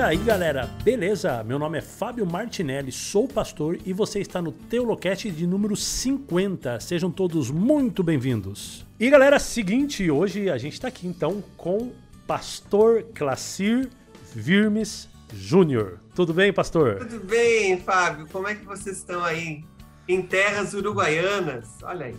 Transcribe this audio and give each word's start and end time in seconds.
aí, 0.00 0.16
galera, 0.16 0.66
beleza? 0.82 1.44
Meu 1.44 1.58
nome 1.58 1.76
é 1.76 1.80
Fábio 1.82 2.24
Martinelli, 2.24 2.90
sou 2.90 3.28
pastor 3.28 3.78
e 3.84 3.92
você 3.92 4.20
está 4.20 4.40
no 4.40 4.50
Teolocast 4.50 5.30
de 5.30 5.46
número 5.46 5.76
50. 5.76 6.80
Sejam 6.80 7.10
todos 7.10 7.50
muito 7.50 8.02
bem-vindos. 8.02 8.86
E 8.98 9.10
galera, 9.10 9.38
seguinte, 9.38 10.10
hoje 10.10 10.48
a 10.48 10.56
gente 10.56 10.72
está 10.72 10.88
aqui 10.88 11.06
então 11.06 11.44
com 11.56 11.92
Pastor 12.26 13.02
Classir 13.14 13.90
Virmes 14.34 15.06
Júnior. 15.34 16.00
Tudo 16.14 16.32
bem, 16.32 16.52
pastor? 16.52 17.06
Tudo 17.06 17.20
bem, 17.26 17.78
Fábio. 17.78 18.26
Como 18.32 18.48
é 18.48 18.54
que 18.54 18.64
vocês 18.64 18.96
estão 18.96 19.22
aí? 19.22 19.62
Em 20.10 20.22
terras 20.22 20.74
uruguaianas. 20.74 21.68
Olha 21.84 22.06
aí. 22.06 22.16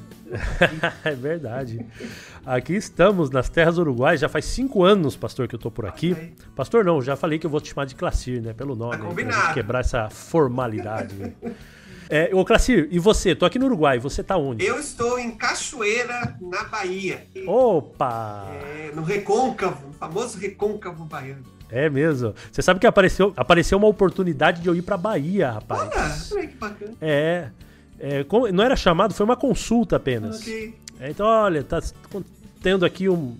é 1.03 1.11
verdade. 1.13 1.85
Aqui 2.45 2.73
estamos 2.73 3.29
nas 3.29 3.49
terras 3.49 3.77
uruguaias. 3.77 4.21
Já 4.21 4.29
faz 4.29 4.45
cinco 4.45 4.85
anos, 4.85 5.17
pastor, 5.17 5.45
que 5.45 5.55
eu 5.55 5.59
tô 5.59 5.69
por 5.69 5.85
aqui. 5.85 6.15
Pastor, 6.55 6.85
não, 6.85 7.01
já 7.01 7.17
falei 7.17 7.37
que 7.37 7.45
eu 7.45 7.49
vou 7.49 7.59
te 7.59 7.73
chamar 7.73 7.85
de 7.85 7.95
Classir, 7.95 8.41
né? 8.41 8.53
Pelo 8.53 8.77
nome. 8.77 8.97
Tá 8.97 9.03
combinado. 9.03 9.47
Né? 9.49 9.53
quebrar 9.53 9.81
essa 9.81 10.09
formalidade. 10.09 11.13
Né? 11.15 11.33
É, 12.09 12.29
ô, 12.33 12.45
Classir, 12.45 12.87
e 12.91 12.97
você? 12.97 13.35
Tô 13.35 13.45
aqui 13.45 13.59
no 13.59 13.65
Uruguai, 13.65 13.99
você 13.99 14.23
tá 14.23 14.37
onde? 14.37 14.65
Eu 14.65 14.79
estou 14.79 15.19
em 15.19 15.31
Cachoeira, 15.31 16.37
na 16.39 16.63
Bahia. 16.63 17.27
Opa! 17.45 18.47
É, 18.53 18.91
no 18.95 19.03
Recôncavo, 19.03 19.89
o 19.89 19.93
famoso 19.93 20.37
Recôncavo 20.37 21.03
baiano. 21.03 21.43
É 21.69 21.89
mesmo. 21.89 22.33
Você 22.49 22.61
sabe 22.61 22.79
que 22.79 22.87
apareceu, 22.87 23.33
apareceu 23.35 23.77
uma 23.77 23.87
oportunidade 23.87 24.61
de 24.61 24.69
eu 24.69 24.75
ir 24.75 24.81
pra 24.81 24.95
Bahia, 24.95 25.51
rapaz. 25.51 26.31
Olha, 26.31 26.47
que 26.47 26.55
bacana. 26.55 26.93
É. 27.01 27.49
é 28.01 28.25
não 28.51 28.63
era 28.63 28.75
chamado, 28.75 29.13
foi 29.13 29.23
uma 29.23 29.37
consulta 29.37 29.95
apenas. 29.95 30.41
Ok. 30.41 30.75
É, 30.99 31.11
então, 31.11 31.25
olha, 31.25 31.63
tá 31.63 31.81
tendo 32.61 32.85
aqui 32.85 33.07
um, 33.07 33.37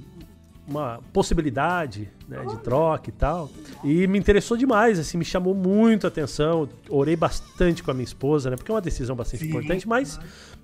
uma 0.68 1.00
possibilidade 1.12 2.10
né, 2.28 2.44
de 2.46 2.58
troca 2.58 3.10
e 3.10 3.14
tal. 3.14 3.50
E 3.84 4.08
me 4.08 4.18
interessou 4.18 4.56
demais, 4.56 5.00
assim, 5.00 5.18
me 5.18 5.26
chamou 5.26 5.54
muito 5.54 6.06
a 6.06 6.10
atenção. 6.10 6.70
Orei 6.90 7.16
bastante 7.16 7.84
com 7.84 7.92
a 7.92 7.94
minha 7.94 8.04
esposa, 8.04 8.50
né? 8.50 8.56
Porque 8.56 8.72
é 8.72 8.76
uma 8.76 8.82
decisão 8.82 9.16
bastante 9.16 9.44
Sim, 9.44 9.50
importante, 9.50 9.88
mas 9.88 10.20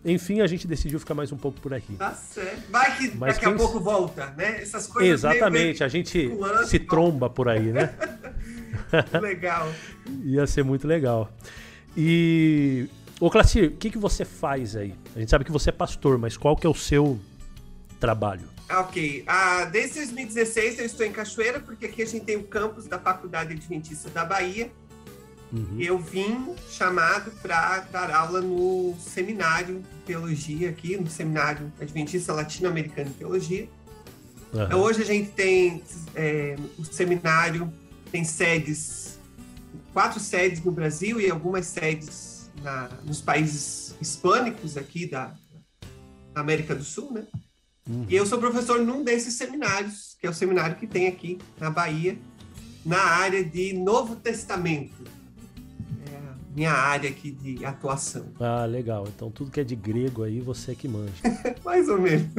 enfim, 0.06 0.42
a 0.42 0.48
gente 0.48 0.68
decidiu 0.68 1.00
ficar 1.00 1.14
mais 1.14 1.32
um 1.32 1.38
pouco 1.38 1.60
por 1.60 1.74
aqui. 1.74 1.96
Tá 1.96 2.14
certo. 2.14 2.72
Vai 2.72 2.98
que 2.98 3.18
mas 3.18 3.34
daqui 3.34 3.46
quem... 3.46 3.54
a 3.54 3.58
pouco 3.58 3.80
volta, 3.80 4.34
né? 4.38 4.62
Essas 4.62 4.88
coisas. 4.88 5.12
Exatamente, 5.12 5.84
a 5.84 5.88
gente 5.88 6.32
se 6.66 6.80
tromba 6.80 7.30
por 7.30 7.50
aí, 7.50 7.72
né? 7.72 7.94
legal. 9.20 9.70
Ia 10.24 10.48
ser 10.48 10.64
muito 10.64 10.88
legal. 10.88 11.32
E. 11.96 12.88
Ô, 13.20 13.32
Classir, 13.32 13.70
o 13.70 13.78
que, 13.78 13.90
que 13.90 13.98
você 13.98 14.24
faz 14.24 14.76
aí? 14.76 14.94
A 15.16 15.20
gente 15.20 15.30
sabe 15.30 15.44
que 15.44 15.52
você 15.52 15.70
é 15.70 15.74
pastor, 15.74 16.20
mas 16.20 16.38
qual 16.38 16.56
que 16.56 16.68
é 16.68 16.70
o 16.70 16.76
seu 16.76 17.20
trabalho? 18.00 18.48
Ok. 18.70 19.24
Ah, 19.26 19.66
desde 19.66 19.96
2016 19.96 20.80
eu 20.80 20.86
estou 20.86 21.06
em 21.06 21.12
Cachoeira, 21.12 21.60
porque 21.60 21.88
aqui 21.88 22.04
a 22.04 22.06
gente 22.06 22.26
tem 22.26 22.36
o 22.36 22.44
campus 22.44 22.86
da 22.86 23.00
Faculdade 23.00 23.54
Adventista 23.54 24.10
da 24.10 24.24
Bahia. 24.24 24.72
Uhum. 25.52 25.78
Eu 25.80 25.98
vim 25.98 26.54
chamado 26.70 27.32
para 27.42 27.80
dar 27.92 28.12
aula 28.12 28.42
no 28.42 28.96
seminário 29.00 29.80
de 29.80 30.06
teologia 30.06 30.70
aqui, 30.70 30.98
no 30.98 31.10
seminário 31.10 31.72
Adventista 31.80 32.34
Latino-Americano 32.34 33.10
de 33.10 33.16
Teologia. 33.16 33.68
Uhum. 34.54 34.80
Hoje 34.80 35.02
a 35.02 35.06
gente 35.06 35.32
tem 35.32 35.82
é, 36.14 36.56
o 36.78 36.84
seminário 36.84 37.72
tem 38.12 38.24
sedes, 38.24 39.20
quatro 39.94 40.20
sedes 40.20 40.64
no 40.64 40.72
Brasil 40.72 41.20
e 41.20 41.32
algumas 41.32 41.66
sedes 41.66 42.27
na, 42.64 42.90
nos 43.06 43.22
países 43.22 43.96
hispânicos 44.02 44.78
aqui 44.78 45.10
da, 45.10 45.34
da 46.34 46.42
América 46.42 46.76
do 46.76 46.84
Sul, 46.84 47.12
né? 47.12 47.26
Uhum. 47.90 48.06
E 48.10 48.16
eu 48.16 48.26
sou 48.26 48.38
professor 48.38 48.80
num 48.80 49.04
desses 49.04 49.36
seminários, 49.36 50.18
que 50.20 50.28
é 50.28 50.30
o 50.30 50.34
seminário 50.34 50.76
que 50.76 50.86
tem 50.86 51.08
aqui 51.08 51.40
na 51.60 51.70
Bahia, 51.70 52.18
na 52.86 53.00
área 53.00 53.44
de 53.44 53.74
Novo 53.74 54.16
Testamento. 54.16 55.04
É 56.12 56.16
a 56.16 56.36
minha 56.54 56.72
área 56.72 57.10
aqui 57.10 57.32
de 57.32 57.66
atuação. 57.66 58.26
Ah, 58.40 58.66
legal. 58.66 59.08
Então 59.08 59.32
tudo 59.32 59.52
que 59.52 59.62
é 59.62 59.64
de 59.64 59.76
grego 59.76 60.24
aí, 60.24 60.42
você 60.42 60.74
é 60.74 60.76
que 60.76 60.88
manja. 60.88 61.14
Mais 61.64 61.88
ou 61.88 62.00
menos. 62.00 62.28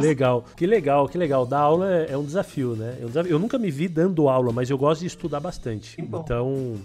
legal, 0.00 0.44
que 0.56 0.66
legal, 0.66 1.08
que 1.08 1.18
legal. 1.18 1.44
Dar 1.44 1.58
aula 1.58 1.92
é, 1.92 2.12
é 2.12 2.16
um 2.16 2.24
desafio, 2.24 2.76
né? 2.76 2.96
É. 3.00 3.32
Eu 3.32 3.38
nunca 3.38 3.58
me 3.58 3.70
vi 3.70 3.88
dando 3.88 4.28
aula, 4.28 4.52
mas 4.52 4.70
eu 4.70 4.78
gosto 4.78 5.00
de 5.00 5.08
estudar 5.08 5.40
bastante. 5.40 6.00
Então, 6.00 6.76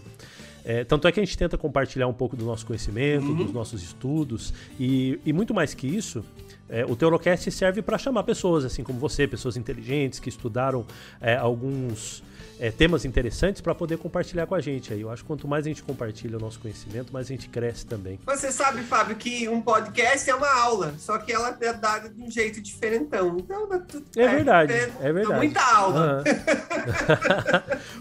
é, 0.64 0.84
tanto 0.84 1.08
é 1.08 1.12
que 1.12 1.20
a 1.20 1.24
gente 1.24 1.38
tenta 1.38 1.58
compartilhar 1.58 2.08
um 2.08 2.14
pouco 2.14 2.36
do 2.36 2.46
nosso 2.46 2.66
conhecimento, 2.66 3.25
uhum. 3.25 3.36
dos 3.36 3.52
nossos 3.52 3.81
estudos, 3.81 4.53
e, 4.80 5.20
e 5.25 5.34
muito 5.34 5.53
mais 5.53 5.74
que 5.74 5.88
isso, 5.88 6.24
é, 6.70 6.86
o 6.86 6.96
Teolocast 6.96 7.50
serve 7.52 7.81
para 7.81 7.97
chamar 7.97 8.24
pessoas, 8.24 8.64
assim 8.64 8.84
como 8.84 9.00
você, 9.00 9.28
pessoas 9.28 9.58
inteligentes 9.58 10.19
que 10.19 10.30
estudaram 10.30 10.86
é, 11.19 11.36
alguns 11.36 12.24
é, 12.59 12.70
temas 12.70 13.06
interessantes 13.06 13.62
para 13.62 13.74
poder 13.74 13.97
compartilhar 13.97 14.46
com 14.46 14.53
a 14.53 14.59
gente. 14.59 14.92
Aí 14.92 15.02
eu 15.02 15.09
acho 15.09 15.24
que 15.24 15.28
quanto 15.28 15.47
mais 15.47 15.66
a 15.66 15.70
gente 15.70 15.81
compartilha 15.81 16.38
o 16.38 16.40
nosso 16.40 16.59
conhecimento, 16.59 17.12
mais 17.14 17.28
a 17.28 17.30
gente 17.30 17.47
cresce 17.47 17.86
também. 17.86 18.20
Você 18.25 18.52
sabe, 18.52 18.84
Fábio, 18.84 19.16
que 19.16 19.47
um 19.47 19.62
podcast 19.62 20.30
é 20.30 20.36
uma 20.36 20.52
aula, 20.62 20.94
só 20.98 21.18
que 21.18 21.31
ela 21.31 21.58
é 21.59 21.74
dada 21.74 22.09
de 22.09 22.22
um 22.22 22.30
jeito 22.30 22.62
diferentão. 22.62 23.38
Então, 23.40 23.69
é, 24.16 24.24
é 24.24 24.28
verdade, 24.28 24.74
é, 24.74 24.92
é 25.02 25.14
verdade. 25.14 25.40
Muita 25.40 25.62
aula. 25.62 26.24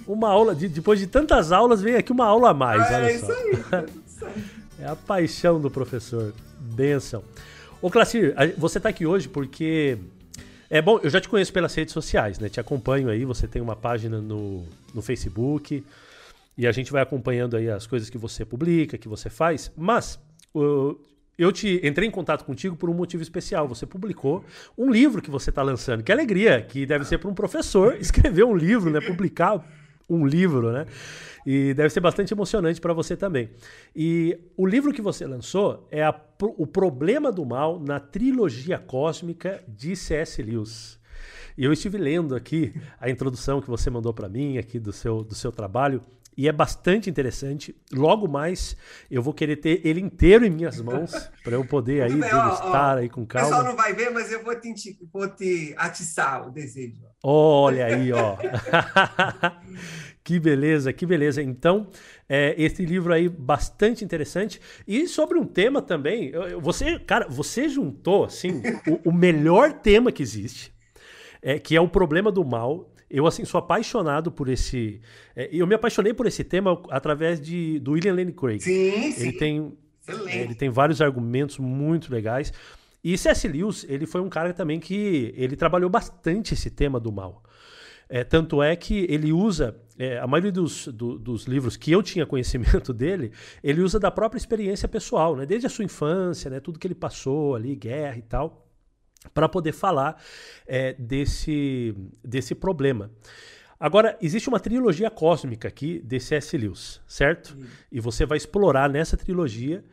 Uhum. 0.06 0.12
uma 0.14 0.28
aula, 0.28 0.54
de, 0.54 0.68
depois 0.68 0.98
de 0.98 1.06
tantas 1.06 1.52
aulas, 1.52 1.80
vem 1.80 1.94
aqui 1.94 2.10
uma 2.10 2.26
aula 2.26 2.50
a 2.50 2.54
mais. 2.54 2.90
É, 2.90 2.96
olha 2.96 3.18
só. 3.18 3.32
isso 3.32 3.32
aí. 3.32 3.86
É 4.80 4.86
a 4.86 4.94
paixão 4.94 5.60
do 5.60 5.68
professor. 5.68 6.32
Benção. 6.60 7.24
Ô, 7.82 7.90
Classir, 7.90 8.34
você 8.56 8.78
está 8.78 8.88
aqui 8.88 9.04
hoje 9.04 9.28
porque 9.28 9.98
é 10.70 10.82
bom, 10.82 10.98
eu 11.02 11.08
já 11.08 11.20
te 11.20 11.28
conheço 11.28 11.52
pelas 11.52 11.74
redes 11.74 11.94
sociais, 11.94 12.38
né? 12.38 12.48
Te 12.48 12.60
acompanho 12.60 13.08
aí, 13.08 13.24
você 13.24 13.46
tem 13.46 13.62
uma 13.62 13.74
página 13.74 14.20
no, 14.20 14.64
no 14.94 15.00
Facebook 15.00 15.84
e 16.56 16.66
a 16.66 16.72
gente 16.72 16.92
vai 16.92 17.02
acompanhando 17.02 17.56
aí 17.56 17.70
as 17.70 17.86
coisas 17.86 18.10
que 18.10 18.18
você 18.18 18.44
publica, 18.44 18.98
que 18.98 19.08
você 19.08 19.30
faz. 19.30 19.72
Mas 19.76 20.18
uh, 20.54 20.98
eu 21.38 21.52
te 21.52 21.80
entrei 21.82 22.08
em 22.08 22.10
contato 22.10 22.44
contigo 22.44 22.76
por 22.76 22.90
um 22.90 22.94
motivo 22.94 23.22
especial. 23.22 23.66
Você 23.68 23.86
publicou 23.86 24.44
um 24.76 24.90
livro 24.90 25.22
que 25.22 25.30
você 25.30 25.50
está 25.50 25.62
lançando. 25.62 26.02
Que 26.02 26.12
alegria, 26.12 26.60
que 26.60 26.84
deve 26.84 27.04
ser 27.04 27.18
para 27.18 27.30
um 27.30 27.34
professor 27.34 27.96
escrever 28.00 28.44
um 28.44 28.54
livro, 28.54 28.90
né? 28.90 29.00
Publicar 29.00 29.64
um 30.08 30.26
livro, 30.26 30.72
né? 30.72 30.86
E 31.46 31.72
deve 31.74 31.90
ser 31.90 32.00
bastante 32.00 32.32
emocionante 32.32 32.80
para 32.80 32.92
você 32.92 33.16
também. 33.16 33.50
E 33.94 34.38
o 34.56 34.66
livro 34.66 34.92
que 34.92 35.02
você 35.02 35.26
lançou 35.26 35.86
é 35.90 36.02
a, 36.02 36.14
O 36.56 36.66
Problema 36.66 37.32
do 37.32 37.44
Mal 37.44 37.78
na 37.78 37.98
Trilogia 38.00 38.78
Cósmica 38.78 39.62
de 39.66 39.96
C.S. 39.96 40.42
Lewis. 40.42 40.98
E 41.56 41.64
eu 41.64 41.72
estive 41.72 41.98
lendo 41.98 42.36
aqui 42.36 42.72
a 43.00 43.10
introdução 43.10 43.60
que 43.60 43.68
você 43.68 43.90
mandou 43.90 44.14
para 44.14 44.28
mim 44.28 44.58
aqui 44.58 44.78
do 44.78 44.92
seu, 44.92 45.24
do 45.24 45.34
seu 45.34 45.50
trabalho 45.50 46.00
e 46.38 46.46
é 46.46 46.52
bastante 46.52 47.10
interessante. 47.10 47.74
Logo 47.92 48.28
mais 48.28 48.76
eu 49.10 49.20
vou 49.20 49.34
querer 49.34 49.56
ter 49.56 49.84
ele 49.84 50.00
inteiro 50.00 50.46
em 50.46 50.50
minhas 50.50 50.80
mãos 50.80 51.10
para 51.42 51.54
eu 51.54 51.64
poder 51.64 52.04
aí 52.04 52.14
degustar 52.14 52.98
aí 52.98 53.08
com 53.08 53.26
calma. 53.26 53.48
O 53.48 53.50
pessoal 53.50 53.68
não 53.68 53.76
vai 53.76 53.92
ver, 53.92 54.10
mas 54.10 54.30
eu 54.30 54.44
vou 54.44 54.54
te, 54.54 54.96
vou 55.12 55.28
te 55.28 55.74
atiçar 55.76 56.46
o 56.46 56.52
desejo. 56.52 57.02
Olha 57.24 57.86
aí, 57.86 58.12
ó. 58.12 58.36
Que 60.22 60.38
beleza, 60.38 60.92
que 60.92 61.06
beleza. 61.06 61.42
Então, 61.42 61.88
é, 62.28 62.54
esse 62.58 62.84
livro 62.84 63.14
aí 63.14 63.30
bastante 63.30 64.04
interessante. 64.04 64.60
E 64.86 65.08
sobre 65.08 65.38
um 65.38 65.44
tema 65.46 65.80
também, 65.80 66.32
você, 66.60 66.98
cara, 66.98 67.26
você 67.26 67.66
juntou, 67.66 68.24
assim, 68.24 68.60
o, 68.86 69.08
o 69.08 69.12
melhor 69.12 69.72
tema 69.72 70.12
que 70.12 70.22
existe, 70.22 70.70
é, 71.40 71.58
que 71.58 71.74
é 71.74 71.80
o 71.80 71.88
problema 71.88 72.30
do 72.30 72.44
mal. 72.44 72.92
Eu, 73.10 73.26
assim, 73.26 73.44
sou 73.44 73.58
apaixonado 73.58 74.30
por 74.30 74.48
esse... 74.48 75.00
É, 75.34 75.48
eu 75.52 75.66
me 75.66 75.74
apaixonei 75.74 76.12
por 76.12 76.26
esse 76.26 76.44
tema 76.44 76.82
através 76.90 77.40
de, 77.40 77.78
do 77.80 77.92
William 77.92 78.14
Lane 78.14 78.32
Craig. 78.32 78.60
Sim, 78.60 79.12
sim. 79.12 79.22
Ele 79.22 79.32
tem, 79.32 79.78
ele 80.26 80.54
tem 80.54 80.68
vários 80.68 81.00
argumentos 81.00 81.58
muito 81.58 82.12
legais. 82.12 82.52
E 83.02 83.16
C.S. 83.16 83.46
Lewis, 83.48 83.86
ele 83.88 84.06
foi 84.06 84.20
um 84.20 84.28
cara 84.28 84.52
também 84.52 84.78
que 84.80 85.32
ele 85.36 85.56
trabalhou 85.56 85.88
bastante 85.88 86.54
esse 86.54 86.70
tema 86.70 86.98
do 86.98 87.12
mal. 87.12 87.42
É, 88.08 88.24
tanto 88.24 88.62
é 88.62 88.74
que 88.74 89.06
ele 89.10 89.32
usa, 89.32 89.76
é, 89.98 90.18
a 90.18 90.26
maioria 90.26 90.50
dos, 90.50 90.88
do, 90.88 91.18
dos 91.18 91.44
livros 91.44 91.76
que 91.76 91.92
eu 91.92 92.02
tinha 92.02 92.24
conhecimento 92.26 92.92
dele, 92.92 93.32
ele 93.62 93.82
usa 93.82 94.00
da 94.00 94.10
própria 94.10 94.38
experiência 94.38 94.88
pessoal, 94.88 95.36
né? 95.36 95.44
desde 95.44 95.66
a 95.66 95.70
sua 95.70 95.84
infância, 95.84 96.50
né? 96.50 96.58
tudo 96.58 96.78
que 96.78 96.86
ele 96.86 96.94
passou 96.94 97.54
ali, 97.54 97.76
guerra 97.76 98.16
e 98.16 98.22
tal, 98.22 98.67
para 99.34 99.48
poder 99.48 99.72
falar 99.72 100.20
é, 100.66 100.94
desse, 100.94 101.94
desse 102.24 102.54
problema. 102.54 103.10
Agora, 103.80 104.18
existe 104.20 104.48
uma 104.48 104.58
trilogia 104.58 105.10
cósmica 105.10 105.68
aqui 105.68 106.00
de 106.04 106.18
C.S. 106.18 106.56
Lewis, 106.56 107.00
certo? 107.06 107.52
Sim. 107.52 107.66
E 107.92 108.00
você 108.00 108.26
vai 108.26 108.36
explorar 108.36 108.88
nessa 108.88 109.16
trilogia 109.16 109.84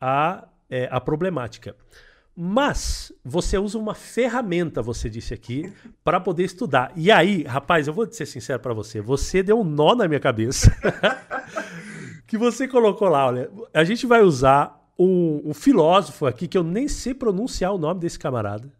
a, 0.00 0.48
é, 0.68 0.88
a 0.90 1.00
problemática. 1.00 1.76
Mas 2.34 3.12
você 3.24 3.58
usa 3.58 3.78
uma 3.78 3.94
ferramenta, 3.94 4.82
você 4.82 5.08
disse 5.08 5.34
aqui, 5.34 5.72
para 6.02 6.20
poder 6.20 6.44
estudar. 6.44 6.92
E 6.96 7.10
aí, 7.10 7.42
rapaz, 7.44 7.86
eu 7.86 7.92
vou 7.92 8.10
ser 8.10 8.26
sincero 8.26 8.60
para 8.60 8.74
você, 8.74 9.00
você 9.00 9.42
deu 9.42 9.60
um 9.60 9.64
nó 9.64 9.94
na 9.94 10.08
minha 10.08 10.20
cabeça. 10.20 10.72
que 12.26 12.36
você 12.36 12.66
colocou 12.66 13.08
lá, 13.08 13.26
olha, 13.26 13.50
a 13.72 13.84
gente 13.84 14.06
vai 14.06 14.22
usar 14.22 14.77
um, 14.98 15.42
um, 15.50 15.54
filósofo 15.54 16.26
aqui 16.26 16.48
que 16.48 16.58
eu 16.58 16.64
nem 16.64 16.88
sei 16.88 17.14
pronunciar 17.14 17.72
o 17.72 17.78
nome 17.78 18.00
desse 18.00 18.18
camarada. 18.18 18.72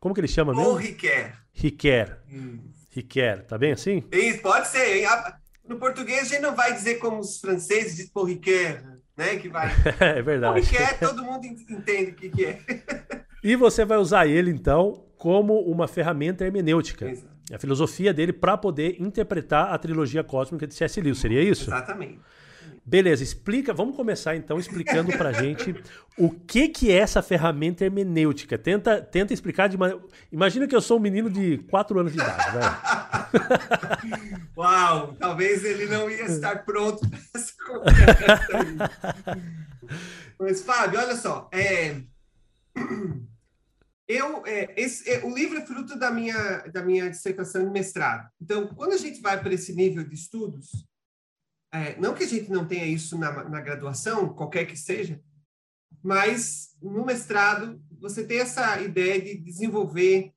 Como 0.00 0.14
que 0.14 0.20
ele 0.20 0.28
chama 0.28 0.54
mesmo? 0.54 0.70
Ou 0.70 0.74
Riquet. 0.76 1.32
Riquet. 1.52 2.12
Riquer, 2.90 3.44
tá 3.44 3.58
bem 3.58 3.72
assim? 3.72 4.04
Isso, 4.10 4.40
pode 4.40 4.68
ser. 4.68 5.06
No 5.68 5.78
português 5.78 6.22
a 6.22 6.24
gente 6.24 6.42
não 6.42 6.54
vai 6.54 6.72
dizer 6.72 6.96
como 6.96 7.20
os 7.20 7.38
franceses 7.38 7.96
dizem 7.96 8.12
por 8.12 8.24
Riquer, 8.24 8.84
né? 9.16 9.36
Que 9.36 9.48
vai. 9.48 9.70
é 10.00 10.22
verdade. 10.22 10.60
Riquer, 10.60 10.98
todo 10.98 11.22
mundo 11.22 11.44
entende 11.44 12.12
o 12.12 12.14
que, 12.14 12.30
que 12.30 12.44
é. 12.46 12.60
e 13.42 13.56
você 13.56 13.84
vai 13.84 13.98
usar 13.98 14.26
ele, 14.26 14.50
então, 14.50 15.04
como 15.18 15.60
uma 15.60 15.88
ferramenta 15.88 16.44
hermenêutica. 16.44 17.10
Exato. 17.10 17.36
A 17.52 17.58
filosofia 17.58 18.12
dele 18.12 18.32
para 18.32 18.56
poder 18.56 19.00
interpretar 19.00 19.72
a 19.72 19.78
trilogia 19.78 20.24
cósmica 20.24 20.66
de 20.66 20.74
C.S. 20.74 21.00
Lewis, 21.00 21.18
seria 21.18 21.40
isso? 21.40 21.70
Exatamente. 21.70 22.20
Beleza, 22.88 23.24
explica, 23.24 23.74
vamos 23.74 23.96
começar 23.96 24.36
então 24.36 24.60
explicando 24.60 25.10
pra 25.18 25.32
gente 25.42 25.74
o 26.16 26.30
que 26.30 26.68
que 26.68 26.92
é 26.92 26.98
essa 26.98 27.20
ferramenta 27.20 27.84
hermenêutica. 27.84 28.56
Tenta, 28.56 29.02
tenta 29.02 29.34
explicar 29.34 29.68
de 29.68 29.76
maneira... 29.76 30.00
Imagina 30.30 30.68
que 30.68 30.76
eu 30.76 30.80
sou 30.80 30.96
um 30.96 31.00
menino 31.00 31.28
de 31.28 31.58
4 31.68 31.98
anos 31.98 32.12
de 32.12 32.18
idade, 32.18 32.44
vai. 32.52 32.62
Uau, 34.56 35.16
talvez 35.18 35.64
ele 35.64 35.86
não 35.86 36.08
ia 36.08 36.26
estar 36.26 36.64
pronto 36.64 37.08
para 37.10 37.18
essa 37.34 37.52
conversa 37.66 38.90
Mas, 40.38 40.62
Fábio, 40.62 41.00
olha 41.00 41.16
só, 41.16 41.50
é... 41.52 42.02
Eu, 44.08 44.46
é, 44.46 44.72
esse, 44.80 45.10
é, 45.10 45.24
o 45.24 45.34
livro 45.34 45.58
é 45.58 45.66
fruto 45.66 45.98
da 45.98 46.12
minha, 46.12 46.58
da 46.72 46.80
minha 46.80 47.10
dissertação 47.10 47.64
de 47.64 47.70
mestrado. 47.72 48.30
Então, 48.40 48.68
quando 48.68 48.92
a 48.92 48.96
gente 48.96 49.20
vai 49.20 49.40
para 49.42 49.52
esse 49.52 49.74
nível 49.74 50.04
de 50.04 50.14
estudos, 50.14 50.86
é, 51.72 51.98
não 52.00 52.14
que 52.14 52.24
a 52.24 52.28
gente 52.28 52.50
não 52.50 52.66
tenha 52.66 52.86
isso 52.86 53.18
na, 53.18 53.48
na 53.48 53.60
graduação, 53.60 54.32
qualquer 54.32 54.66
que 54.66 54.76
seja, 54.76 55.20
mas 56.02 56.76
no 56.80 57.04
mestrado 57.04 57.80
você 57.98 58.24
tem 58.24 58.38
essa 58.38 58.80
ideia 58.80 59.20
de 59.20 59.36
desenvolver 59.36 60.32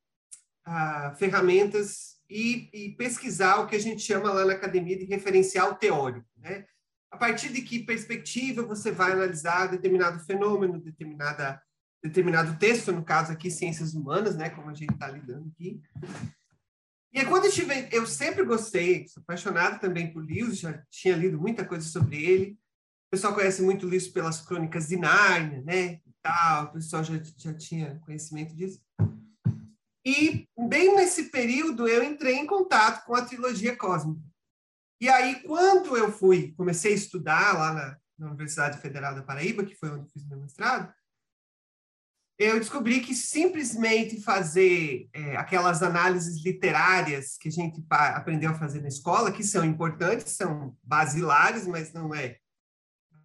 ah, 0.66 1.16
ferramentas 1.18 2.18
e, 2.30 2.70
e, 2.74 2.96
pesquisar 2.96 3.60
o 3.60 3.68
que 3.68 3.76
a 3.76 3.80
gente 3.80 4.02
chama 4.02 4.32
lá 4.32 4.46
na 4.46 4.54
academia 4.54 4.98
de 4.98 5.06
referencial 5.06 5.76
teórico, 5.76 6.28
né? 6.38 6.66
A 7.12 7.18
partir 7.18 7.52
de 7.52 7.62
que 7.62 7.80
perspectiva 7.80 8.62
você 8.62 8.92
vai 8.92 9.14
analisar 9.14 9.68
determinado 9.68 10.20
fenômeno, 10.26 10.80
determinada 10.80 11.60
determinado 12.02 12.58
texto, 12.58 12.92
no 12.92 13.04
caso 13.04 13.32
aqui 13.32 13.52
ciências 13.52 13.94
humanas, 13.94 14.36
né, 14.36 14.50
como 14.50 14.70
a 14.70 14.74
gente 14.74 14.94
está 14.94 15.10
lidando 15.10 15.52
aqui. 15.54 15.82
E 17.12 17.26
quando 17.26 17.46
eu 17.46 17.52
tive, 17.52 17.90
eu 17.92 18.06
sempre 18.06 18.44
gostei, 18.44 19.08
sou 19.08 19.22
apaixonado 19.22 19.80
também 19.80 20.14
por 20.14 20.24
Lewis, 20.24 20.60
já 20.60 20.84
tinha 20.92 21.16
lido 21.16 21.40
muita 21.40 21.66
coisa 21.66 21.88
sobre 21.88 22.24
ele. 22.24 22.52
O 23.08 23.12
pessoal 23.12 23.34
conhece 23.34 23.62
muito 23.64 23.88
Lewis 23.88 24.08
pelas 24.08 24.42
crônicas 24.42 24.88
de 24.88 24.98
Narnia, 24.98 25.64
né? 25.64 25.94
E 26.06 26.14
tal, 26.22 26.66
o 26.66 26.74
pessoal 26.74 27.04
já, 27.04 27.16
já 27.36 27.54
tinha 27.54 28.00
conhecimento 28.06 28.56
disso. 28.56 28.80
E 30.06 30.48
bem 30.68 30.96
nesse 30.96 31.26
período 31.26 31.88
eu 31.88 32.04
entrei 32.04 32.36
em 32.36 32.46
contato 32.46 33.06
com 33.06 33.16
a 33.16 33.26
trilogia 33.26 33.76
cósmica. 33.76 34.22
E 35.02 35.10
aí, 35.10 35.42
quando 35.44 35.96
eu 35.96 36.12
fui, 36.12 36.54
comecei 36.58 36.92
a 36.92 36.96
estudar 36.96 37.58
lá 37.58 37.74
na, 37.74 37.98
na 38.18 38.28
Universidade 38.28 38.82
Federal 38.82 39.16
da 39.16 39.24
Paraíba, 39.24 39.64
que 39.64 39.76
foi 39.76 39.90
onde 39.90 40.12
fiz 40.12 40.28
meu 40.28 40.38
mestrado, 40.38 40.94
eu 42.40 42.58
descobri 42.58 43.02
que 43.02 43.14
simplesmente 43.14 44.22
fazer 44.22 45.10
é, 45.14 45.36
aquelas 45.36 45.84
análises 45.84 46.42
literárias 46.42 47.38
que 47.38 47.50
a 47.50 47.52
gente 47.52 47.84
aprendeu 47.90 48.52
a 48.52 48.58
fazer 48.58 48.82
na 48.82 48.88
escola, 48.88 49.30
que 49.30 49.44
são 49.44 49.66
importantes, 49.66 50.32
são 50.32 50.74
basilares, 50.82 51.68
mas 51.68 51.92
não 51.92 52.16
é 52.16 52.38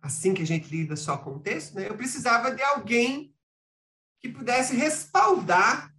assim 0.03 0.35
que 0.35 0.43
a 0.43 0.47
gente 0.47 0.69
lida 0.69 0.97
só 0.97 1.17
com 1.17 1.37
o 1.37 1.39
texto, 1.39 1.77
né? 1.77 1.89
eu 1.89 1.97
precisava 1.97 2.51
de 2.51 2.63
alguém 2.63 3.33
que 4.21 4.29
pudesse 4.29 4.75
respaldar 4.75 5.95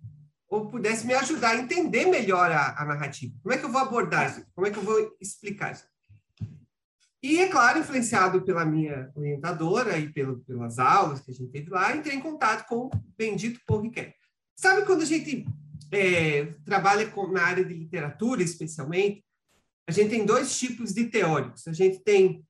ou 0.49 0.67
pudesse 0.67 1.07
me 1.07 1.13
ajudar 1.13 1.51
a 1.51 1.57
entender 1.59 2.05
melhor 2.05 2.51
a, 2.51 2.81
a 2.81 2.85
narrativa. 2.85 3.33
Como 3.41 3.55
é 3.55 3.57
que 3.57 3.63
eu 3.63 3.71
vou 3.71 3.81
abordar 3.81 4.29
isso? 4.29 4.45
Como 4.53 4.67
é 4.67 4.71
que 4.71 4.77
eu 4.77 4.83
vou 4.83 5.15
explicar 5.21 5.71
isso? 5.71 5.87
E, 7.25 7.39
é 7.39 7.47
claro, 7.47 7.79
influenciado 7.79 8.43
pela 8.43 8.63
minha 8.63 9.11
orientadora 9.15 9.97
e 9.97 10.13
pelo, 10.13 10.41
pelas 10.41 10.77
aulas 10.77 11.21
que 11.21 11.31
a 11.31 11.33
gente 11.33 11.49
teve 11.49 11.71
lá, 11.71 11.97
entrei 11.97 12.15
em 12.15 12.21
contato 12.21 12.67
com 12.67 12.85
o 12.85 12.91
bendito 13.17 13.59
Paul. 13.65 13.91
Sabe 14.55 14.85
quando 14.85 15.01
a 15.01 15.05
gente 15.05 15.43
é, 15.91 16.45
trabalha 16.63 17.09
com, 17.09 17.31
na 17.31 17.41
área 17.41 17.65
de 17.65 17.73
literatura, 17.73 18.43
especialmente, 18.43 19.25
a 19.89 19.91
gente 19.91 20.11
tem 20.11 20.23
dois 20.23 20.55
tipos 20.55 20.93
de 20.93 21.05
teóricos. 21.05 21.67
A 21.67 21.73
gente 21.73 21.97
tem 22.03 22.45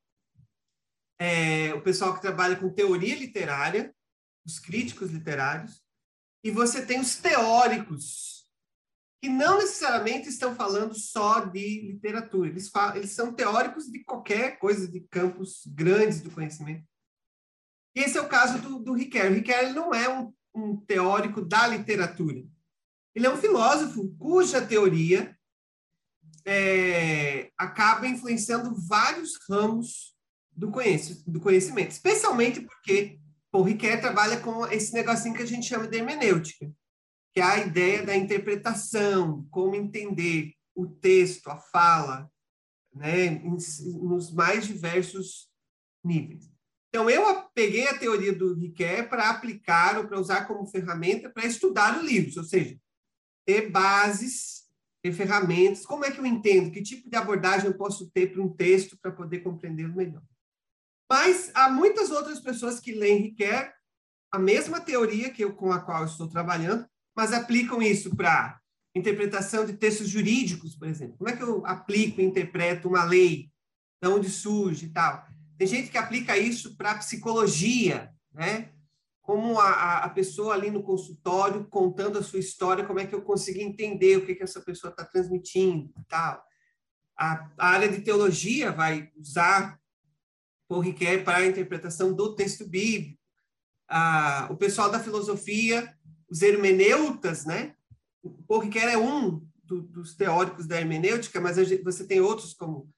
é, 1.22 1.74
o 1.74 1.82
pessoal 1.82 2.14
que 2.14 2.22
trabalha 2.22 2.58
com 2.58 2.68
teoria 2.68 3.16
literária, 3.16 3.96
os 4.46 4.60
críticos 4.60 5.10
literários, 5.10 5.82
e 6.44 6.52
você 6.52 6.86
tem 6.86 7.00
os 7.00 7.16
teóricos 7.16 8.35
que 9.26 9.30
não 9.30 9.58
necessariamente 9.58 10.30
estão 10.30 10.54
falando 10.54 10.94
só 10.94 11.40
de 11.40 11.82
literatura, 11.82 12.48
eles, 12.48 12.70
falam, 12.70 12.98
eles 12.98 13.10
são 13.10 13.34
teóricos 13.34 13.88
de 13.88 14.04
qualquer 14.04 14.60
coisa, 14.60 14.88
de 14.88 15.00
campos 15.00 15.64
grandes 15.66 16.22
do 16.22 16.30
conhecimento. 16.30 16.86
E 17.96 18.02
esse 18.02 18.20
é 18.20 18.22
o 18.22 18.30
caso 18.30 18.60
do, 18.60 18.78
do 18.78 18.94
Riquet. 18.94 19.28
O 19.28 19.34
Riquet 19.34 19.74
não 19.74 19.92
é 19.96 20.08
um, 20.08 20.32
um 20.54 20.78
teórico 20.78 21.42
da 21.42 21.66
literatura. 21.66 22.44
Ele 23.16 23.26
é 23.26 23.30
um 23.32 23.38
filósofo 23.38 24.16
cuja 24.20 24.64
teoria 24.64 25.36
é, 26.46 27.50
acaba 27.58 28.06
influenciando 28.06 28.76
vários 28.88 29.40
ramos 29.50 30.16
do, 30.52 30.72
do 31.26 31.40
conhecimento, 31.42 31.90
especialmente 31.90 32.62
porque 32.62 33.20
o 33.52 33.64
Riquet 33.64 33.98
trabalha 34.02 34.40
com 34.40 34.68
esse 34.68 34.94
negocinho 34.94 35.34
que 35.34 35.42
a 35.42 35.48
gente 35.48 35.68
chama 35.68 35.88
de 35.88 35.98
hermenêutica 35.98 36.72
que 37.36 37.42
é 37.42 37.44
a 37.44 37.60
ideia 37.60 38.02
da 38.02 38.16
interpretação, 38.16 39.46
como 39.52 39.76
entender 39.76 40.54
o 40.74 40.88
texto, 40.88 41.50
a 41.50 41.58
fala, 41.58 42.32
né, 42.94 43.30
nos 43.30 44.32
mais 44.34 44.66
diversos 44.66 45.52
níveis. 46.02 46.50
Então, 46.88 47.10
eu 47.10 47.44
peguei 47.54 47.90
a 47.90 47.98
teoria 47.98 48.32
do 48.32 48.54
Riquet 48.54 49.04
para 49.10 49.30
aplicar 49.30 49.98
ou 49.98 50.08
para 50.08 50.18
usar 50.18 50.46
como 50.46 50.66
ferramenta 50.66 51.30
para 51.30 51.46
estudar 51.46 52.00
o 52.00 52.06
livro, 52.06 52.40
ou 52.40 52.46
seja, 52.46 52.80
ter 53.46 53.70
bases, 53.70 54.70
ter 55.04 55.12
ferramentas. 55.12 55.86
Como 55.86 56.06
é 56.06 56.12
que 56.12 56.20
eu 56.20 56.26
entendo? 56.26 56.72
Que 56.72 56.82
tipo 56.82 57.10
de 57.10 57.18
abordagem 57.18 57.68
eu 57.68 57.78
posso 57.78 58.10
ter 58.12 58.32
para 58.32 58.42
um 58.42 58.48
texto 58.48 58.98
para 58.98 59.12
poder 59.12 59.40
compreendê-lo 59.40 59.94
melhor? 59.94 60.24
Mas 61.12 61.52
há 61.54 61.70
muitas 61.70 62.12
outras 62.12 62.40
pessoas 62.40 62.80
que 62.80 62.94
leem 62.94 63.24
Riquet, 63.24 63.74
a 64.32 64.40
mesma 64.40 64.80
teoria 64.80 65.30
que 65.30 65.44
eu, 65.44 65.54
com 65.54 65.74
a 65.74 65.82
qual 65.82 66.04
eu 66.04 66.08
estou 66.08 66.30
trabalhando, 66.30 66.88
mas 67.16 67.32
aplicam 67.32 67.82
isso 67.82 68.16
para 68.16 68.60
interpretação 68.94 69.66
de 69.66 69.74
textos 69.74 70.10
jurídicos, 70.10 70.76
por 70.76 70.88
exemplo. 70.88 71.18
Como 71.18 71.30
é 71.30 71.36
que 71.36 71.44
eu 71.44 71.66
aplico 71.66 72.22
e 72.22 72.26
interpreto 72.26 72.88
uma 72.88 73.04
lei? 73.04 73.50
De 74.02 74.10
onde 74.10 74.30
surge 74.30 74.88
e 74.88 74.90
tal? 74.90 75.26
Tem 75.58 75.68
gente 75.68 75.90
que 75.90 75.98
aplica 75.98 76.38
isso 76.38 76.76
para 76.76 76.96
psicologia, 76.96 78.14
né? 78.34 78.72
Como 79.22 79.60
a, 79.60 80.00
a 80.00 80.10
pessoa 80.10 80.54
ali 80.54 80.70
no 80.70 80.84
consultório 80.84 81.66
contando 81.66 82.20
a 82.20 82.24
sua 82.24 82.40
história, 82.40 82.86
como 82.86 83.00
é 83.00 83.08
que 83.08 83.16
eu 83.16 83.22
consigo 83.22 83.60
entender 83.60 84.18
o 84.18 84.26
que, 84.26 84.36
que 84.36 84.44
essa 84.44 84.62
pessoa 84.62 84.92
está 84.92 85.04
transmitindo 85.04 85.92
e 85.98 86.04
tal. 86.08 86.44
A, 87.18 87.50
a, 87.58 87.68
área 87.70 87.90
de 87.90 88.02
teologia 88.02 88.72
vai 88.72 89.10
usar 89.16 89.80
o 90.70 90.80
Riquet 90.80 91.24
para 91.24 91.38
a 91.38 91.48
interpretação 91.48 92.14
do 92.14 92.36
texto 92.36 92.68
bíblico. 92.68 93.18
Ah, 93.88 94.48
o 94.52 94.58
pessoal 94.58 94.92
da 94.92 95.00
filosofia 95.00 95.95
os 96.36 96.42
hermeneutas, 96.42 97.46
né? 97.46 97.74
Porriquer 98.46 98.90
é 98.90 98.98
um 98.98 99.42
do, 99.64 99.82
dos 99.82 100.16
teóricos 100.16 100.68
da 100.68 100.78
hermenêutica, 100.78 101.40
mas 101.40 101.56
gente, 101.56 101.82
você 101.82 102.06
tem 102.06 102.20
outros 102.20 102.54
como 102.54 102.90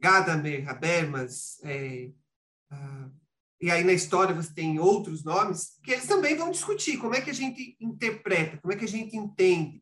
Gadamer, 0.00 0.68
Habermas, 0.68 1.60
é, 1.62 2.10
ah, 2.68 3.08
e 3.60 3.70
aí 3.70 3.84
na 3.84 3.92
história 3.92 4.34
você 4.34 4.52
tem 4.52 4.80
outros 4.80 5.22
nomes, 5.22 5.78
que 5.84 5.92
eles 5.92 6.06
também 6.06 6.34
vão 6.34 6.50
discutir 6.50 6.96
como 6.96 7.14
é 7.14 7.20
que 7.20 7.30
a 7.30 7.34
gente 7.34 7.76
interpreta, 7.80 8.58
como 8.58 8.72
é 8.72 8.76
que 8.76 8.86
a 8.86 8.88
gente 8.88 9.16
entende, 9.16 9.80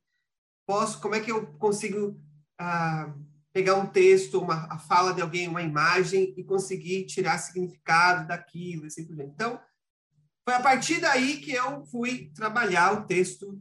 posso, 0.66 1.00
como 1.00 1.14
é 1.14 1.20
que 1.20 1.32
eu 1.32 1.46
consigo 1.54 2.20
ah, 2.58 3.14
pegar 3.54 3.76
um 3.76 3.86
texto, 3.86 4.38
uma 4.38 4.66
a 4.70 4.78
fala 4.78 5.14
de 5.14 5.22
alguém, 5.22 5.48
uma 5.48 5.62
imagem 5.62 6.34
e 6.36 6.44
conseguir 6.44 7.06
tirar 7.06 7.38
significado 7.38 8.28
daquilo, 8.28 8.84
assim 8.84 9.06
por 9.06 9.16
diante. 9.16 9.32
Então, 9.32 9.58
foi 10.48 10.54
a 10.54 10.60
partir 10.60 10.98
daí 10.98 11.36
que 11.36 11.52
eu 11.52 11.84
fui 11.84 12.32
trabalhar 12.34 12.94
o 12.94 13.04
texto 13.04 13.60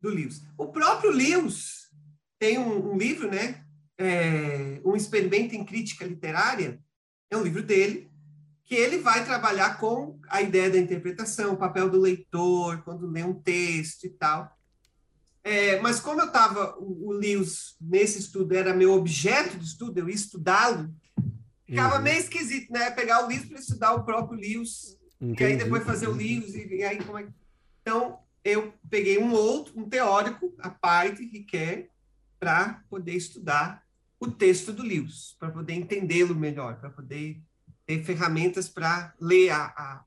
do 0.00 0.08
Lewis. 0.08 0.42
O 0.56 0.68
próprio 0.68 1.10
Lewis 1.10 1.90
tem 2.38 2.56
um, 2.56 2.92
um 2.92 2.96
livro, 2.96 3.30
né? 3.30 3.62
É, 3.98 4.80
um 4.86 4.96
experimento 4.96 5.54
em 5.54 5.62
crítica 5.62 6.06
literária, 6.06 6.80
é 7.30 7.36
um 7.36 7.42
livro 7.42 7.62
dele, 7.62 8.10
que 8.64 8.74
ele 8.74 9.00
vai 9.00 9.22
trabalhar 9.22 9.78
com 9.78 10.18
a 10.30 10.40
ideia 10.40 10.70
da 10.70 10.78
interpretação, 10.78 11.52
o 11.52 11.58
papel 11.58 11.90
do 11.90 12.00
leitor, 12.00 12.80
quando 12.84 13.06
lê 13.06 13.22
um 13.22 13.34
texto 13.34 14.04
e 14.04 14.08
tal. 14.08 14.50
É, 15.42 15.78
mas 15.82 16.00
como 16.00 16.22
eu 16.22 16.28
estava, 16.28 16.74
o, 16.78 17.08
o 17.08 17.12
Lewis, 17.12 17.76
nesse 17.78 18.18
estudo, 18.18 18.54
era 18.54 18.72
meu 18.72 18.94
objeto 18.94 19.58
de 19.58 19.66
estudo, 19.66 19.98
eu 19.98 20.08
ia 20.08 20.14
estudá-lo, 20.14 20.90
ficava 21.66 21.96
uhum. 21.96 22.02
meio 22.02 22.18
esquisito, 22.18 22.72
né? 22.72 22.90
Pegar 22.92 23.26
o 23.26 23.28
livro 23.28 23.50
para 23.50 23.58
estudar 23.58 23.92
o 23.92 24.04
próprio 24.04 24.40
Lewis 24.40 25.03
Entendi. 25.20 25.42
E 25.42 25.46
aí 25.46 25.56
depois 25.56 25.84
fazer 25.84 26.08
o 26.08 26.12
livro, 26.12 26.48
e, 26.56 26.82
aí 26.82 27.02
como 27.02 27.18
é 27.18 27.26
Então, 27.82 28.18
eu 28.44 28.74
peguei 28.90 29.18
um 29.18 29.32
outro, 29.32 29.78
um 29.78 29.88
teórico, 29.88 30.52
a 30.58 30.68
parte, 30.68 31.24
Riquet, 31.24 31.88
para 32.38 32.82
poder 32.90 33.14
estudar 33.14 33.82
o 34.20 34.30
texto 34.30 34.72
do 34.72 34.82
livro, 34.82 35.12
para 35.38 35.50
poder 35.50 35.74
entendê-lo 35.74 36.34
melhor, 36.34 36.78
para 36.78 36.90
poder 36.90 37.40
ter 37.86 38.02
ferramentas 38.02 38.68
para 38.68 39.14
ler 39.20 39.50
a, 39.50 39.64
a, 39.64 40.04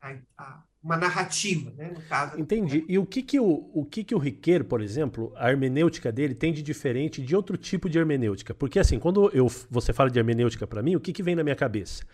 a, 0.00 0.16
a, 0.36 0.62
uma 0.82 0.96
narrativa, 0.96 1.72
né, 1.76 1.90
no 1.94 2.00
caso. 2.02 2.38
Entendi. 2.38 2.84
E 2.88 2.98
o 2.98 3.04
que 3.04 3.22
que 3.22 3.40
o, 3.40 3.70
o 3.74 3.84
que 3.84 4.04
que 4.04 4.14
o 4.14 4.18
Riqueiro, 4.18 4.64
por 4.64 4.80
exemplo, 4.80 5.32
a 5.36 5.50
hermenêutica 5.50 6.12
dele 6.12 6.34
tem 6.34 6.52
de 6.52 6.62
diferente 6.62 7.20
de 7.20 7.34
outro 7.34 7.56
tipo 7.56 7.88
de 7.88 7.98
hermenêutica? 7.98 8.54
Porque 8.54 8.78
assim, 8.78 8.98
quando 8.98 9.30
eu, 9.34 9.48
você 9.70 9.92
fala 9.92 10.10
de 10.10 10.18
hermenêutica 10.18 10.66
para 10.66 10.82
mim, 10.82 10.94
o 10.94 11.00
que 11.00 11.12
que 11.12 11.22
vem 11.22 11.34
na 11.34 11.42
minha 11.42 11.56
cabeça? 11.56 12.04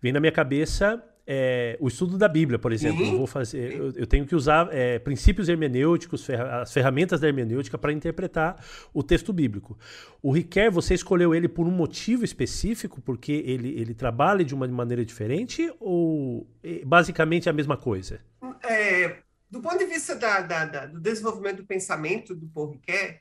Vem 0.00 0.12
na 0.12 0.20
minha 0.20 0.32
cabeça 0.32 1.02
é, 1.26 1.76
o 1.80 1.88
estudo 1.88 2.18
da 2.18 2.28
Bíblia, 2.28 2.58
por 2.58 2.72
exemplo. 2.72 3.02
Uhum. 3.02 3.12
Eu, 3.12 3.18
vou 3.18 3.26
fazer, 3.26 3.72
eu, 3.72 3.92
eu, 3.92 4.06
tenho 4.06 4.26
que 4.26 4.34
usar 4.34 4.68
é, 4.72 4.98
princípios 4.98 5.48
hermenêuticos, 5.48 6.24
ferra, 6.24 6.62
as 6.62 6.72
ferramentas 6.72 7.20
da 7.20 7.28
hermenêutica 7.28 7.78
para 7.78 7.92
interpretar 7.92 8.62
o 8.92 9.02
texto 9.02 9.32
bíblico. 9.32 9.78
O 10.22 10.30
Riquet, 10.30 10.70
você 10.70 10.94
escolheu 10.94 11.34
ele 11.34 11.48
por 11.48 11.66
um 11.66 11.70
motivo 11.70 12.24
específico, 12.24 13.00
porque 13.00 13.32
ele, 13.46 13.78
ele 13.78 13.94
trabalha 13.94 14.44
de 14.44 14.54
uma 14.54 14.68
maneira 14.68 15.04
diferente 15.04 15.72
ou 15.80 16.46
basicamente 16.84 17.48
é 17.48 17.50
a 17.50 17.54
mesma 17.54 17.76
coisa? 17.76 18.20
É, 18.62 19.18
do 19.50 19.60
ponto 19.60 19.78
de 19.78 19.86
vista 19.86 20.14
da, 20.16 20.40
da, 20.40 20.64
da, 20.66 20.86
do 20.86 21.00
desenvolvimento 21.00 21.58
do 21.58 21.66
pensamento 21.66 22.34
do 22.34 22.46
Paul 22.48 22.72
Riquet, 22.72 23.20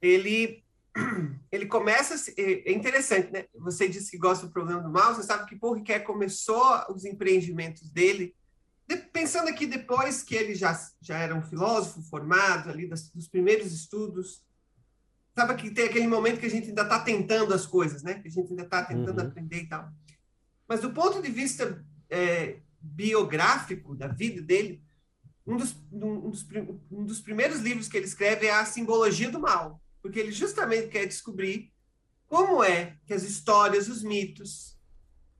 ele 0.00 0.63
ele 1.50 1.66
começa. 1.66 2.32
É, 2.36 2.70
é 2.70 2.72
interessante, 2.72 3.32
né? 3.32 3.46
Você 3.56 3.88
disse 3.88 4.10
que 4.10 4.18
gosta 4.18 4.46
do 4.46 4.52
problema 4.52 4.80
do 4.80 4.90
mal, 4.90 5.14
você 5.14 5.22
sabe 5.22 5.48
que 5.48 5.56
Paul 5.56 5.74
Ricoeur 5.74 6.04
começou 6.04 6.84
os 6.90 7.04
empreendimentos 7.04 7.90
dele, 7.90 8.34
pensando 9.12 9.48
aqui 9.48 9.66
depois 9.66 10.22
que 10.22 10.34
ele 10.34 10.54
já, 10.54 10.78
já 11.00 11.18
era 11.18 11.34
um 11.34 11.42
filósofo 11.42 12.02
formado, 12.02 12.70
ali 12.70 12.86
das, 12.86 13.10
dos 13.10 13.28
primeiros 13.28 13.72
estudos. 13.72 14.44
Sabe 15.36 15.54
que 15.56 15.70
tem 15.70 15.86
aquele 15.86 16.06
momento 16.06 16.38
que 16.38 16.46
a 16.46 16.50
gente 16.50 16.68
ainda 16.68 16.82
está 16.82 17.00
tentando 17.00 17.52
as 17.52 17.66
coisas, 17.66 18.02
né? 18.02 18.14
Que 18.14 18.28
a 18.28 18.30
gente 18.30 18.50
ainda 18.50 18.62
está 18.62 18.84
tentando 18.84 19.20
uhum. 19.20 19.26
aprender 19.26 19.62
e 19.62 19.66
tal. 19.66 19.90
Mas 20.68 20.80
do 20.80 20.92
ponto 20.92 21.20
de 21.20 21.30
vista 21.30 21.84
é, 22.08 22.60
biográfico 22.80 23.96
da 23.96 24.06
vida 24.06 24.40
dele, 24.40 24.80
um 25.44 25.56
dos, 25.56 25.76
um, 25.92 26.30
dos, 26.30 26.46
um 26.90 27.04
dos 27.04 27.20
primeiros 27.20 27.60
livros 27.60 27.88
que 27.88 27.96
ele 27.96 28.06
escreve 28.06 28.46
é 28.46 28.54
A 28.54 28.64
Simbologia 28.64 29.30
do 29.30 29.40
Mal 29.40 29.82
porque 30.04 30.20
ele 30.20 30.32
justamente 30.32 30.88
quer 30.88 31.06
descobrir 31.06 31.72
como 32.26 32.62
é 32.62 32.98
que 33.06 33.14
as 33.14 33.22
histórias, 33.22 33.88
os 33.88 34.02
mitos, 34.02 34.78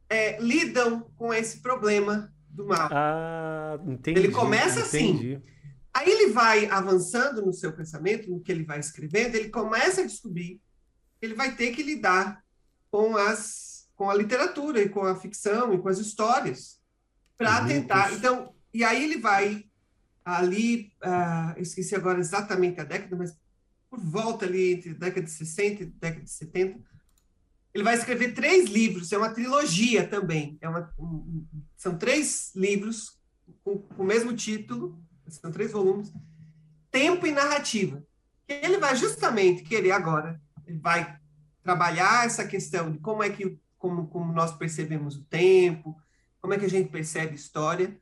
é, 0.09 0.41
lidam 0.41 1.03
com 1.17 1.35
esse 1.35 1.61
problema 1.61 2.33
do 2.49 2.67
mal. 2.67 2.89
Ah, 2.91 3.79
entendi. 3.87 4.19
Ele 4.19 4.33
começa 4.33 4.81
assim. 4.81 5.11
entendi. 5.11 5.35
assim. 5.35 5.45
Aí 5.93 6.11
ele 6.11 6.33
vai 6.33 6.65
avançando 6.65 7.45
no 7.45 7.53
seu 7.53 7.75
pensamento, 7.75 8.31
no 8.31 8.41
que 8.41 8.51
ele 8.51 8.65
vai 8.65 8.81
escrevendo, 8.81 9.35
ele 9.35 9.51
começa 9.51 10.01
a 10.01 10.07
descobrir 10.07 10.63
que 11.21 11.27
ele 11.27 11.35
vai 11.35 11.55
ter 11.55 11.73
que 11.73 11.83
lidar 11.83 12.43
com 12.91 13.19
as 13.19 13.87
com 13.95 14.09
a 14.09 14.15
literatura 14.15 14.81
e 14.81 14.89
com 14.89 15.05
a 15.05 15.15
ficção 15.15 15.75
e 15.75 15.79
com 15.79 15.89
as 15.89 15.99
histórias 15.99 16.81
para 17.37 17.67
tentar. 17.67 18.15
Então, 18.15 18.55
e 18.73 18.83
aí 18.83 19.05
ele 19.05 19.19
vai 19.19 19.67
ali, 20.25 20.91
uh, 21.05 21.61
esqueci 21.61 21.95
agora 21.95 22.19
exatamente 22.19 22.81
a 22.81 22.85
década, 22.85 23.15
mas 23.15 23.37
por 23.95 24.01
volta 24.01 24.45
ali 24.45 24.73
entre 24.73 24.93
década 24.95 25.23
de 25.23 25.31
60 25.31 25.83
e 25.83 25.87
década 25.87 26.25
de 26.25 26.31
70. 26.31 26.81
Ele 27.73 27.85
vai 27.85 27.95
escrever 27.95 28.35
três 28.35 28.69
livros, 28.69 29.13
é 29.13 29.19
uma 29.19 29.31
trilogia 29.31 30.07
também. 30.07 30.59
É 30.61 30.69
uma, 30.69 30.93
um, 30.99 31.47
são 31.77 31.97
três 31.97 32.53
livros 32.55 33.19
com, 33.63 33.79
com, 33.79 34.03
o 34.03 34.07
mesmo 34.07 34.35
título, 34.35 35.01
são 35.29 35.51
três 35.51 35.73
volumes, 35.73 36.13
Tempo 36.91 37.27
e 37.27 37.33
Narrativa. 37.33 38.05
Ele 38.47 38.79
vai 38.79 38.95
justamente 38.95 39.63
querer 39.63 39.93
agora, 39.93 40.41
ele 40.67 40.79
vai 40.79 41.19
trabalhar 41.63 42.27
essa 42.27 42.47
questão 42.47 42.93
de 42.93 42.99
como 42.99 43.23
é 43.23 43.31
que 43.31 43.59
como, 43.79 44.07
como 44.07 44.33
nós 44.33 44.57
percebemos 44.57 45.17
o 45.17 45.25
tempo, 45.25 46.01
como 46.41 46.55
é 46.55 46.59
que 46.59 46.65
a 46.65 46.71
gente 46.71 46.91
percebe 46.91 47.35
história, 47.35 47.99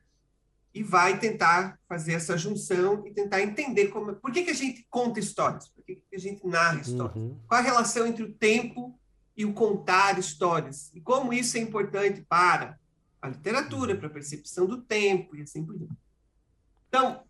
e 0.73 0.81
vai 0.81 1.19
tentar 1.19 1.79
fazer 1.87 2.13
essa 2.13 2.35
junção 2.37 3.05
e 3.05 3.13
tentar 3.13 3.41
entender 3.41 3.89
como, 3.89 4.15
por 4.15 4.31
que, 4.31 4.43
que 4.43 4.49
a 4.49 4.55
gente 4.55 4.85
conta 4.89 5.19
histórias, 5.19 5.69
por 5.69 5.83
que, 5.83 5.95
que 5.95 6.15
a 6.15 6.19
gente 6.19 6.45
narra 6.47 6.81
histórias, 6.81 7.15
uhum. 7.15 7.39
qual 7.47 7.59
a 7.59 7.63
relação 7.63 8.07
entre 8.07 8.23
o 8.23 8.33
tempo 8.33 8.99
e 9.37 9.45
o 9.45 9.53
contar 9.53 10.17
histórias, 10.17 10.91
e 10.93 11.01
como 11.01 11.31
isso 11.31 11.57
é 11.57 11.59
importante 11.59 12.25
para 12.27 12.79
a 13.21 13.29
literatura, 13.29 13.95
para 13.95 14.07
a 14.07 14.11
percepção 14.11 14.65
do 14.65 14.81
tempo 14.81 15.35
e 15.35 15.43
assim 15.43 15.63
por 15.63 15.77
diante. 15.77 15.95
Então, 16.87 17.23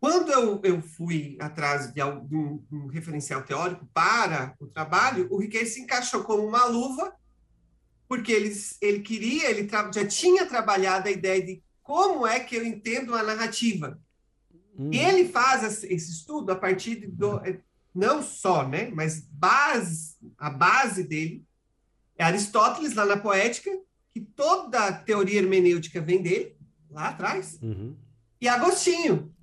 quando 0.00 0.30
eu, 0.30 0.60
eu 0.62 0.80
fui 0.80 1.36
atrás 1.40 1.92
de, 1.92 2.02
um, 2.02 2.62
um 2.70 2.86
referencial 2.86 3.42
teórico 3.42 3.88
para 3.92 4.54
o 4.60 4.66
trabalho, 4.66 5.26
o 5.30 5.38
Riquet 5.38 5.66
se 5.66 5.80
encaixou 5.80 6.22
como 6.22 6.46
uma 6.46 6.64
luva, 6.66 7.12
porque 8.06 8.32
ele, 8.32 8.54
ele 8.80 9.00
queria, 9.00 9.50
ele 9.50 9.68
já 9.92 10.06
tinha 10.06 10.46
trabalhado 10.46 11.08
a 11.08 11.10
ideia 11.10 11.44
de 11.44 11.62
como 11.88 12.26
é 12.26 12.38
que 12.38 12.54
eu 12.54 12.66
entendo 12.66 13.14
a 13.14 13.22
narrativa. 13.22 13.98
Hum. 14.78 14.90
Ele 14.92 15.26
faz 15.26 15.82
esse 15.84 16.10
estudo 16.12 16.52
a 16.52 16.54
partir 16.54 17.06
do 17.06 17.38
é, 17.38 17.62
não 17.94 18.22
só, 18.22 18.68
né, 18.68 18.90
mas 18.94 19.20
base, 19.20 20.18
a 20.36 20.50
base 20.50 21.02
dele 21.02 21.46
é 22.18 22.24
Aristóteles 22.24 22.94
lá 22.94 23.06
na 23.06 23.16
Poética, 23.16 23.70
que 24.12 24.20
toda 24.20 24.84
a 24.84 24.92
teoria 24.92 25.38
hermenêutica 25.38 25.98
vem 25.98 26.20
dele 26.20 26.58
lá 26.90 27.08
atrás, 27.08 27.58
uhum. 27.62 27.96
e 28.38 28.46
Agostinho, 28.46 29.34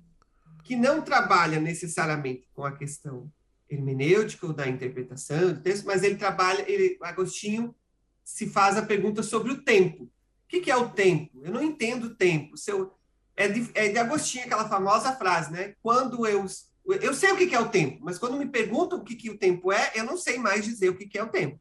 que 0.62 0.76
não 0.76 1.02
trabalha 1.02 1.58
necessariamente 1.58 2.48
com 2.54 2.64
a 2.64 2.70
questão 2.70 3.28
hermenêutica 3.68 4.46
ou 4.46 4.52
da 4.52 4.68
interpretação 4.68 5.52
do 5.52 5.60
texto, 5.60 5.84
mas 5.84 6.04
ele 6.04 6.14
trabalha, 6.14 6.64
ele, 6.70 6.96
Agostinho 7.02 7.74
se 8.22 8.46
faz 8.46 8.76
a 8.76 8.86
pergunta 8.86 9.20
sobre 9.24 9.50
o 9.50 9.64
tempo. 9.64 10.08
O 10.46 10.48
que, 10.48 10.60
que 10.60 10.70
é 10.70 10.76
o 10.76 10.90
tempo? 10.90 11.40
Eu 11.42 11.52
não 11.52 11.62
entendo 11.62 12.04
o 12.04 12.14
tempo. 12.14 12.56
Se 12.56 12.70
eu, 12.70 12.94
é, 13.36 13.48
de, 13.48 13.68
é 13.74 13.88
de 13.88 13.98
Agostinho 13.98 14.44
aquela 14.44 14.68
famosa 14.68 15.12
frase, 15.16 15.52
né? 15.52 15.74
Quando 15.82 16.26
eu 16.26 16.46
eu 16.88 17.12
sei 17.12 17.32
o 17.32 17.36
que, 17.36 17.48
que 17.48 17.54
é 17.54 17.58
o 17.58 17.68
tempo, 17.68 17.98
mas 18.00 18.16
quando 18.16 18.36
me 18.36 18.46
perguntam 18.46 19.00
o 19.00 19.04
que, 19.04 19.16
que 19.16 19.28
o 19.28 19.36
tempo 19.36 19.72
é, 19.72 19.90
eu 19.96 20.04
não 20.04 20.16
sei 20.16 20.38
mais 20.38 20.64
dizer 20.64 20.88
o 20.88 20.96
que, 20.96 21.06
que 21.06 21.18
é 21.18 21.22
o 21.24 21.28
tempo. 21.28 21.60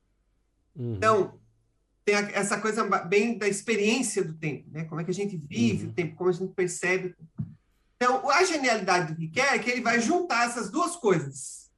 Uhum. 0.75 0.95
Então, 0.95 1.39
tem 2.03 2.15
essa 2.15 2.61
coisa 2.61 2.83
bem 3.05 3.35
da 3.35 3.47
experiência 3.47 4.23
do 4.23 4.35
tempo, 4.35 4.69
né? 4.69 4.85
Como 4.85 5.01
é 5.01 5.03
que 5.03 5.09
a 5.09 5.13
gente 5.13 5.35
vive 5.35 5.85
uhum. 5.85 5.89
o 5.89 5.93
tempo, 5.93 6.15
como 6.15 6.29
a 6.29 6.33
gente 6.33 6.53
percebe. 6.53 7.15
Então, 7.95 8.29
a 8.29 8.43
genialidade 8.43 9.13
do 9.13 9.19
Riquet 9.19 9.41
é 9.41 9.57
que 9.57 9.71
ele 9.71 9.81
vai 9.81 9.99
juntar 9.99 10.45
essas 10.45 10.69
duas 10.69 10.95
coisas: 10.95 11.71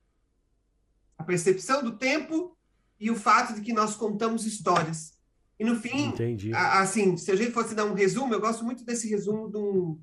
a 1.17 1.23
percepção 1.23 1.81
do 1.81 1.97
tempo 1.97 2.57
e 2.99 3.09
o 3.09 3.15
fato 3.15 3.53
de 3.53 3.61
que 3.61 3.71
nós 3.71 3.95
contamos 3.95 4.45
histórias. 4.45 5.16
E 5.59 5.65
no 5.65 5.75
fim, 5.75 6.13
a, 6.53 6.81
assim, 6.81 7.17
se 7.17 7.31
a 7.31 7.35
gente 7.35 7.51
fosse 7.51 7.73
dar 7.73 7.85
um 7.85 7.93
resumo, 7.93 8.33
eu 8.33 8.39
gosto 8.39 8.63
muito 8.63 8.85
desse 8.85 9.09
resumo 9.09 9.49
de 9.49 9.57
um, 9.57 10.01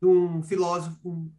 de 0.00 0.06
um 0.06 0.42
filósofo, 0.42 0.98
um, 1.08 1.32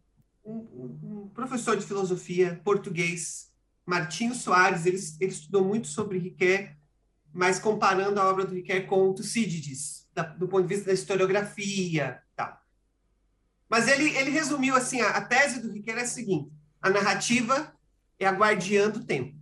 um, 0.44 0.98
um 1.02 1.28
professor 1.28 1.76
de 1.76 1.86
filosofia 1.86 2.60
português, 2.64 3.52
Martinho 3.86 4.34
Soares, 4.34 4.86
ele, 4.86 4.98
ele 5.20 5.30
estudou 5.30 5.64
muito 5.64 5.86
sobre 5.86 6.18
Riquet, 6.18 6.76
mas 7.32 7.58
comparando 7.58 8.20
a 8.20 8.28
obra 8.28 8.44
do 8.44 8.54
Riquet 8.54 8.86
com 8.86 9.12
Tucídides, 9.12 10.08
da, 10.12 10.22
do 10.22 10.48
ponto 10.48 10.66
de 10.66 10.74
vista 10.74 10.86
da 10.86 10.94
historiografia, 10.94 12.20
tal. 12.34 12.58
Mas 13.68 13.86
ele, 13.86 14.16
ele 14.16 14.30
resumiu 14.30 14.74
assim, 14.74 15.00
a, 15.00 15.10
a 15.10 15.20
tese 15.24 15.60
do 15.60 15.70
Riquet 15.70 15.92
é 15.92 16.02
a 16.02 16.06
seguinte, 16.06 16.50
a 16.82 16.90
narrativa 16.90 17.72
é 18.18 18.26
a 18.26 18.32
guardiã 18.32 18.90
do 18.90 19.04
tempo. 19.04 19.36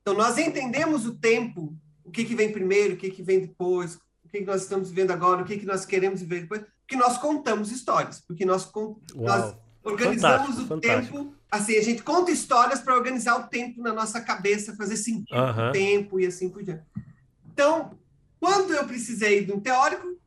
Então, 0.00 0.14
nós 0.14 0.38
entendemos 0.38 1.04
o 1.06 1.14
tempo 1.14 1.78
o 2.10 2.12
que, 2.12 2.24
que 2.24 2.34
vem 2.34 2.52
primeiro, 2.52 2.94
o 2.94 2.96
que, 2.96 3.08
que 3.08 3.22
vem 3.22 3.40
depois, 3.40 3.94
o 4.24 4.28
que, 4.28 4.40
que 4.40 4.44
nós 4.44 4.62
estamos 4.62 4.90
vivendo 4.90 5.12
agora, 5.12 5.42
o 5.42 5.44
que, 5.44 5.56
que 5.56 5.64
nós 5.64 5.86
queremos 5.86 6.20
viver 6.20 6.42
depois, 6.42 6.62
porque 6.80 6.96
nós 6.96 7.16
contamos 7.18 7.70
histórias, 7.70 8.20
porque 8.20 8.44
nós, 8.44 8.68
nós 9.14 9.54
organizamos 9.84 10.56
fantástico, 10.56 10.64
o 10.64 10.66
fantástico. 10.66 11.18
tempo, 11.18 11.34
assim, 11.48 11.76
a 11.76 11.82
gente 11.82 12.02
conta 12.02 12.32
histórias 12.32 12.80
para 12.80 12.96
organizar 12.96 13.38
o 13.38 13.46
tempo 13.46 13.80
na 13.80 13.92
nossa 13.92 14.20
cabeça, 14.20 14.74
fazer 14.74 14.96
sentido 14.96 15.38
uhum. 15.38 15.68
o 15.68 15.72
tempo 15.72 16.18
e 16.18 16.26
assim 16.26 16.48
por 16.50 16.64
diante. 16.64 16.82
Então, 17.52 17.96
quando 18.40 18.74
eu 18.74 18.84
precisei 18.84 19.44
de 19.44 19.52
um 19.52 19.60
teórico, 19.60 20.19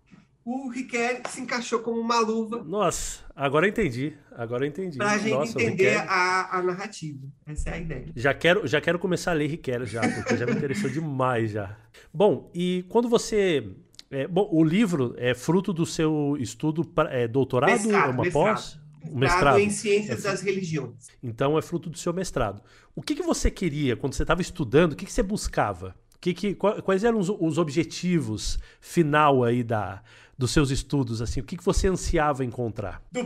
o 0.46 0.70
Riquet 0.70 1.22
se 1.30 1.42
encaixou 1.42 1.80
como 1.80 2.00
uma 2.00 2.20
luva. 2.20 2.64
Nossa, 2.64 3.22
agora 3.36 3.68
entendi. 3.68 4.14
Agora 4.32 4.68
entendi. 4.68 4.98
Para 4.98 5.12
a 5.12 5.18
gente 5.18 5.32
Nossa, 5.32 5.62
entender 5.62 5.96
a, 5.98 6.58
a, 6.58 6.62
narrativa. 6.62 7.28
Essa 7.46 7.70
é 7.70 7.74
a 7.74 7.78
ideia. 7.78 8.06
Já 8.16 8.34
quero, 8.34 8.68
já 8.68 8.82
quero 8.82 9.00
começar 9.00 9.32
a 9.32 9.34
ler 9.36 9.48
Riquet 9.48 9.86
já, 9.86 10.02
porque 10.02 10.36
já 10.36 10.46
me 10.46 10.52
interessou 10.52 10.90
demais 10.92 11.52
já. 11.52 11.78
Bom, 12.14 12.52
e 12.54 12.86
quando 12.90 13.08
você. 13.08 13.70
É, 14.12 14.28
bom, 14.28 14.48
o 14.52 14.64
livro 14.64 15.16
é 15.18 15.34
fruto 15.34 15.74
do 15.74 15.86
seu 15.86 16.36
estudo 16.40 16.88
é, 17.10 17.28
doutorado, 17.28 17.72
mestrado, 17.72 18.12
uma 18.12 18.24
mestrado. 18.24 18.34
pós? 18.34 18.80
Mestrado, 19.04 19.20
mestrado 19.20 19.60
em 19.60 19.70
Ciências 19.70 20.24
é, 20.24 20.30
das 20.30 20.42
Religiões. 20.42 21.08
Então 21.22 21.58
é 21.58 21.62
fruto 21.62 21.90
do 21.90 21.98
seu 21.98 22.14
mestrado. 22.14 22.62
O 22.96 23.02
que, 23.02 23.16
que 23.16 23.24
você 23.24 23.50
queria 23.50 23.96
quando 23.96 24.14
você 24.14 24.24
estava 24.24 24.42
estudando? 24.42 24.94
O 24.94 24.96
que, 24.96 25.06
que 25.06 25.12
você 25.12 25.24
buscava? 25.24 25.96
Que, 26.22 26.34
que, 26.34 26.56
quais 26.56 27.04
eram 27.04 27.20
os, 27.20 27.28
os 27.28 27.58
objetivos 27.58 28.58
final 28.80 29.44
aí 29.44 29.62
da, 29.62 30.02
dos 30.38 30.52
seus 30.52 30.70
estudos? 30.72 31.22
assim 31.22 31.40
O 31.40 31.44
que, 31.44 31.58
que 31.58 31.64
você 31.64 31.88
ansiava 31.88 32.44
encontrar? 32.44 33.02
Do, 33.12 33.24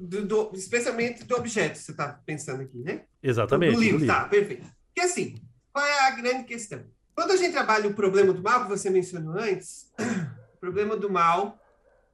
do, 0.00 0.26
do 0.26 0.50
especialmente 0.54 1.24
do 1.24 1.36
objeto, 1.36 1.78
você 1.78 1.90
está 1.92 2.20
pensando 2.24 2.62
aqui, 2.62 2.78
né? 2.78 3.02
Exatamente. 3.22 3.72
Do, 3.72 3.76
do 3.76 3.82
livro, 3.82 3.98
livro, 3.98 4.14
tá, 4.14 4.24
perfeito. 4.28 4.66
Porque 4.86 5.00
assim, 5.00 5.34
qual 5.72 5.84
é 5.84 6.08
a 6.08 6.10
grande 6.10 6.44
questão? 6.44 6.82
Quando 7.14 7.32
a 7.32 7.36
gente 7.36 7.52
trabalha 7.52 7.88
o 7.88 7.94
problema 7.94 8.32
do 8.32 8.42
mal, 8.42 8.64
que 8.64 8.70
você 8.70 8.88
mencionou 8.88 9.34
antes, 9.38 9.92
o 10.54 10.58
problema 10.58 10.96
do 10.96 11.10
mal, 11.10 11.58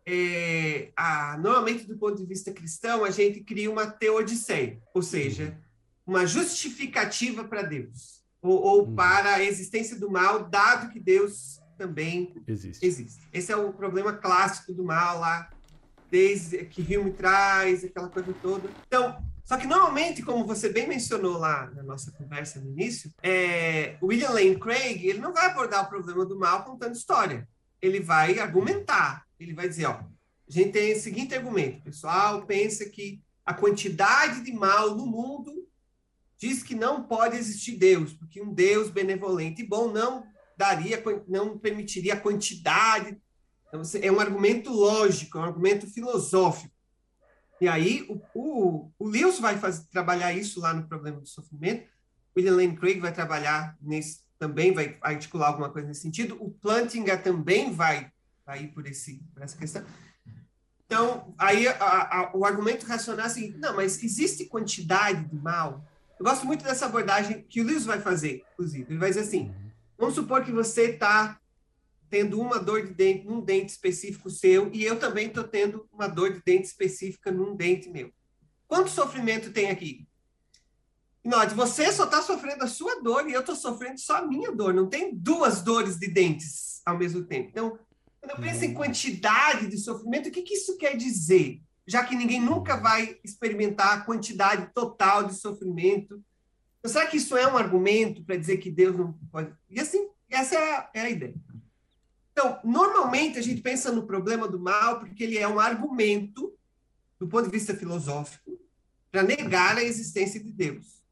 é, 0.06 0.90
a, 0.96 1.36
normalmente 1.38 1.84
do 1.84 1.96
ponto 1.96 2.16
de 2.16 2.26
vista 2.26 2.52
cristão, 2.52 3.04
a 3.04 3.10
gente 3.10 3.40
cria 3.40 3.70
uma 3.70 3.86
teodiceia, 3.86 4.80
ou 4.94 5.02
seja, 5.02 5.56
uma 6.06 6.26
justificativa 6.26 7.44
para 7.44 7.62
Deus, 7.62 8.24
ou, 8.40 8.60
ou 8.60 8.84
uhum. 8.86 8.94
para 8.94 9.34
a 9.34 9.44
existência 9.44 9.98
do 9.98 10.10
mal, 10.10 10.48
dado 10.48 10.90
que 10.90 10.98
Deus 10.98 11.60
também 11.78 12.34
existe. 12.46 12.84
existe. 12.84 13.28
Esse 13.32 13.52
é 13.52 13.56
o 13.56 13.72
problema 13.72 14.12
clássico 14.12 14.74
do 14.74 14.84
mal 14.84 15.20
lá, 15.20 15.48
desde 16.10 16.64
que 16.64 16.82
Hume 16.82 17.12
traz, 17.12 17.84
aquela 17.84 18.08
coisa 18.08 18.34
toda. 18.42 18.68
Então, 18.86 19.16
só 19.44 19.56
que 19.56 19.66
normalmente, 19.66 20.22
como 20.22 20.44
você 20.44 20.68
bem 20.68 20.86
mencionou 20.86 21.38
lá 21.38 21.70
na 21.74 21.82
nossa 21.82 22.10
conversa 22.12 22.60
no 22.60 22.70
início, 22.70 23.10
é, 23.22 23.96
William 24.02 24.30
Lane 24.30 24.58
Craig 24.58 25.06
ele 25.06 25.20
não 25.20 25.32
vai 25.32 25.46
abordar 25.46 25.84
o 25.84 25.88
problema 25.88 26.26
do 26.26 26.38
mal 26.38 26.64
contando 26.64 26.94
história. 26.94 27.48
Ele 27.80 28.00
vai 28.00 28.38
argumentar. 28.38 29.24
Ele 29.38 29.54
vai 29.54 29.68
dizer, 29.68 29.86
ó, 29.86 29.92
a 29.92 30.50
gente 30.50 30.72
tem 30.72 30.92
o 30.92 31.00
seguinte 31.00 31.34
argumento, 31.34 31.84
pessoal 31.84 32.44
pensa 32.44 32.88
que 32.88 33.22
a 33.44 33.54
quantidade 33.54 34.42
de 34.42 34.52
mal 34.52 34.94
no 34.94 35.06
mundo 35.06 35.66
diz 36.38 36.62
que 36.62 36.74
não 36.74 37.02
pode 37.02 37.36
existir 37.36 37.76
Deus, 37.76 38.12
porque 38.12 38.40
um 38.40 38.52
Deus 38.52 38.90
benevolente 38.90 39.62
e 39.62 39.66
bom 39.66 39.90
não 39.90 40.24
daria, 40.58 41.02
não 41.28 41.56
permitiria 41.56 42.14
a 42.14 42.20
quantidade. 42.20 43.16
Então, 43.68 43.80
é 44.02 44.10
um 44.10 44.18
argumento 44.18 44.70
lógico, 44.70 45.38
é 45.38 45.40
um 45.40 45.44
argumento 45.44 45.86
filosófico. 45.86 46.74
E 47.60 47.68
aí, 47.68 48.06
o, 48.08 48.20
o, 48.34 48.90
o 48.98 49.08
Lewis 49.08 49.38
vai 49.38 49.56
fazer, 49.56 49.86
trabalhar 49.90 50.32
isso 50.32 50.60
lá 50.60 50.74
no 50.74 50.86
problema 50.86 51.20
do 51.20 51.26
sofrimento, 51.26 51.88
William 52.36 52.56
Lane 52.56 52.76
Craig 52.76 53.00
vai 53.00 53.12
trabalhar 53.12 53.76
nesse, 53.80 54.20
também 54.38 54.72
vai 54.72 54.96
articular 55.00 55.48
alguma 55.48 55.70
coisa 55.70 55.88
nesse 55.88 56.02
sentido, 56.02 56.36
o 56.40 56.50
Plantinga 56.50 57.16
também 57.16 57.72
vai, 57.72 58.12
vai 58.46 58.64
ir 58.64 58.68
por, 58.68 58.86
esse, 58.86 59.22
por 59.34 59.42
essa 59.42 59.56
questão. 59.56 59.84
Então, 60.86 61.34
aí 61.36 61.66
a, 61.68 61.74
a, 61.74 62.30
o 62.34 62.44
argumento 62.44 62.86
racional 62.86 63.26
é 63.26 63.28
assim, 63.28 63.54
não, 63.58 63.76
mas 63.76 64.02
existe 64.02 64.46
quantidade 64.46 65.24
de 65.24 65.36
mal? 65.36 65.84
Eu 66.18 66.24
gosto 66.24 66.46
muito 66.46 66.64
dessa 66.64 66.86
abordagem 66.86 67.42
que 67.42 67.60
o 67.60 67.64
Lewis 67.64 67.84
vai 67.84 68.00
fazer, 68.00 68.44
inclusive. 68.52 68.86
Ele 68.88 68.98
vai 68.98 69.10
dizer 69.10 69.20
assim, 69.20 69.54
vamos 69.98 70.14
supor 70.14 70.44
que 70.44 70.52
você 70.52 70.92
está 70.92 71.38
tendo 72.08 72.40
uma 72.40 72.58
dor 72.58 72.86
de 72.86 72.94
dente 72.94 73.26
num 73.26 73.40
dente 73.40 73.72
específico 73.72 74.30
seu 74.30 74.72
e 74.72 74.82
eu 74.84 74.98
também 74.98 75.26
estou 75.26 75.44
tendo 75.44 75.86
uma 75.92 76.06
dor 76.06 76.32
de 76.32 76.42
dente 76.42 76.68
específica 76.68 77.30
num 77.30 77.54
dente 77.54 77.90
meu. 77.90 78.10
Quanto 78.66 78.90
sofrimento 78.90 79.52
tem 79.52 79.70
aqui? 79.70 80.06
Note, 81.24 81.54
você 81.54 81.92
só 81.92 82.04
está 82.04 82.22
sofrendo 82.22 82.64
a 82.64 82.68
sua 82.68 83.02
dor 83.02 83.28
e 83.28 83.32
eu 83.32 83.40
estou 83.40 83.56
sofrendo 83.56 83.98
só 83.98 84.18
a 84.18 84.26
minha 84.26 84.52
dor. 84.52 84.72
Não 84.72 84.88
tem 84.88 85.14
duas 85.14 85.62
dores 85.62 85.98
de 85.98 86.08
dentes 86.08 86.80
ao 86.86 86.96
mesmo 86.96 87.24
tempo. 87.24 87.48
Então, 87.50 87.78
quando 88.20 88.30
eu 88.30 88.40
penso 88.40 88.64
em 88.64 88.74
quantidade 88.74 89.66
de 89.68 89.78
sofrimento, 89.78 90.28
o 90.28 90.32
que, 90.32 90.42
que 90.42 90.54
isso 90.54 90.76
quer 90.76 90.96
dizer? 90.96 91.60
Já 91.86 92.04
que 92.04 92.14
ninguém 92.14 92.40
nunca 92.40 92.76
vai 92.76 93.18
experimentar 93.24 93.92
a 93.94 94.00
quantidade 94.02 94.72
total 94.72 95.24
de 95.24 95.34
sofrimento. 95.34 96.22
Então, 96.88 97.00
será 97.02 97.06
que 97.06 97.18
isso 97.18 97.36
é 97.36 97.46
um 97.46 97.58
argumento 97.58 98.24
para 98.24 98.38
dizer 98.38 98.56
que 98.56 98.70
Deus 98.70 98.96
não 98.96 99.12
pode? 99.30 99.52
E 99.68 99.78
assim, 99.78 100.08
essa 100.30 100.54
é 100.54 100.58
a, 100.58 100.90
é 100.94 101.00
a 101.02 101.10
ideia. 101.10 101.34
Então, 102.32 102.58
normalmente 102.64 103.38
a 103.38 103.42
gente 103.42 103.60
pensa 103.60 103.92
no 103.92 104.06
problema 104.06 104.48
do 104.48 104.58
mal 104.58 104.98
porque 104.98 105.22
ele 105.22 105.36
é 105.36 105.46
um 105.46 105.60
argumento, 105.60 106.56
do 107.18 107.28
ponto 107.28 107.44
de 107.44 107.50
vista 107.50 107.76
filosófico, 107.76 108.58
para 109.10 109.22
negar 109.22 109.76
a 109.76 109.84
existência 109.84 110.42
de 110.42 110.50
Deus. 110.50 111.02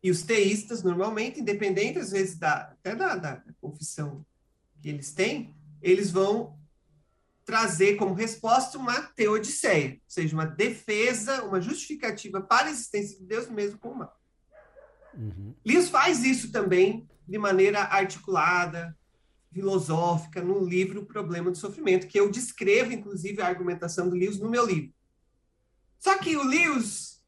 E 0.00 0.08
os 0.08 0.22
teístas, 0.22 0.84
normalmente, 0.84 1.40
independente 1.40 1.98
às 1.98 2.12
vezes 2.12 2.38
da, 2.38 2.70
até 2.70 2.94
da, 2.94 3.16
da 3.16 3.42
confissão 3.60 4.24
que 4.80 4.88
eles 4.88 5.12
têm, 5.12 5.52
eles 5.82 6.12
vão 6.12 6.56
trazer 7.44 7.96
como 7.96 8.14
resposta 8.14 8.78
uma 8.78 9.02
teodiceia, 9.02 9.94
ou 9.94 10.00
seja, 10.06 10.32
uma 10.32 10.46
defesa, 10.46 11.42
uma 11.42 11.60
justificativa 11.60 12.40
para 12.40 12.68
a 12.68 12.70
existência 12.70 13.18
de 13.18 13.24
Deus 13.24 13.48
mesmo 13.48 13.76
com 13.76 13.88
o 13.88 13.98
mal. 13.98 14.19
Uhum. 15.14 15.54
Lewis 15.64 15.88
faz 15.88 16.24
isso 16.24 16.50
também 16.50 17.08
de 17.26 17.38
maneira 17.38 17.82
articulada, 17.82 18.96
filosófica 19.52 20.42
no 20.42 20.64
livro 20.64 21.00
O 21.00 21.06
Problema 21.06 21.50
do 21.50 21.58
Sofrimento, 21.58 22.06
que 22.06 22.18
eu 22.18 22.30
descrevo, 22.30 22.92
inclusive, 22.92 23.42
a 23.42 23.46
argumentação 23.46 24.08
do 24.08 24.16
Lewis 24.16 24.38
no 24.38 24.48
meu 24.48 24.66
livro. 24.66 24.92
Só 25.98 26.18
que 26.18 26.36
o 26.36 26.42
Lewis, 26.42 27.22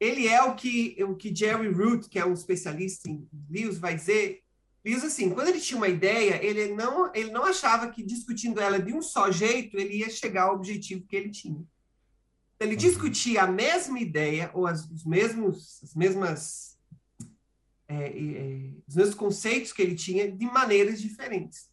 ele 0.00 0.26
é 0.26 0.42
o 0.42 0.54
que, 0.54 0.96
o 1.04 1.14
que 1.14 1.34
Jerry 1.34 1.70
Root, 1.70 2.08
que 2.08 2.18
é 2.18 2.26
um 2.26 2.32
especialista 2.32 3.08
em 3.08 3.26
Lewis, 3.48 3.78
vai 3.78 3.94
dizer. 3.94 4.42
Lewis, 4.84 5.04
assim, 5.04 5.30
quando 5.30 5.48
ele 5.48 5.60
tinha 5.60 5.76
uma 5.76 5.88
ideia, 5.88 6.44
ele 6.44 6.74
não, 6.74 7.14
ele 7.14 7.30
não 7.30 7.44
achava 7.44 7.88
que 7.88 8.02
discutindo 8.02 8.60
ela 8.60 8.80
de 8.80 8.92
um 8.92 9.00
só 9.00 9.30
jeito, 9.30 9.78
ele 9.78 9.98
ia 9.98 10.10
chegar 10.10 10.44
ao 10.44 10.56
objetivo 10.56 11.06
que 11.06 11.14
ele 11.14 11.30
tinha. 11.30 11.64
Ele 12.58 12.72
uhum. 12.72 12.78
discutia 12.78 13.42
a 13.42 13.46
mesma 13.46 14.00
ideia, 14.00 14.50
ou 14.54 14.66
as, 14.66 14.88
os 14.90 15.04
mesmos, 15.04 15.80
as 15.84 15.94
mesmas 15.94 16.71
é, 17.92 18.08
é, 18.08 18.74
os 18.86 18.94
mesmos 18.94 19.14
conceitos 19.14 19.72
que 19.72 19.82
ele 19.82 19.94
tinha 19.94 20.30
de 20.30 20.46
maneiras 20.46 21.00
diferentes. 21.00 21.70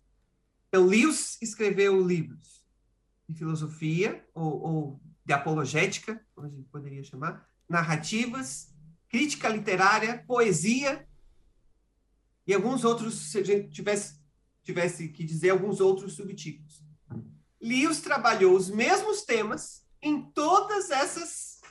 Então, 0.67 0.86
Lewis 0.86 1.38
escreveu 1.41 2.05
livros 2.05 2.63
de 3.27 3.36
filosofia, 3.36 4.25
ou, 4.34 4.62
ou 4.62 5.01
de 5.25 5.34
apologética, 5.34 6.23
como 6.34 6.47
a 6.47 6.49
gente 6.49 6.67
poderia 6.69 7.03
chamar, 7.03 7.47
narrativas, 7.67 8.73
crítica 9.08 9.47
literária, 9.47 10.23
poesia 10.27 11.08
e 12.45 12.53
alguns 12.53 12.84
outros, 12.84 13.32
se 13.32 13.38
a 13.38 13.43
gente 13.43 13.69
tivesse, 13.69 14.19
tivesse 14.63 15.10
que 15.10 15.23
dizer, 15.23 15.51
alguns 15.51 15.79
outros 15.79 16.13
subtipos. 16.13 16.84
Lewis 17.62 18.01
trabalhou 18.01 18.55
os 18.55 18.69
mesmos 18.69 19.21
temas 19.21 19.86
em 20.01 20.21
todas 20.32 20.89
essas, 20.89 21.62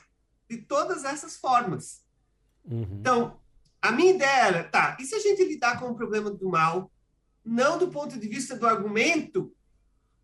de 0.49 0.57
todas 0.57 1.03
essas 1.03 1.35
formas. 1.35 2.05
Uhum. 2.63 2.99
Então, 2.99 3.39
a 3.81 3.91
minha 3.91 4.13
ideia 4.13 4.47
era, 4.47 4.63
tá, 4.63 4.97
e 4.99 5.05
se 5.05 5.15
a 5.15 5.19
gente 5.19 5.43
lidar 5.43 5.79
com 5.79 5.87
o 5.87 5.95
problema 5.95 6.29
do 6.29 6.49
mal, 6.49 6.91
não 7.43 7.77
do 7.77 7.89
ponto 7.89 8.19
de 8.19 8.27
vista 8.27 8.55
do 8.55 8.67
argumento, 8.67 9.53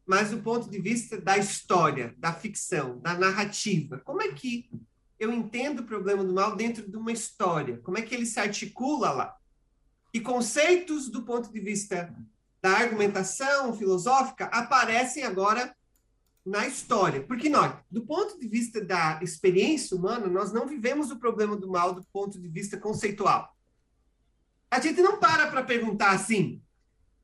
mas 0.06 0.30
do 0.30 0.38
ponto 0.40 0.70
de 0.70 0.80
vista 0.80 1.20
da 1.20 1.38
história, 1.38 2.14
da 2.18 2.32
ficção, 2.32 3.00
da 3.00 3.14
narrativa? 3.16 4.00
Como 4.06 4.22
é 4.22 4.32
que 4.34 4.70
eu 5.20 5.32
entendo 5.32 5.80
o 5.80 5.86
problema 5.86 6.24
do 6.24 6.34
mal 6.34 6.56
dentro 6.56 6.90
de 6.90 6.96
uma 6.96 7.12
história? 7.12 7.80
Como 7.80 7.98
é 7.98 8.02
que 8.02 8.14
ele 8.14 8.26
se 8.26 8.40
articula 8.40 9.12
lá? 9.12 9.36
E 10.14 10.20
conceitos 10.20 11.10
do 11.10 11.24
ponto 11.24 11.52
de 11.52 11.60
vista 11.60 12.14
da 12.62 12.72
argumentação 12.72 13.76
filosófica 13.76 14.46
aparecem 14.46 15.24
agora 15.24 15.76
na 16.46 16.68
história. 16.68 17.24
Porque 17.24 17.50
nós, 17.50 17.76
do 17.90 18.06
ponto 18.06 18.40
de 18.40 18.48
vista 18.48 18.80
da 18.84 19.20
experiência 19.22 19.98
humana, 19.98 20.28
nós 20.28 20.54
não 20.54 20.68
vivemos 20.68 21.10
o 21.10 21.18
problema 21.18 21.56
do 21.56 21.70
mal 21.70 21.94
do 21.94 22.04
ponto 22.14 22.40
de 22.40 22.48
vista 22.48 22.78
conceitual. 22.78 23.56
A 24.70 24.80
gente 24.80 25.02
não 25.02 25.20
para 25.20 25.48
para 25.48 25.64
perguntar 25.64 26.12
assim: 26.12 26.62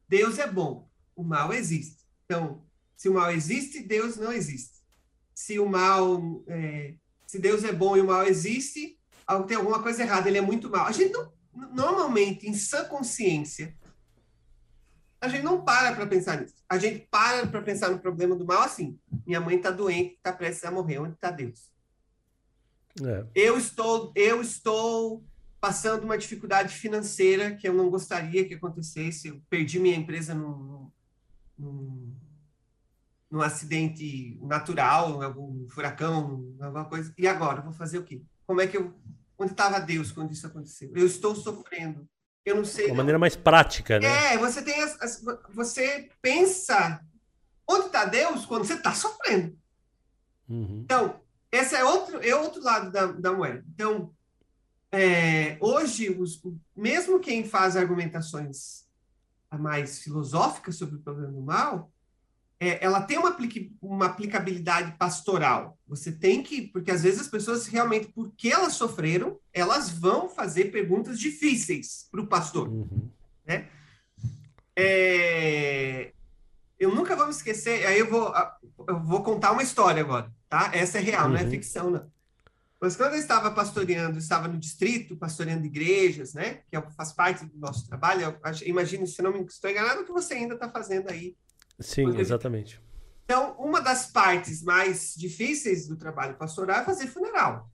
Deus 0.07 0.39
é 0.39 0.47
bom, 0.47 0.89
o 1.15 1.23
mal 1.23 1.53
existe. 1.53 2.01
Então, 2.25 2.65
se 2.95 3.09
o 3.09 3.13
mal 3.13 3.31
existe, 3.31 3.81
Deus 3.81 4.17
não 4.17 4.31
existe. 4.31 4.81
Se 5.33 5.59
o 5.59 5.67
mal, 5.67 6.43
é, 6.47 6.95
se 7.27 7.39
Deus 7.39 7.63
é 7.63 7.71
bom 7.71 7.97
e 7.97 8.01
o 8.01 8.07
mal 8.07 8.23
existe, 8.23 8.97
tem 9.47 9.57
alguma 9.57 9.81
coisa 9.81 10.03
errada, 10.03 10.27
ele 10.27 10.37
é 10.37 10.41
muito 10.41 10.69
mal. 10.69 10.85
A 10.85 10.91
gente 10.91 11.11
não, 11.11 11.31
normalmente, 11.73 12.47
em 12.47 12.53
sã 12.53 12.85
consciência, 12.85 13.75
a 15.21 15.27
gente 15.27 15.43
não 15.43 15.63
para 15.63 15.93
para 15.93 16.07
pensar 16.07 16.41
nisso. 16.41 16.55
A 16.67 16.79
gente 16.79 17.07
para 17.11 17.45
para 17.45 17.61
pensar 17.61 17.89
no 17.91 17.99
problema 17.99 18.35
do 18.35 18.43
mal 18.43 18.63
assim. 18.63 18.99
Minha 19.25 19.39
mãe 19.39 19.55
está 19.55 19.69
doente, 19.69 20.15
está 20.15 20.33
prestes 20.33 20.65
a 20.65 20.71
morrer. 20.71 20.97
Onde 20.97 21.13
está 21.13 21.29
Deus? 21.29 21.69
É. 22.99 23.25
Eu 23.35 23.55
estou, 23.55 24.11
eu 24.15 24.41
estou 24.41 25.23
passando 25.61 26.05
uma 26.05 26.17
dificuldade 26.17 26.73
financeira 26.73 27.55
que 27.55 27.67
eu 27.67 27.73
não 27.73 27.89
gostaria 27.91 28.45
que 28.45 28.55
acontecesse. 28.55 29.27
Eu 29.27 29.39
perdi 29.47 29.79
minha 29.79 29.95
empresa 29.95 30.33
num, 30.33 30.91
num, 31.55 32.15
num 33.29 33.41
acidente 33.41 34.39
natural, 34.41 35.21
algum 35.21 35.69
furacão, 35.69 36.55
alguma 36.59 36.85
coisa. 36.85 37.13
E 37.15 37.27
agora, 37.27 37.59
eu 37.59 37.65
vou 37.65 37.73
fazer 37.73 37.99
o 37.99 38.03
quê? 38.03 38.23
Como 38.47 38.59
é 38.59 38.65
que 38.65 38.75
eu 38.75 38.91
onde 39.37 39.51
estava 39.51 39.79
Deus 39.79 40.11
quando 40.11 40.31
isso 40.31 40.47
aconteceu? 40.47 40.91
Eu 40.95 41.05
estou 41.05 41.35
sofrendo. 41.35 42.09
Eu 42.45 42.55
não 42.55 42.65
sei. 42.65 42.85
De 42.85 42.91
uma 42.91 42.97
maneira 42.97 43.19
mais 43.19 43.35
prática, 43.35 43.99
né? 43.99 44.33
É, 44.33 44.37
você 44.37 44.61
tem 44.61 44.81
as, 44.81 44.99
as 45.01 45.23
você 45.53 46.09
pensa 46.21 47.01
onde 47.67 47.87
está 47.87 48.05
Deus 48.05 48.45
quando 48.45 48.65
você 48.65 48.73
está 48.73 48.93
sofrendo. 48.93 49.57
Uhum. 50.49 50.81
Então, 50.83 51.19
esse 51.51 51.75
é 51.75 51.83
outro, 51.83 52.19
é 52.21 52.35
outro 52.35 52.61
lado 52.63 52.91
da, 52.91 53.07
da 53.07 53.31
moeda. 53.31 53.63
Então, 53.73 54.11
é, 54.91 55.57
hoje, 55.61 56.09
os, 56.09 56.41
mesmo 56.75 57.19
quem 57.19 57.45
faz 57.45 57.77
argumentações 57.77 58.85
mais 59.51 59.99
filosóficas 59.99 60.77
sobre 60.77 60.95
o 60.95 61.01
problema 61.01 61.31
do 61.31 61.41
mal, 61.41 61.91
é, 62.61 62.77
ela 62.85 63.01
tem 63.01 63.17
uma, 63.17 63.35
uma 63.81 64.05
aplicabilidade 64.05 64.95
pastoral. 64.95 65.79
Você 65.87 66.11
tem 66.11 66.43
que, 66.43 66.61
porque 66.67 66.91
às 66.91 67.01
vezes 67.01 67.21
as 67.21 67.27
pessoas 67.27 67.65
realmente, 67.65 68.09
porque 68.13 68.49
elas 68.49 68.73
sofreram, 68.73 69.39
elas 69.51 69.89
vão 69.89 70.29
fazer 70.29 70.65
perguntas 70.65 71.19
difíceis 71.19 72.07
para 72.11 72.21
o 72.21 72.27
pastor. 72.27 72.69
Uhum. 72.69 73.09
Né? 73.47 73.67
É, 74.75 76.11
eu 76.79 76.93
nunca 76.93 77.15
vou 77.15 77.25
me 77.25 77.31
esquecer, 77.31 77.83
aí 77.87 77.97
eu 77.97 78.07
vou, 78.07 78.31
eu 78.87 78.99
vou 78.99 79.23
contar 79.23 79.53
uma 79.53 79.63
história 79.63 80.03
agora, 80.03 80.31
tá? 80.47 80.69
Essa 80.71 80.99
é 80.99 81.01
real, 81.01 81.25
uhum. 81.25 81.33
não 81.33 81.39
é 81.39 81.43
uhum. 81.43 81.49
ficção, 81.49 81.89
não. 81.89 82.11
Mas 82.79 82.95
quando 82.95 83.13
eu 83.13 83.19
estava 83.19 83.49
pastoreando, 83.49 84.19
estava 84.19 84.47
no 84.47 84.59
distrito, 84.59 85.17
pastoreando 85.17 85.65
igrejas, 85.65 86.35
né? 86.35 86.61
Que 86.69 86.77
é 86.77 86.81
faz 86.91 87.11
parte 87.11 87.43
do 87.43 87.57
nosso 87.57 87.87
trabalho. 87.87 88.21
Eu 88.21 88.67
imagino, 88.67 89.07
se 89.07 89.21
não 89.23 89.31
me 89.31 89.43
estou 89.45 89.69
enganado, 89.69 90.01
o 90.01 90.05
que 90.05 90.11
você 90.11 90.35
ainda 90.35 90.53
está 90.53 90.69
fazendo 90.69 91.09
aí 91.09 91.35
Sim, 91.79 92.17
exatamente. 92.17 92.81
Então, 93.23 93.55
uma 93.57 93.79
das 93.79 94.11
partes 94.11 94.61
mais 94.61 95.13
difíceis 95.15 95.87
do 95.87 95.95
trabalho 95.95 96.37
pastoral 96.37 96.81
é 96.81 96.85
fazer 96.85 97.07
funeral. 97.07 97.71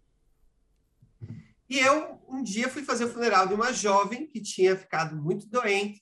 E 1.69 1.79
eu, 1.79 2.21
um 2.29 2.41
dia, 2.41 2.69
fui 2.69 2.83
fazer 2.83 3.05
o 3.05 3.09
funeral 3.09 3.47
de 3.47 3.53
uma 3.53 3.73
jovem 3.73 4.27
que 4.27 4.41
tinha 4.41 4.77
ficado 4.77 5.15
muito 5.15 5.47
doente. 5.49 6.01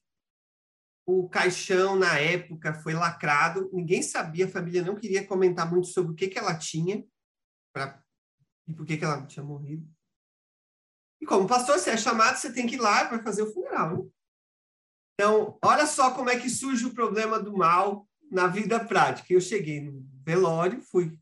O 1.07 1.29
caixão, 1.29 1.95
na 1.95 2.19
época, 2.19 2.73
foi 2.73 2.93
lacrado. 2.93 3.69
Ninguém 3.73 4.01
sabia, 4.03 4.45
a 4.45 4.49
família 4.49 4.83
não 4.83 4.95
queria 4.95 5.25
comentar 5.25 5.69
muito 5.69 5.87
sobre 5.87 6.11
o 6.11 6.15
que, 6.15 6.27
que 6.27 6.37
ela 6.37 6.57
tinha 6.57 7.03
pra... 7.73 8.03
e 8.67 8.73
por 8.73 8.85
que, 8.85 8.97
que 8.97 9.05
ela 9.05 9.25
tinha 9.25 9.43
morrido. 9.43 9.87
E 11.21 11.25
como 11.25 11.47
pastor, 11.47 11.79
você 11.79 11.91
é 11.91 11.97
chamado, 11.97 12.37
você 12.37 12.51
tem 12.51 12.67
que 12.67 12.75
ir 12.75 12.81
lá 12.81 13.05
para 13.05 13.23
fazer 13.23 13.43
o 13.43 13.53
funeral. 13.53 13.97
Né? 13.97 14.09
Então, 15.15 15.57
olha 15.63 15.87
só 15.87 16.11
como 16.11 16.29
é 16.29 16.39
que 16.39 16.49
surge 16.49 16.85
o 16.85 16.93
problema 16.93 17.39
do 17.39 17.55
mal 17.55 18.07
na 18.29 18.47
vida 18.47 18.83
prática. 18.83 19.33
Eu 19.33 19.39
cheguei 19.39 19.81
no 19.81 20.05
velório, 20.23 20.81
fui, 20.81 21.17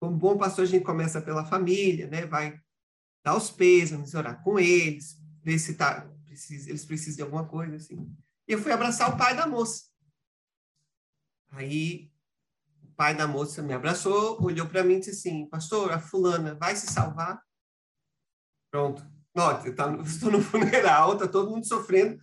como 0.00 0.16
bom 0.16 0.36
pastor, 0.36 0.64
a 0.64 0.66
gente 0.66 0.84
começa 0.84 1.22
pela 1.22 1.44
família, 1.44 2.08
né? 2.08 2.26
Vai 2.26 2.60
dar 3.24 3.36
os 3.36 3.50
pêsames, 3.50 4.14
orar 4.14 4.42
com 4.42 4.58
eles, 4.58 5.16
ver 5.42 5.58
se 5.58 5.74
tá, 5.74 6.08
precisa, 6.24 6.68
eles 6.68 6.84
precisam 6.84 7.16
de 7.16 7.22
alguma 7.22 7.46
coisa, 7.46 7.76
assim. 7.76 8.12
E 8.48 8.52
eu 8.52 8.58
fui 8.60 8.72
abraçar 8.72 9.12
o 9.12 9.16
pai 9.16 9.36
da 9.36 9.46
moça. 9.46 9.84
Aí, 11.50 12.10
o 12.82 12.88
pai 12.96 13.14
da 13.14 13.26
moça 13.26 13.62
me 13.62 13.72
abraçou, 13.72 14.42
olhou 14.42 14.68
para 14.68 14.82
mim 14.82 14.94
e 14.94 15.00
disse 15.00 15.28
assim, 15.28 15.46
pastor, 15.46 15.92
a 15.92 16.00
fulana 16.00 16.54
vai 16.54 16.74
se 16.74 16.86
salvar? 16.88 17.40
Pronto. 18.70 19.06
Note, 19.34 19.72
tá, 19.72 19.94
estou 20.02 20.30
no 20.30 20.40
funeral, 20.40 21.16
tá 21.16 21.28
todo 21.28 21.50
mundo 21.50 21.66
sofrendo, 21.66 22.18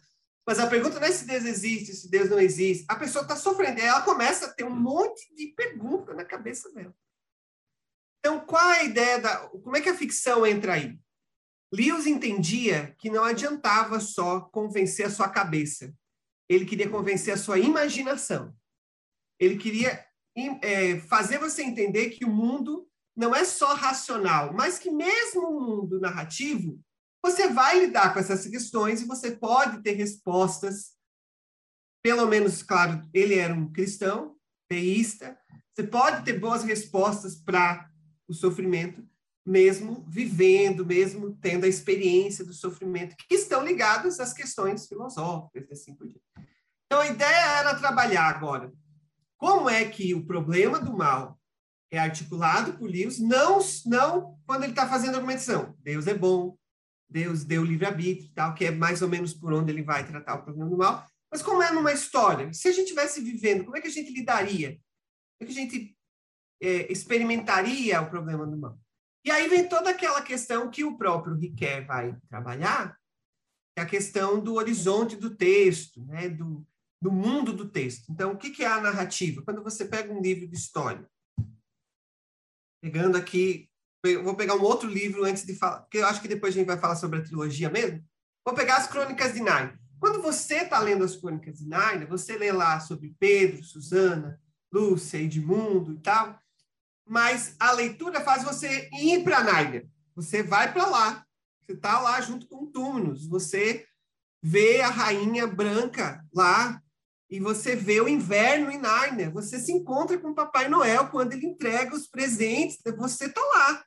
mas 0.46 0.60
a 0.60 0.68
pergunta 0.68 1.00
não 1.00 1.08
é 1.08 1.12
se 1.12 1.26
Deus 1.26 1.46
existe, 1.46 1.94
se 1.94 2.10
Deus 2.10 2.30
não 2.30 2.40
existe. 2.40 2.86
A 2.90 2.96
pessoa 2.96 3.24
está 3.24 3.36
sofrendo, 3.36 3.80
e 3.80 3.84
ela 3.84 4.02
começa 4.02 4.48
a 4.48 4.54
ter 4.54 4.66
um 4.66 4.76
monte 4.76 5.34
de 5.36 5.48
perguntas 5.48 6.16
na 6.16 6.26
cabeça 6.26 6.72
dela. 6.74 6.94
Então, 8.20 8.40
qual 8.46 8.72
é 8.72 8.80
a 8.82 8.84
ideia 8.84 9.20
da. 9.20 9.38
Como 9.50 9.76
é 9.76 9.82
que 9.82 9.90
a 9.90 9.98
ficção 9.98 10.46
entra 10.46 10.74
aí? 10.74 10.98
Lewis 11.74 12.06
entendia 12.06 12.96
que 13.00 13.10
não 13.10 13.24
adiantava 13.24 14.00
só 14.00 14.42
convencer 14.42 15.06
a 15.06 15.10
sua 15.10 15.28
cabeça. 15.28 15.94
Ele 16.48 16.66
queria 16.66 16.90
convencer 16.90 17.34
a 17.34 17.38
sua 17.38 17.58
imaginação. 17.58 18.56
Ele 19.40 19.58
queria 19.58 20.06
é, 20.62 21.00
fazer 21.02 21.40
você 21.40 21.64
entender 21.64 22.12
que 22.12 22.26
o 22.26 22.30
mundo 22.30 22.88
não 23.16 23.36
é 23.36 23.44
só 23.44 23.74
racional, 23.74 24.54
mas 24.54 24.78
que 24.78 24.92
mesmo 24.92 25.48
o 25.48 25.62
mundo 25.62 26.00
narrativo 26.00 26.80
você 27.24 27.48
vai 27.48 27.80
lidar 27.80 28.14
com 28.14 28.20
essas 28.20 28.46
questões 28.46 29.02
e 29.02 29.06
você 29.06 29.32
pode 29.32 29.82
ter 29.82 29.94
respostas. 29.94 30.92
Pelo 32.04 32.28
menos, 32.28 32.62
claro, 32.62 33.02
ele 33.14 33.36
era 33.36 33.54
um 33.54 33.72
cristão, 33.72 34.36
teísta. 34.68 35.40
Você 35.74 35.88
pode 35.88 36.26
ter 36.26 36.38
boas 36.38 36.64
respostas 36.64 37.36
para 37.36 37.90
o 38.28 38.34
sofrimento, 38.34 39.08
mesmo 39.46 40.06
vivendo, 40.08 40.86
mesmo 40.86 41.36
tendo 41.38 41.64
a 41.64 41.70
experiência 41.70 42.44
do 42.44 42.54
sofrimento, 42.54 43.16
que 43.18 43.36
estão 43.36 43.64
ligadas 43.64 44.20
às 44.20 44.34
questões 44.34 44.86
filosóficas 44.86 45.70
e 45.70 45.74
assim 45.74 45.96
por 45.96 46.06
diante. 46.08 46.22
Então, 46.86 47.00
a 47.00 47.08
ideia 47.08 47.60
era 47.60 47.76
trabalhar 47.76 48.28
agora 48.28 48.72
como 49.44 49.70
é 49.70 49.84
que 49.84 50.14
o 50.14 50.26
problema 50.26 50.80
do 50.80 50.96
mal 50.96 51.38
é 51.92 52.00
articulado 52.00 52.74
por 52.78 52.90
Lewis, 52.90 53.20
não, 53.20 53.60
não 53.86 54.40
quando 54.46 54.64
ele 54.64 54.72
está 54.72 54.88
fazendo 54.88 55.16
argumentação. 55.16 55.76
Deus 55.80 56.08
é 56.08 56.14
bom, 56.14 56.58
Deus 57.14 57.44
deu 57.44 57.64
livre-arbítrio 57.64 58.32
tal, 58.34 58.56
que 58.56 58.66
é 58.66 58.72
mais 58.72 59.04
ou 59.04 59.08
menos 59.08 59.36
por 59.36 59.54
onde 59.54 59.72
ele 59.72 59.84
vai 59.84 60.06
tratar 60.06 60.34
o 60.34 60.44
problema 60.44 60.70
do 60.70 60.78
mal. 60.78 61.06
Mas 61.32 61.44
como 61.44 61.62
é 61.62 61.72
numa 61.72 61.94
história, 61.94 62.52
se 62.52 62.68
a 62.68 62.72
gente 62.72 62.86
estivesse 62.86 63.22
vivendo, 63.22 63.64
como 63.64 63.78
é 63.78 63.82
que 63.82 63.88
a 63.88 63.92
gente 63.92 64.12
lidaria? 64.12 64.72
Como 64.72 65.42
é 65.42 65.46
que 65.46 65.52
a 65.52 65.56
gente 65.56 65.98
é, 66.60 66.92
experimentaria 66.92 68.02
o 68.02 68.10
problema 68.10 68.48
do 68.48 68.58
mal? 68.58 68.80
E 69.24 69.30
aí 69.30 69.48
vem 69.48 69.70
toda 69.70 69.92
aquela 69.92 70.24
questão 70.24 70.72
que 70.72 70.84
o 70.84 70.98
próprio 70.98 71.36
Riquet 71.36 71.86
vai 71.86 72.18
trabalhar, 72.28 72.98
que 73.74 73.80
é 73.80 73.84
a 73.84 73.86
questão 73.86 74.44
do 74.44 74.56
horizonte 74.56 75.16
do 75.16 75.36
texto, 75.36 76.04
né? 76.06 76.30
do, 76.30 76.66
do 77.00 77.12
mundo 77.12 77.54
do 77.54 77.70
texto. 77.70 78.12
Então, 78.12 78.32
o 78.32 78.38
que, 78.38 78.50
que 78.50 78.64
é 78.64 78.68
a 78.68 78.82
narrativa? 78.82 79.44
Quando 79.44 79.64
você 79.64 79.86
pega 79.86 80.12
um 80.12 80.22
livro 80.22 80.48
de 80.48 80.56
história, 80.56 81.08
pegando 82.82 83.18
aqui 83.18 83.70
vou 84.24 84.36
pegar 84.36 84.56
um 84.56 84.64
outro 84.64 84.90
livro 84.90 85.24
antes 85.24 85.46
de 85.46 85.56
falar, 85.56 85.82
porque 85.82 86.00
eu 86.00 86.08
acho 86.08 86.22
que 86.22 86.28
depois 86.28 86.54
a 86.54 86.58
gente 86.58 86.68
vai 86.68 86.78
falar 86.78 86.96
sobre 86.96 87.20
a 87.20 87.24
trilogia 87.24 87.70
mesmo. 87.70 88.04
Vou 88.46 88.54
pegar 88.54 88.78
as 88.78 88.88
Crônicas 88.88 89.34
de 89.34 89.42
Nárnia. 89.42 89.80
Quando 90.00 90.22
você 90.22 90.56
está 90.56 90.80
lendo 90.80 91.06
as 91.06 91.16
Crônicas 91.16 91.60
de 91.60 91.68
Nárnia, 91.68 92.06
você 92.06 92.38
lê 92.38 92.52
lá 92.52 92.80
sobre 92.82 93.16
Pedro, 93.18 93.64
Susana, 93.64 94.38
Lúcia, 94.72 95.18
Edmundo 95.18 95.94
e 95.94 96.00
tal, 96.00 96.38
mas 97.08 97.56
a 97.60 97.72
leitura 97.72 98.20
faz 98.20 98.44
você 98.44 98.90
ir 98.94 99.24
para 99.24 99.44
Nárnia. 99.44 99.88
Você 100.16 100.44
vai 100.44 100.74
para 100.74 100.86
lá. 100.86 101.26
Você 101.62 101.74
está 101.74 102.00
lá 102.00 102.20
junto 102.20 102.48
com 102.48 102.66
Túmulos. 102.66 103.26
Você 103.28 103.86
vê 104.42 104.82
a 104.82 104.90
rainha 104.90 105.48
branca 105.48 106.26
lá 106.34 106.82
e 107.30 107.40
você 107.40 107.76
vê 107.76 108.02
o 108.02 108.10
inverno 108.10 108.70
em 108.70 108.78
Nárnia. 108.78 109.30
Você 109.32 109.58
se 109.60 109.72
encontra 109.72 110.18
com 110.18 110.32
o 110.32 110.36
Papai 110.36 110.68
Noel 110.68 111.08
quando 111.08 111.34
ele 111.34 111.48
entrega 111.48 111.96
os 111.96 112.08
presentes. 112.08 112.80
Você 112.98 113.26
está 113.26 113.42
lá. 113.42 113.86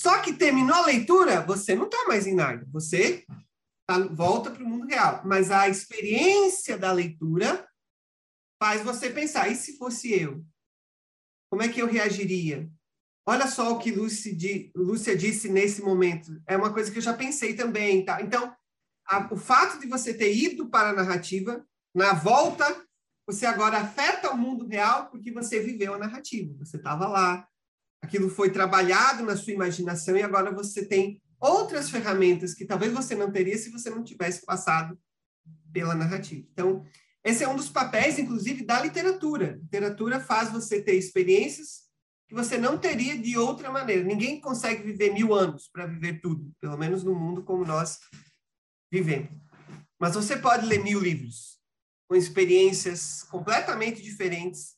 Só 0.00 0.22
que 0.22 0.32
terminou 0.32 0.76
a 0.76 0.86
leitura, 0.86 1.42
você 1.42 1.74
não 1.74 1.84
está 1.84 2.06
mais 2.08 2.26
em 2.26 2.34
Nárnia, 2.34 2.66
você 2.72 3.22
tá, 3.86 3.98
volta 3.98 4.50
para 4.50 4.64
o 4.64 4.66
mundo 4.66 4.86
real. 4.86 5.20
Mas 5.26 5.50
a 5.50 5.68
experiência 5.68 6.78
da 6.78 6.90
leitura 6.90 7.68
faz 8.58 8.82
você 8.82 9.10
pensar: 9.10 9.52
e 9.52 9.54
se 9.54 9.76
fosse 9.76 10.10
eu? 10.10 10.42
Como 11.50 11.62
é 11.62 11.68
que 11.68 11.82
eu 11.82 11.86
reagiria? 11.86 12.66
Olha 13.28 13.46
só 13.46 13.74
o 13.74 13.78
que 13.78 13.90
Lúcia, 13.90 14.34
Lúcia 14.74 15.14
disse 15.14 15.50
nesse 15.50 15.82
momento. 15.82 16.42
É 16.46 16.56
uma 16.56 16.72
coisa 16.72 16.90
que 16.90 16.96
eu 16.96 17.02
já 17.02 17.12
pensei 17.12 17.52
também. 17.52 18.02
Tá? 18.02 18.22
Então, 18.22 18.56
a, 19.06 19.28
o 19.30 19.36
fato 19.36 19.78
de 19.78 19.86
você 19.86 20.14
ter 20.14 20.34
ido 20.34 20.70
para 20.70 20.88
a 20.88 20.94
narrativa, 20.94 21.62
na 21.94 22.14
volta, 22.14 22.64
você 23.26 23.44
agora 23.44 23.76
afeta 23.76 24.30
o 24.30 24.38
mundo 24.38 24.66
real 24.66 25.10
porque 25.10 25.30
você 25.30 25.60
viveu 25.60 25.92
a 25.92 25.98
narrativa. 25.98 26.54
Você 26.64 26.78
estava 26.78 27.06
lá, 27.06 27.46
aquilo 28.02 28.28
foi 28.30 28.50
trabalhado 28.50 29.24
na 29.24 29.36
sua 29.36 29.52
imaginação 29.52 30.16
e 30.16 30.22
agora 30.22 30.50
você 30.50 30.84
tem 30.84 31.20
outras 31.38 31.90
ferramentas 31.90 32.54
que 32.54 32.64
talvez 32.64 32.92
você 32.92 33.14
não 33.14 33.30
teria 33.30 33.56
se 33.56 33.70
você 33.70 33.90
não 33.90 34.04
tivesse 34.04 34.44
passado 34.44 34.98
pela 35.72 35.94
narrativa. 35.94 36.46
Então, 36.52 36.84
esse 37.24 37.44
é 37.44 37.48
um 37.48 37.56
dos 37.56 37.68
papéis, 37.68 38.18
inclusive, 38.18 38.64
da 38.64 38.80
literatura. 38.80 39.58
Literatura 39.62 40.20
faz 40.20 40.50
você 40.50 40.80
ter 40.80 40.94
experiências 40.94 41.90
que 42.28 42.34
você 42.34 42.56
não 42.56 42.78
teria 42.78 43.18
de 43.18 43.36
outra 43.36 43.70
maneira. 43.70 44.04
Ninguém 44.04 44.40
consegue 44.40 44.82
viver 44.82 45.12
mil 45.12 45.34
anos 45.34 45.68
para 45.68 45.86
viver 45.86 46.20
tudo, 46.20 46.52
pelo 46.60 46.78
menos 46.78 47.02
no 47.02 47.14
mundo 47.14 47.42
como 47.42 47.64
nós 47.64 47.98
vivemos. 48.90 49.30
Mas 49.98 50.14
você 50.14 50.36
pode 50.36 50.66
ler 50.66 50.82
mil 50.82 51.00
livros 51.00 51.58
com 52.08 52.16
experiências 52.16 53.22
completamente 53.24 54.02
diferentes, 54.02 54.76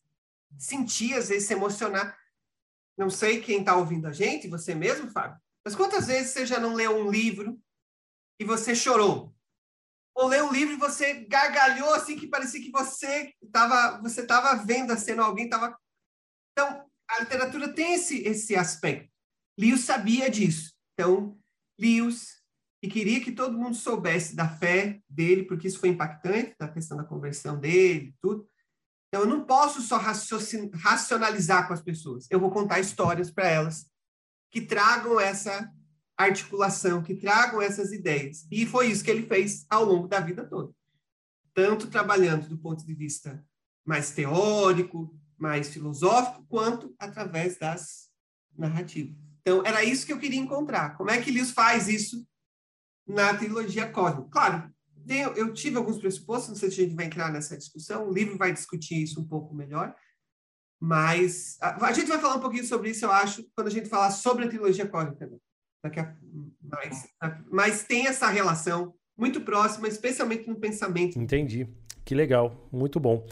sentir, 0.59 1.15
às 1.15 1.29
vezes, 1.29 1.47
se 1.47 1.55
emocionar. 1.55 2.17
Não 2.97 3.09
sei 3.11 3.41
quem 3.41 3.61
está 3.61 3.77
ouvindo 3.77 4.07
a 4.07 4.13
gente, 4.13 4.49
você 4.49 4.75
mesmo, 4.75 5.11
Fábio, 5.11 5.41
mas 5.65 5.75
quantas 5.75 6.07
vezes 6.07 6.33
você 6.33 6.45
já 6.45 6.59
não 6.59 6.75
leu 6.75 6.97
um 6.97 7.11
livro 7.11 7.61
e 8.41 8.45
você 8.45 8.75
chorou? 8.75 9.35
Ou 10.15 10.29
leu 10.29 10.47
um 10.47 10.53
livro 10.53 10.75
e 10.75 10.79
você 10.79 11.25
gargalhou 11.25 11.95
assim 11.95 12.19
que 12.19 12.27
parecia 12.27 12.61
que 12.61 12.71
você 12.71 13.33
estava 13.43 14.01
você 14.01 14.27
tava 14.27 14.63
vendo 14.63 14.93
a 14.93 14.97
cena, 14.97 15.25
alguém 15.25 15.47
estava. 15.47 15.77
Então, 16.53 16.87
a 17.09 17.21
literatura 17.21 17.73
tem 17.73 17.95
esse, 17.95 18.23
esse 18.23 18.55
aspecto. 18.55 19.11
Lewis 19.59 19.85
sabia 19.85 20.31
disso. 20.31 20.75
Então, 20.93 21.39
Lewis, 21.79 22.43
e 22.83 22.89
queria 22.89 23.23
que 23.23 23.33
todo 23.33 23.57
mundo 23.57 23.77
soubesse 23.77 24.35
da 24.35 24.49
fé 24.49 25.01
dele, 25.09 25.45
porque 25.45 25.69
isso 25.69 25.79
foi 25.79 25.91
impactante, 25.91 26.55
da 26.59 26.69
questão 26.69 26.97
da 26.97 27.05
conversão 27.05 27.59
dele, 27.59 28.15
tudo. 28.21 28.47
Então, 29.13 29.25
eu 29.25 29.29
não 29.29 29.45
posso 29.45 29.83
só 29.83 29.99
racionalizar 29.99 31.69
com 31.69 31.75
as 31.75 31.83
pessoas. 31.83 32.27
Eu 32.31 32.41
vou 32.41 32.51
contar 32.51 32.81
histórias 32.81 33.31
para 33.31 33.47
elas 33.47 33.87
que 34.51 34.63
tragam 34.63 35.21
essa 35.21 35.71
articulação, 36.17 37.03
que 37.03 37.17
tragam 37.17 37.61
essas 37.61 37.93
ideias. 37.93 38.47
E 38.51 38.65
foi 38.65 38.87
isso 38.91 39.05
que 39.05 39.11
ele 39.11 39.27
fez 39.27 39.67
ao 39.69 39.85
longo 39.85 40.09
da 40.09 40.19
vida 40.19 40.49
toda. 40.49 40.73
Tanto 41.53 41.89
trabalhando 41.89 42.49
do 42.49 42.57
ponto 42.57 42.87
de 42.87 42.95
vista 42.95 43.45
mais 43.85 44.13
teórico, 44.13 45.15
mais 45.37 45.69
filosófico, 45.69 46.47
quanto 46.49 46.95
através 46.99 47.59
das 47.59 48.09
narrativas. 48.57 49.15
Então, 49.43 49.63
era 49.67 49.85
isso 49.85 50.07
que 50.07 50.13
eu 50.15 50.19
queria 50.19 50.41
encontrar. 50.41 50.97
Como 50.97 51.11
é 51.11 51.21
que 51.21 51.31
Lewis 51.31 51.51
faz 51.51 51.87
isso 51.87 52.27
na 53.07 53.35
trilogia 53.35 53.91
cósmica? 53.91 54.31
Claro, 54.31 54.75
eu 55.37 55.53
tive 55.53 55.77
alguns 55.77 55.99
pressupostos, 55.99 56.51
não 56.51 56.57
sei 56.57 56.71
se 56.71 56.81
a 56.81 56.85
gente 56.85 56.97
vai 56.97 57.07
entrar 57.07 57.33
nessa 57.33 57.57
discussão, 57.57 58.09
o 58.09 58.13
livro 58.13 58.37
vai 58.37 58.53
discutir 58.53 59.03
isso 59.03 59.21
um 59.21 59.27
pouco 59.27 59.55
melhor, 59.55 59.95
mas 60.81 61.57
a, 61.61 61.87
a 61.87 61.93
gente 61.93 62.09
vai 62.09 62.19
falar 62.19 62.37
um 62.37 62.41
pouquinho 62.41 62.65
sobre 62.65 62.91
isso, 62.91 63.05
eu 63.05 63.11
acho, 63.11 63.45
quando 63.55 63.69
a 63.69 63.71
gente 63.71 63.89
falar 63.89 64.11
sobre 64.11 64.45
a 64.45 64.49
trilogia 64.49 64.87
cósmica. 64.87 65.31
Daqui 65.85 66.01
a, 66.01 66.17
mas, 66.61 67.09
mas 67.51 67.85
tem 67.85 68.07
essa 68.07 68.29
relação 68.29 68.95
muito 69.17 69.41
próxima, 69.41 69.89
especialmente 69.89 70.49
no 70.49 70.57
pensamento. 70.57 71.19
Entendi. 71.19 71.69
Que 72.05 72.15
legal, 72.15 72.69
muito 72.73 72.99
bom. 72.99 73.27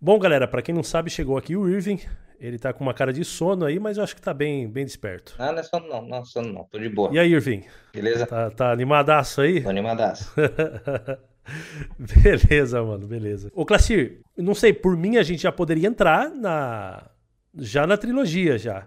Bom, 0.00 0.18
galera, 0.18 0.48
para 0.48 0.62
quem 0.62 0.74
não 0.74 0.82
sabe, 0.82 1.10
chegou 1.10 1.36
aqui 1.36 1.56
o 1.56 1.68
Irving. 1.68 2.00
Ele 2.38 2.58
tá 2.58 2.72
com 2.72 2.84
uma 2.84 2.92
cara 2.92 3.12
de 3.12 3.24
sono 3.24 3.64
aí, 3.64 3.78
mas 3.78 3.96
eu 3.96 4.04
acho 4.04 4.14
que 4.14 4.20
tá 4.20 4.34
bem, 4.34 4.68
bem 4.68 4.84
desperto. 4.84 5.34
Ah, 5.38 5.52
não 5.52 5.58
é 5.58 5.62
sono 5.62 5.88
não, 5.88 6.02
não 6.02 6.18
é 6.18 6.24
sono 6.24 6.52
não, 6.52 6.64
tô 6.64 6.78
de 6.78 6.88
boa. 6.88 7.10
E 7.12 7.18
aí, 7.18 7.32
Irving? 7.32 7.64
Beleza? 7.92 8.26
Tá, 8.26 8.50
tá 8.50 8.70
animadaço 8.70 9.40
aí? 9.40 9.62
Tô 9.62 9.70
animadaço. 9.70 10.32
beleza, 11.98 12.82
mano, 12.82 13.06
beleza. 13.06 13.50
Ô, 13.54 13.64
Classir, 13.64 14.20
não 14.36 14.54
sei, 14.54 14.72
por 14.72 14.96
mim 14.96 15.16
a 15.16 15.22
gente 15.22 15.42
já 15.42 15.52
poderia 15.52 15.88
entrar 15.88 16.30
na 16.30 17.10
já 17.58 17.86
na 17.86 17.96
trilogia 17.96 18.58
já. 18.58 18.86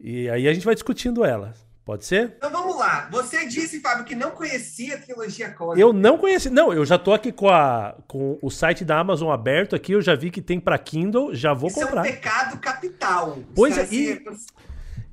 E 0.00 0.28
aí 0.28 0.48
a 0.48 0.54
gente 0.54 0.64
vai 0.64 0.74
discutindo 0.74 1.24
ela. 1.24 1.54
Pode 1.86 2.04
ser? 2.04 2.34
Então 2.36 2.50
vamos 2.50 2.76
lá. 2.76 3.08
Você 3.12 3.46
disse, 3.46 3.80
Fábio, 3.80 4.04
que 4.04 4.16
não 4.16 4.32
conhecia 4.32 4.96
a 4.96 4.98
trilogia 4.98 5.52
cósmica. 5.52 5.80
Eu 5.80 5.92
não 5.92 6.18
conheci. 6.18 6.50
Não, 6.50 6.72
eu 6.72 6.84
já 6.84 6.98
tô 6.98 7.14
aqui 7.14 7.30
com, 7.30 7.48
a, 7.48 7.94
com 8.08 8.36
o 8.42 8.50
site 8.50 8.84
da 8.84 8.98
Amazon 8.98 9.30
aberto 9.30 9.76
aqui. 9.76 9.92
Eu 9.92 10.02
já 10.02 10.16
vi 10.16 10.32
que 10.32 10.42
tem 10.42 10.58
para 10.58 10.76
Kindle. 10.78 11.32
Já 11.32 11.54
vou 11.54 11.68
Isso 11.68 11.78
comprar. 11.78 12.04
é 12.04 12.10
um 12.10 12.12
pecado 12.12 12.58
capital. 12.58 13.38
Pois 13.54 13.78
é. 13.78 13.86
E, 13.92 14.20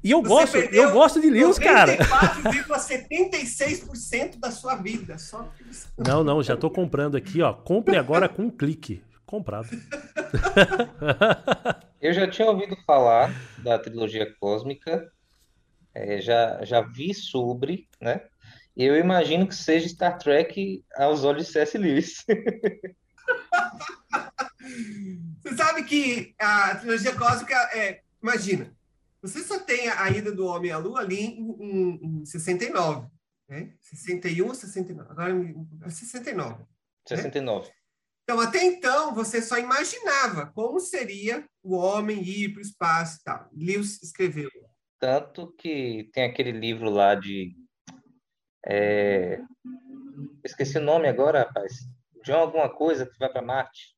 e 0.03 0.09
eu 0.09 0.23
gosto, 0.23 0.57
eu 0.57 0.91
gosto 0.91 1.21
de 1.21 1.29
Lewis, 1.29 1.59
cara. 1.59 1.95
94,76% 1.95 4.39
da 4.39 4.49
sua 4.49 4.73
vida. 4.73 5.19
Só 5.19 5.47
Não, 5.95 6.23
não, 6.23 6.41
já 6.41 6.57
tô 6.57 6.71
comprando 6.71 7.15
aqui, 7.15 7.39
ó. 7.43 7.53
Compre 7.53 7.97
agora 7.97 8.27
com 8.27 8.45
um 8.45 8.49
clique. 8.49 9.03
Comprado. 9.27 9.69
eu 12.01 12.13
já 12.13 12.27
tinha 12.27 12.49
ouvido 12.49 12.75
falar 12.83 13.31
da 13.59 13.77
trilogia 13.77 14.25
cósmica 14.39 15.07
é, 15.93 16.19
já, 16.19 16.63
já 16.63 16.82
vi 16.82 17.13
sobre, 17.13 17.88
né? 18.01 18.21
Eu 18.75 18.95
imagino 18.95 19.47
que 19.47 19.56
seja 19.56 19.88
Star 19.88 20.17
Trek 20.17 20.84
aos 20.95 21.23
olhos 21.23 21.45
de 21.45 21.51
C.S. 21.53 21.77
Lewis. 21.77 22.25
Você 25.43 25.56
sabe 25.56 25.84
que 25.84 26.34
a 26.39 26.75
trilogia 26.75 27.15
cósmica 27.15 27.56
é. 27.73 28.01
Imagina, 28.21 28.73
você 29.21 29.43
só 29.43 29.60
tem 29.60 29.89
a 29.89 30.10
ida 30.10 30.32
do 30.32 30.45
Homem 30.45 30.71
à 30.71 30.77
Lua 30.77 31.01
ali 31.01 31.19
em, 31.19 31.56
em, 31.60 32.21
em 32.21 32.25
69, 32.25 33.08
né? 33.49 33.73
61 33.82 34.47
ou 34.47 34.56
69? 34.56 35.12
Agora 35.12 35.34
é 35.86 35.89
69. 35.89 36.63
69. 37.06 37.67
Né? 37.67 37.73
Então, 38.23 38.39
até 38.39 38.63
então, 38.63 39.13
você 39.13 39.41
só 39.41 39.58
imaginava 39.58 40.47
como 40.56 40.79
seria 40.79 41.45
o 41.62 41.75
homem 41.75 42.23
ir 42.23 42.53
para 42.53 42.60
o 42.60 42.62
espaço 42.62 43.19
e 43.19 43.23
tal. 43.23 43.49
Lewis 43.53 44.01
escreveu 44.01 44.49
tanto 45.03 45.53
que 45.57 46.09
tem 46.13 46.23
aquele 46.23 46.53
livro 46.53 46.89
lá 46.89 47.13
de. 47.13 47.53
É... 48.65 49.37
Esqueci 50.45 50.77
o 50.77 50.81
nome 50.81 51.09
agora, 51.09 51.39
rapaz. 51.39 51.73
John 52.23 52.37
alguma 52.37 52.69
coisa 52.69 53.05
que 53.05 53.19
vai 53.19 53.29
para 53.29 53.41
Marte. 53.41 53.97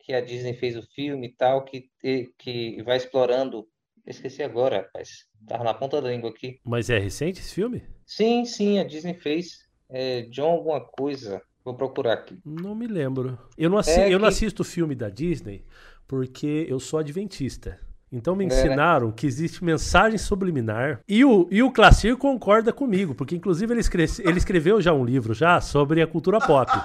Que 0.00 0.12
a 0.12 0.20
Disney 0.20 0.54
fez 0.54 0.76
o 0.76 0.82
filme 0.82 1.28
e 1.28 1.32
tal, 1.32 1.64
que, 1.64 1.88
que 2.36 2.82
vai 2.82 2.96
explorando. 2.96 3.68
Esqueci 4.04 4.42
agora, 4.42 4.78
rapaz. 4.78 5.10
Tava 5.46 5.62
na 5.62 5.72
ponta 5.72 6.02
da 6.02 6.10
língua 6.10 6.30
aqui. 6.30 6.58
Mas 6.64 6.90
é 6.90 6.98
recente 6.98 7.38
esse 7.38 7.54
filme? 7.54 7.84
Sim, 8.04 8.44
sim, 8.44 8.80
a 8.80 8.84
Disney 8.84 9.14
fez. 9.14 9.58
É, 9.88 10.22
John 10.22 10.50
alguma 10.50 10.80
coisa. 10.80 11.40
Vou 11.64 11.76
procurar 11.76 12.14
aqui. 12.14 12.36
Não 12.44 12.74
me 12.74 12.88
lembro. 12.88 13.38
Eu 13.56 13.70
não, 13.70 13.78
assi 13.78 14.00
é 14.00 14.06
eu 14.06 14.18
que... 14.18 14.18
não 14.18 14.26
assisto 14.26 14.64
filme 14.64 14.96
da 14.96 15.08
Disney 15.08 15.64
porque 16.08 16.66
eu 16.68 16.80
sou 16.80 16.98
adventista. 16.98 17.85
Então 18.10 18.36
me 18.36 18.44
é, 18.44 18.48
né? 18.48 18.54
ensinaram 18.54 19.08
é. 19.08 19.12
que 19.12 19.26
existe 19.26 19.64
mensagem 19.64 20.18
subliminar. 20.18 21.00
E 21.08 21.24
o, 21.24 21.48
e 21.50 21.62
o 21.62 21.70
Classir 21.72 22.16
concorda 22.16 22.72
comigo, 22.72 23.14
porque 23.14 23.34
inclusive 23.34 23.72
ele, 23.72 23.80
escreve, 23.80 24.22
ele 24.24 24.38
escreveu 24.38 24.80
já 24.80 24.92
um 24.92 25.04
livro 25.04 25.34
já 25.34 25.60
sobre 25.60 26.00
a 26.00 26.06
cultura 26.06 26.38
pop. 26.40 26.70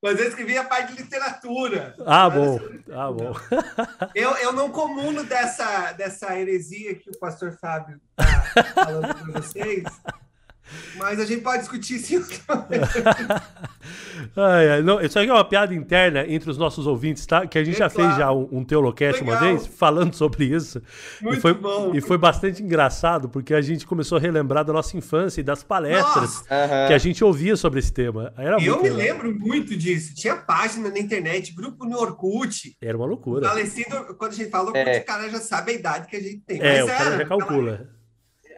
Mas 0.00 0.20
eu 0.20 0.28
escrevi 0.28 0.56
a 0.56 0.62
parte 0.62 0.94
de 0.94 1.02
literatura. 1.02 1.96
Ah, 2.06 2.30
bom. 2.30 2.60
Ah, 2.92 3.10
bom. 3.10 3.34
Eu, 4.14 4.30
eu 4.36 4.52
não 4.52 4.70
comuno 4.70 5.24
dessa, 5.24 5.92
dessa 5.92 6.38
heresia 6.38 6.94
que 6.94 7.10
o 7.10 7.18
pastor 7.18 7.58
Fábio 7.60 8.00
está 8.16 8.62
falando 8.74 9.12
para 9.12 9.40
vocês. 9.40 9.82
Mas 10.96 11.20
a 11.20 11.24
gente 11.24 11.42
pode 11.42 11.60
discutir 11.60 11.96
isso 11.96 12.42
ai, 14.36 14.70
ai, 14.70 14.82
não, 14.82 15.00
Isso 15.00 15.18
aqui 15.18 15.28
é 15.28 15.32
uma 15.32 15.44
piada 15.44 15.74
interna 15.74 16.24
entre 16.26 16.50
os 16.50 16.58
nossos 16.58 16.86
ouvintes, 16.86 17.24
tá? 17.26 17.46
Que 17.46 17.58
a 17.58 17.64
gente 17.64 17.76
é 17.76 17.78
já 17.78 17.90
claro. 17.90 18.08
fez 18.08 18.18
já 18.18 18.32
um, 18.32 18.48
um 18.52 18.64
Teolocast 18.64 19.22
uma 19.22 19.36
vez 19.36 19.66
falando 19.66 20.14
sobre 20.14 20.44
isso. 20.46 20.82
Muito 21.20 21.38
e 21.38 21.40
foi, 21.40 21.54
bom. 21.54 21.94
E 21.94 22.00
foi 22.00 22.18
bastante 22.18 22.62
engraçado, 22.62 23.28
porque 23.28 23.54
a 23.54 23.60
gente 23.60 23.86
começou 23.86 24.18
a 24.18 24.20
relembrar 24.20 24.64
da 24.64 24.72
nossa 24.72 24.96
infância 24.96 25.40
e 25.40 25.44
das 25.44 25.62
palestras 25.62 26.42
que 26.42 26.94
a 26.94 26.98
gente 26.98 27.22
ouvia 27.22 27.56
sobre 27.56 27.80
esse 27.80 27.92
tema. 27.92 28.32
Era 28.36 28.62
eu 28.62 28.82
me 28.82 28.88
legal. 28.90 28.96
lembro 28.96 29.34
muito 29.38 29.76
disso. 29.76 30.14
Tinha 30.14 30.36
página 30.36 30.90
na 30.90 30.98
internet, 30.98 31.54
grupo 31.54 31.84
no 31.84 31.98
Orkut. 31.98 32.76
Era 32.80 32.96
uma 32.96 33.06
loucura. 33.06 33.48
Falecido, 33.48 34.14
quando 34.18 34.32
a 34.32 34.34
gente 34.34 34.50
fala 34.50 34.66
Orkut, 34.68 34.88
é. 34.88 34.98
o 34.98 35.04
cara 35.04 35.28
já 35.28 35.38
sabe 35.38 35.72
a 35.72 35.74
idade 35.74 36.08
que 36.08 36.16
a 36.16 36.20
gente 36.20 36.40
tem. 36.40 36.60
É, 36.60 36.82
Mas 36.82 36.84
o 36.84 36.98
cara 36.98 37.16
já 37.18 37.24
calcula. 37.26 37.97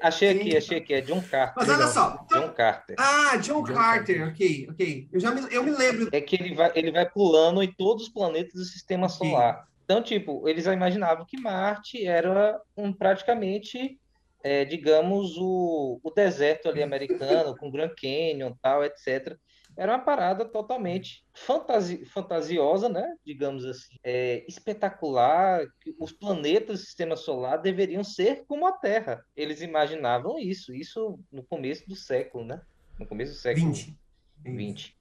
Achei 0.00 0.30
aqui, 0.30 0.56
achei 0.56 0.78
aqui, 0.78 0.94
é 0.94 1.00
John 1.00 1.20
Carter. 1.22 1.54
Mas 1.56 1.68
olha 1.68 1.86
só. 1.86 2.26
John 2.32 2.48
Carter. 2.52 2.96
Ah, 2.98 3.36
John, 3.36 3.62
John 3.62 3.74
Carter. 3.74 4.18
Carter, 4.18 4.28
ok, 4.28 4.68
ok. 4.70 5.08
Eu 5.12 5.20
já 5.20 5.30
me, 5.30 5.54
eu 5.54 5.62
me 5.62 5.70
lembro. 5.70 6.08
É 6.12 6.20
que 6.20 6.36
ele 6.36 6.54
vai, 6.54 6.72
ele 6.74 6.90
vai 6.90 7.08
pulando 7.08 7.62
em 7.62 7.70
todos 7.70 8.04
os 8.04 8.08
planetas 8.08 8.54
do 8.54 8.64
sistema 8.64 9.06
okay. 9.06 9.30
solar. 9.30 9.68
Então, 9.84 10.02
tipo, 10.02 10.48
eles 10.48 10.66
imaginavam 10.66 11.26
que 11.26 11.38
Marte 11.38 12.06
era 12.06 12.60
um 12.76 12.92
praticamente, 12.92 13.98
é, 14.42 14.64
digamos, 14.64 15.36
o, 15.36 16.00
o 16.02 16.10
deserto 16.10 16.68
ali 16.68 16.82
americano, 16.82 17.56
com 17.56 17.70
Grand 17.70 17.92
Canyon 18.00 18.52
tal, 18.62 18.84
etc 18.84 19.36
era 19.80 19.92
uma 19.92 20.04
parada 20.04 20.44
totalmente 20.44 21.24
fantasi 21.32 22.04
fantasiosa, 22.04 22.86
né? 22.86 23.16
Digamos 23.24 23.64
assim, 23.64 23.96
é, 24.04 24.44
espetacular. 24.46 25.66
Que 25.80 25.96
os 25.98 26.12
planetas 26.12 26.80
do 26.80 26.84
Sistema 26.84 27.16
Solar 27.16 27.62
deveriam 27.62 28.04
ser 28.04 28.44
como 28.46 28.66
a 28.66 28.72
Terra. 28.72 29.24
Eles 29.34 29.62
imaginavam 29.62 30.38
isso, 30.38 30.74
isso 30.74 31.18
no 31.32 31.42
começo 31.42 31.88
do 31.88 31.96
século, 31.96 32.44
né? 32.44 32.60
No 32.98 33.06
começo 33.06 33.32
do 33.32 33.38
século 33.38 33.72
20. 33.72 33.98
20. 34.44 34.98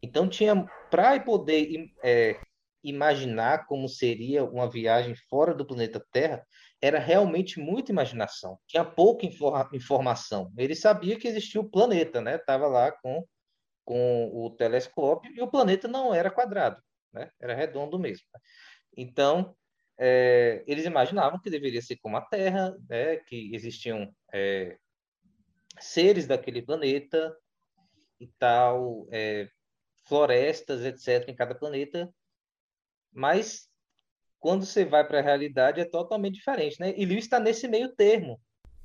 Então 0.00 0.28
tinha 0.28 0.64
para 0.92 1.18
poder 1.18 1.90
é, 2.00 2.38
imaginar 2.84 3.66
como 3.66 3.88
seria 3.88 4.44
uma 4.44 4.70
viagem 4.70 5.16
fora 5.28 5.52
do 5.52 5.66
planeta 5.66 6.00
Terra, 6.12 6.46
era 6.80 7.00
realmente 7.00 7.58
muita 7.58 7.90
imaginação. 7.90 8.60
Tinha 8.68 8.84
pouca 8.84 9.26
informação. 9.74 10.52
Ele 10.56 10.76
sabia 10.76 11.18
que 11.18 11.26
existia 11.26 11.60
o 11.60 11.68
planeta, 11.68 12.20
né? 12.20 12.38
Tava 12.38 12.68
lá 12.68 12.92
com 12.92 13.26
com 13.90 14.30
o 14.32 14.50
telescópio 14.50 15.32
e 15.34 15.42
o 15.42 15.50
planeta 15.50 15.88
não 15.88 16.14
era 16.14 16.30
quadrado, 16.30 16.80
né? 17.12 17.28
era 17.40 17.56
redondo 17.56 17.98
mesmo. 17.98 18.24
Então, 18.96 19.56
é, 19.98 20.62
eles 20.64 20.86
imaginavam 20.86 21.40
que 21.40 21.50
deveria 21.50 21.82
ser 21.82 21.96
como 21.96 22.16
a 22.16 22.20
Terra, 22.20 22.72
né? 22.88 23.16
que 23.16 23.52
existiam 23.52 24.14
é, 24.32 24.78
seres 25.80 26.24
daquele 26.24 26.62
planeta 26.62 27.36
e 28.20 28.28
tal, 28.38 29.08
é, 29.10 29.48
florestas, 30.04 30.84
etc., 30.84 31.28
em 31.28 31.34
cada 31.34 31.56
planeta, 31.56 32.08
mas 33.12 33.68
quando 34.38 34.64
você 34.64 34.84
vai 34.84 35.04
para 35.04 35.18
a 35.18 35.22
realidade 35.22 35.80
é 35.80 35.84
totalmente 35.84 36.36
diferente, 36.36 36.78
né? 36.78 36.94
E 36.96 37.04
Lewis 37.04 37.24
está 37.24 37.40
nesse 37.40 37.66
meio 37.66 37.88
termo, 37.88 38.40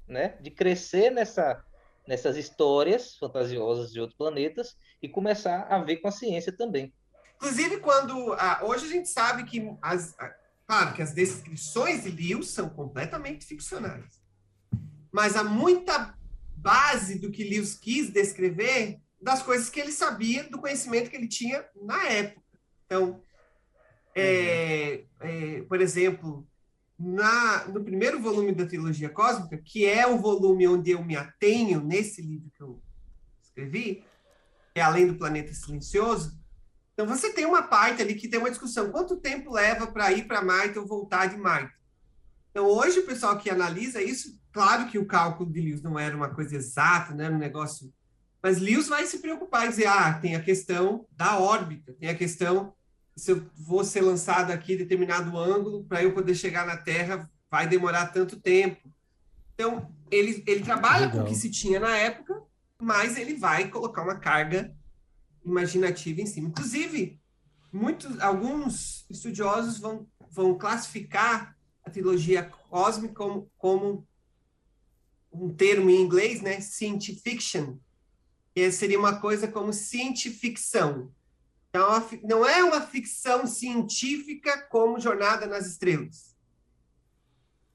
né? 0.07 0.29
De 0.41 0.49
crescer 0.49 1.11
nessa 1.11 1.63
nessas 2.07 2.37
histórias 2.37 3.17
fantasiosas 3.17 3.91
de 3.91 3.99
outros 3.99 4.17
planetas 4.17 4.77
e 5.01 5.09
começar 5.09 5.67
a 5.69 5.79
ver 5.79 5.97
com 5.97 6.07
a 6.07 6.11
ciência 6.11 6.55
também. 6.55 6.93
Inclusive, 7.35 7.77
quando 7.77 8.33
ah, 8.33 8.61
hoje 8.63 8.85
a 8.85 8.89
gente 8.89 9.09
sabe 9.09 9.43
que 9.43 9.69
as, 9.81 10.15
ah, 10.19 10.33
claro 10.67 10.93
que 10.93 11.01
as 11.01 11.13
descrições 11.13 12.03
de 12.03 12.11
Lewis 12.11 12.49
são 12.49 12.69
completamente 12.69 13.45
ficcionais, 13.45 14.21
mas 15.11 15.35
há 15.35 15.43
muita 15.43 16.17
base 16.55 17.19
do 17.19 17.31
que 17.31 17.43
Lewis 17.43 17.75
quis 17.75 18.09
descrever 18.09 18.99
das 19.21 19.41
coisas 19.41 19.69
que 19.69 19.79
ele 19.79 19.91
sabia, 19.91 20.43
do 20.43 20.59
conhecimento 20.59 21.09
que 21.09 21.15
ele 21.15 21.27
tinha 21.27 21.65
na 21.75 22.07
época. 22.07 22.41
Então, 22.85 23.21
é, 24.15 25.03
uhum. 25.21 25.27
é, 25.27 25.61
por 25.63 25.81
exemplo, 25.81 26.47
na, 26.97 27.65
no 27.67 27.83
primeiro 27.83 28.21
volume 28.21 28.53
da 28.53 28.65
trilogia 28.65 29.09
cósmica, 29.09 29.57
que 29.57 29.85
é 29.85 30.07
o 30.07 30.17
volume 30.17 30.67
onde 30.67 30.91
eu 30.91 31.03
me 31.03 31.15
atenho 31.15 31.81
nesse 31.81 32.21
livro 32.21 32.49
que 32.55 32.63
eu 32.63 32.81
escrevi, 33.41 34.03
é 34.73 34.81
Além 34.81 35.07
do 35.07 35.15
Planeta 35.15 35.53
Silencioso. 35.53 36.37
Então, 36.93 37.05
você 37.05 37.33
tem 37.33 37.45
uma 37.45 37.63
parte 37.63 38.01
ali 38.01 38.15
que 38.15 38.27
tem 38.27 38.39
uma 38.39 38.49
discussão. 38.49 38.89
Quanto 38.89 39.17
tempo 39.17 39.51
leva 39.51 39.87
para 39.87 40.11
ir 40.13 40.25
para 40.27 40.41
Marte 40.41 40.79
ou 40.79 40.87
voltar 40.87 41.27
de 41.27 41.37
Marte? 41.37 41.73
Então, 42.51 42.65
hoje, 42.65 42.99
o 42.99 43.05
pessoal 43.05 43.37
que 43.37 43.49
analisa 43.49 44.01
isso, 44.01 44.39
claro 44.53 44.87
que 44.87 44.97
o 44.97 45.05
cálculo 45.05 45.51
de 45.51 45.59
Lewis 45.59 45.81
não 45.81 45.99
era 45.99 46.15
uma 46.15 46.29
coisa 46.29 46.55
exata, 46.55 47.13
não 47.13 47.25
era 47.25 47.35
um 47.35 47.39
negócio. 47.39 47.93
Mas 48.41 48.59
Lewis 48.59 48.87
vai 48.87 49.05
se 49.05 49.19
preocupar 49.19 49.65
e 49.65 49.69
dizer: 49.69 49.87
ah, 49.87 50.13
tem 50.13 50.35
a 50.35 50.41
questão 50.41 51.05
da 51.11 51.37
órbita, 51.37 51.93
tem 51.99 52.07
a 52.07 52.15
questão 52.15 52.73
se 53.15 53.31
eu 53.31 53.45
vou 53.55 53.83
ser 53.83 54.01
lançado 54.01 54.51
aqui 54.51 54.75
determinado 54.75 55.37
ângulo, 55.37 55.83
para 55.85 56.03
eu 56.03 56.13
poder 56.13 56.35
chegar 56.35 56.65
na 56.65 56.75
Terra, 56.75 57.29
vai 57.49 57.67
demorar 57.67 58.07
tanto 58.07 58.39
tempo. 58.39 58.89
Então, 59.53 59.89
ele, 60.11 60.43
ele 60.45 60.63
trabalha 60.63 61.05
Legal. 61.05 61.11
com 61.11 61.23
o 61.23 61.25
que 61.25 61.35
se 61.35 61.49
tinha 61.49 61.79
na 61.79 61.95
época, 61.95 62.41
mas 62.81 63.17
ele 63.17 63.35
vai 63.35 63.69
colocar 63.69 64.03
uma 64.03 64.19
carga 64.19 64.75
imaginativa 65.43 66.21
em 66.21 66.25
cima. 66.25 66.49
Inclusive, 66.49 67.21
muitos, 67.71 68.19
alguns 68.19 69.05
estudiosos 69.09 69.79
vão, 69.79 70.07
vão 70.29 70.57
classificar 70.57 71.55
a 71.85 71.89
trilogia 71.89 72.43
cósmica 72.69 73.13
como, 73.13 73.51
como 73.57 74.07
um 75.31 75.53
termo 75.53 75.89
em 75.89 76.01
inglês, 76.01 76.41
né, 76.41 76.59
science 76.59 77.15
fiction, 77.23 77.77
que 78.53 78.71
seria 78.71 78.99
uma 78.99 79.19
coisa 79.19 79.47
como 79.47 79.71
cientificção. 79.71 81.13
Então, 81.75 82.19
não 82.23 82.47
é 82.47 82.63
uma 82.63 82.79
ficção 82.79 83.45
científica 83.45 84.57
como 84.69 84.97
Jornada 84.97 85.45
nas 85.45 85.67
Estrelas. 85.67 86.33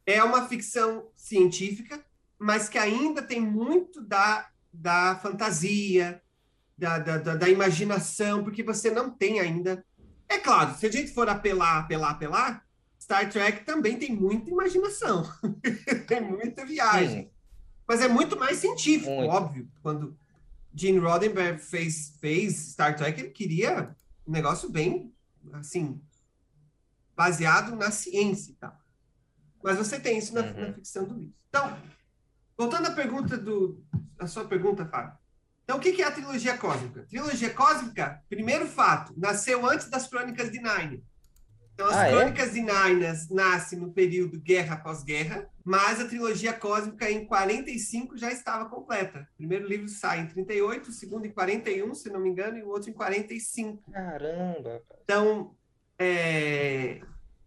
É 0.06 0.24
uma 0.24 0.48
ficção 0.48 1.10
científica, 1.14 2.02
mas 2.38 2.66
que 2.66 2.78
ainda 2.78 3.20
tem 3.20 3.42
muito 3.42 4.00
da, 4.00 4.48
da 4.72 5.16
fantasia, 5.16 6.22
da, 6.78 6.98
da, 6.98 7.18
da, 7.18 7.48
imaginação, 7.50 8.42
porque 8.42 8.62
você 8.62 8.90
não 8.90 9.10
tem 9.10 9.38
ainda. 9.38 9.84
É 10.26 10.38
claro, 10.38 10.74
se 10.78 10.86
a 10.86 10.90
gente 10.90 11.12
for 11.12 11.28
apelar, 11.28 11.80
apelar, 11.80 12.12
apelar, 12.12 12.64
Star 12.98 13.28
Trek 13.28 13.66
também 13.66 13.98
tem 13.98 14.16
muita 14.16 14.48
imaginação, 14.48 15.30
tem 16.08 16.22
muita 16.22 16.64
viagem. 16.64 17.24
Sim. 17.24 17.30
Mas 17.86 18.00
é 18.00 18.08
muito 18.08 18.38
mais 18.38 18.56
científico, 18.56 19.10
muito. 19.10 19.30
óbvio. 19.30 19.68
Quando 19.82 20.16
Gene 20.74 20.98
Roddenberry 20.98 21.58
fez, 21.58 22.16
fez 22.20 22.72
Star 22.72 22.96
Trek, 22.96 23.20
ele 23.20 23.30
queria 23.30 23.94
um 24.26 24.32
negócio 24.32 24.68
bem, 24.70 25.12
assim, 25.52 26.00
baseado 27.16 27.74
na 27.74 27.90
ciência 27.90 28.52
e 28.52 28.54
tal. 28.54 28.78
Mas 29.62 29.76
você 29.76 29.98
tem 29.98 30.18
isso 30.18 30.34
na, 30.34 30.42
uhum. 30.42 30.68
na 30.68 30.72
ficção 30.72 31.04
do 31.04 31.14
livro. 31.14 31.34
Então, 31.48 31.76
voltando 32.56 32.86
à 32.86 32.92
pergunta 32.92 33.36
do... 33.36 33.82
A 34.18 34.26
sua 34.26 34.44
pergunta, 34.44 34.86
Fábio. 34.86 35.18
Então, 35.64 35.78
o 35.78 35.80
que 35.80 36.02
é 36.02 36.06
a 36.06 36.10
trilogia 36.10 36.58
cósmica? 36.58 37.06
Trilogia 37.08 37.54
cósmica, 37.54 38.22
primeiro 38.28 38.66
fato, 38.66 39.14
nasceu 39.16 39.64
antes 39.68 39.88
das 39.88 40.06
Crônicas 40.08 40.50
de 40.50 40.60
Nárnia. 40.60 41.02
Então, 41.80 41.88
as 41.88 41.96
ah, 41.96 42.08
é? 42.08 42.10
Crônicas 42.10 42.48
é? 42.50 42.52
de 42.52 42.60
Nárnia 42.60 43.14
nascem 43.30 43.78
no 43.78 43.90
período 43.90 44.38
guerra 44.38 44.74
após 44.74 45.02
guerra, 45.02 45.48
mas 45.64 45.98
a 45.98 46.06
trilogia 46.06 46.52
cósmica 46.52 47.10
em 47.10 47.24
45 47.24 48.18
já 48.18 48.30
estava 48.30 48.68
completa. 48.68 49.26
O 49.32 49.36
primeiro 49.38 49.66
livro 49.66 49.88
sai 49.88 50.20
em 50.20 50.26
38, 50.26 50.90
o 50.90 50.92
segundo 50.92 51.24
em 51.24 51.32
41, 51.32 51.94
se 51.94 52.10
não 52.10 52.20
me 52.20 52.28
engano, 52.28 52.58
e 52.58 52.62
o 52.62 52.68
outro 52.68 52.90
em 52.90 52.92
45. 52.92 53.90
Caramba! 53.90 54.82
Então, 55.02 55.54
é, 55.98 57.00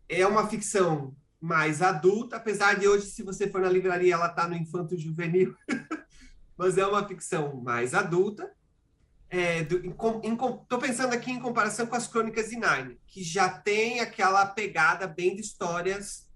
é 0.10 0.26
uma 0.26 0.48
ficção 0.48 1.16
mais 1.40 1.84
adulta, 1.84 2.38
apesar 2.38 2.80
de 2.80 2.88
hoje, 2.88 3.06
se 3.06 3.22
você 3.22 3.48
for 3.48 3.62
na 3.62 3.70
livraria, 3.70 4.16
ela 4.16 4.30
está 4.30 4.48
no 4.48 4.56
infanto 4.56 4.98
juvenil, 4.98 5.56
mas 6.58 6.76
é 6.80 6.88
uma 6.88 7.08
ficção 7.08 7.62
mais 7.62 7.94
adulta. 7.94 8.52
Estou 9.34 10.78
é, 10.78 10.82
pensando 10.82 11.12
aqui 11.12 11.32
em 11.32 11.40
comparação 11.40 11.88
com 11.88 11.96
as 11.96 12.08
Crônicas 12.08 12.50
de 12.50 12.58
Narnia, 12.58 12.96
que 13.08 13.24
já 13.24 13.50
tem 13.50 14.00
aquela 14.00 14.46
pegada 14.46 15.08
bem 15.08 15.36
de 15.36 15.42
histórias 15.42 16.30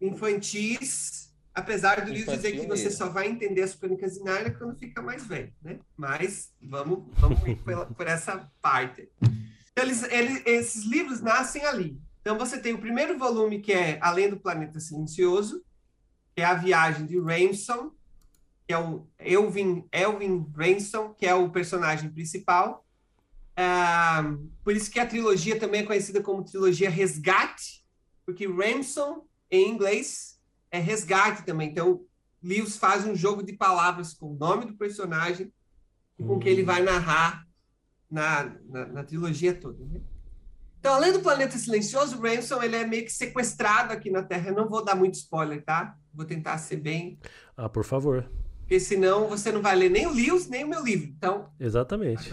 infantis, 0.00 1.34
apesar 1.54 2.02
do 2.02 2.10
livro 2.10 2.34
dizer 2.34 2.58
que 2.58 2.66
você 2.66 2.90
só 2.90 3.10
vai 3.10 3.28
entender 3.28 3.62
as 3.62 3.74
Crônicas 3.74 4.14
de 4.14 4.24
Narnia 4.24 4.54
quando 4.54 4.78
fica 4.78 5.02
mais 5.02 5.26
velho, 5.26 5.52
né? 5.60 5.78
Mas 5.94 6.50
vamos, 6.62 7.04
vamos 7.18 7.46
ir 7.46 7.56
por, 7.56 7.86
por 7.94 8.06
essa 8.06 8.50
parte. 8.62 9.06
Então, 9.20 9.84
eles, 9.84 10.02
eles, 10.04 10.42
esses 10.46 10.84
livros 10.84 11.20
nascem 11.20 11.66
ali. 11.66 12.00
Então 12.22 12.38
você 12.38 12.58
tem 12.58 12.72
o 12.72 12.80
primeiro 12.80 13.18
volume 13.18 13.60
que 13.60 13.72
é 13.72 13.98
Além 14.00 14.30
do 14.30 14.40
Planeta 14.40 14.80
Silencioso, 14.80 15.62
que 16.34 16.40
é 16.40 16.44
a 16.46 16.54
viagem 16.54 17.04
de 17.04 17.18
Ramson, 17.18 17.92
que 18.70 18.74
é 18.74 18.78
o 18.78 19.04
Elvin, 19.18 19.84
Elvin 19.90 20.46
Ransom, 20.56 21.12
que 21.14 21.26
é 21.26 21.34
o 21.34 21.50
personagem 21.50 22.08
principal. 22.08 22.86
Ah, 23.56 24.22
por 24.62 24.76
isso 24.76 24.88
que 24.88 25.00
a 25.00 25.06
trilogia 25.06 25.58
também 25.58 25.80
é 25.80 25.84
conhecida 25.84 26.22
como 26.22 26.44
trilogia 26.44 26.88
Resgate, 26.88 27.84
porque 28.24 28.46
Ransom, 28.46 29.24
em 29.50 29.68
inglês, 29.68 30.40
é 30.70 30.78
resgate 30.78 31.44
também. 31.44 31.68
Então, 31.68 32.04
Lewis 32.40 32.76
faz 32.76 33.04
um 33.04 33.16
jogo 33.16 33.42
de 33.42 33.54
palavras 33.54 34.14
com 34.14 34.30
o 34.30 34.38
nome 34.38 34.66
do 34.66 34.74
personagem 34.74 35.52
e 36.16 36.22
com 36.22 36.36
o 36.36 36.38
que 36.38 36.48
ele 36.48 36.62
vai 36.62 36.80
narrar 36.80 37.44
na, 38.08 38.54
na, 38.68 38.86
na 38.86 39.02
trilogia 39.02 39.52
toda. 39.52 39.84
Né? 39.84 40.00
Então, 40.78 40.94
além 40.94 41.12
do 41.12 41.18
Planeta 41.18 41.58
Silencioso, 41.58 42.20
Ransom 42.20 42.62
ele 42.62 42.76
é 42.76 42.86
meio 42.86 43.04
que 43.04 43.12
sequestrado 43.12 43.92
aqui 43.92 44.12
na 44.12 44.22
Terra. 44.22 44.50
Eu 44.50 44.54
não 44.54 44.68
vou 44.68 44.84
dar 44.84 44.94
muito 44.94 45.14
spoiler, 45.14 45.60
tá? 45.64 45.96
Vou 46.14 46.24
tentar 46.24 46.56
ser 46.58 46.76
bem... 46.76 47.18
Ah, 47.56 47.68
por 47.68 47.82
favor 47.82 48.30
porque 48.70 48.78
senão 48.78 49.26
você 49.26 49.50
não 49.50 49.60
vai 49.60 49.74
ler 49.74 49.90
nem 49.90 50.06
o 50.06 50.12
Lewis, 50.12 50.46
nem 50.46 50.62
o 50.62 50.68
meu 50.68 50.84
livro. 50.84 51.08
Então, 51.08 51.50
Exatamente. 51.58 52.30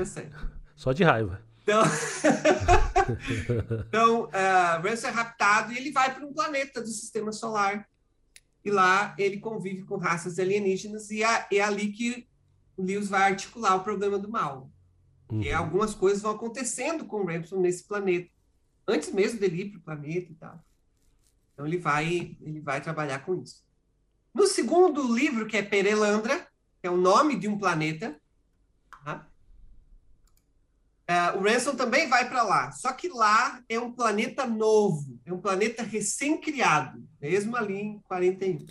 Só 0.75 0.93
de 0.93 1.03
raiva. 1.03 1.41
Então, 1.63 1.81
então 3.89 4.25
uh, 4.25 4.81
Ransom 4.83 5.07
é 5.07 5.09
raptado 5.09 5.73
e 5.73 5.77
ele 5.77 5.91
vai 5.91 6.13
para 6.13 6.23
um 6.23 6.31
planeta 6.31 6.79
do 6.79 6.89
sistema 6.89 7.31
solar. 7.31 7.89
E 8.63 8.69
lá 8.69 9.15
ele 9.17 9.39
convive 9.39 9.81
com 9.81 9.97
raças 9.97 10.37
alienígenas 10.37 11.09
e 11.09 11.23
é, 11.23 11.47
é 11.51 11.59
ali 11.59 11.91
que 11.91 12.27
o 12.77 12.83
Lewis 12.83 13.09
vai 13.09 13.31
articular 13.31 13.75
o 13.75 13.83
problema 13.83 14.19
do 14.19 14.29
mal. 14.29 14.69
Uhum. 15.31 15.41
E 15.41 15.51
algumas 15.51 15.95
coisas 15.95 16.21
vão 16.21 16.33
acontecendo 16.33 17.05
com 17.05 17.21
o 17.21 17.25
Ransom 17.25 17.59
nesse 17.59 17.83
planeta. 17.83 18.29
Antes 18.87 19.11
mesmo 19.11 19.39
dele 19.39 19.63
ir 19.63 19.69
para 19.71 19.79
o 19.79 19.81
planeta 19.81 20.31
e 20.31 20.35
tal. 20.35 20.63
Então 21.55 21.65
ele 21.65 21.79
vai, 21.79 22.37
ele 22.39 22.61
vai 22.61 22.79
trabalhar 22.79 23.25
com 23.25 23.41
isso. 23.41 23.65
No 24.37 24.45
segundo 24.45 25.11
livro, 25.11 25.47
que 25.47 25.57
é 25.57 25.63
Perelandra, 25.63 26.47
que 26.79 26.85
é 26.85 26.91
o 26.91 26.95
nome 26.95 27.35
de 27.39 27.47
um 27.47 27.57
planeta, 27.57 28.21
tá? 29.03 29.27
uh, 31.09 31.39
o 31.39 31.41
Ransom 31.41 31.75
também 31.75 32.07
vai 32.07 32.29
para 32.29 32.43
lá. 32.43 32.71
Só 32.71 32.93
que 32.93 33.09
lá 33.09 33.63
é 33.67 33.79
um 33.79 33.91
planeta 33.91 34.45
novo, 34.45 35.19
é 35.25 35.33
um 35.33 35.41
planeta 35.41 35.81
recém-criado, 35.81 37.03
mesmo 37.19 37.55
ali 37.55 37.77
em 37.77 37.99
41. 38.01 38.67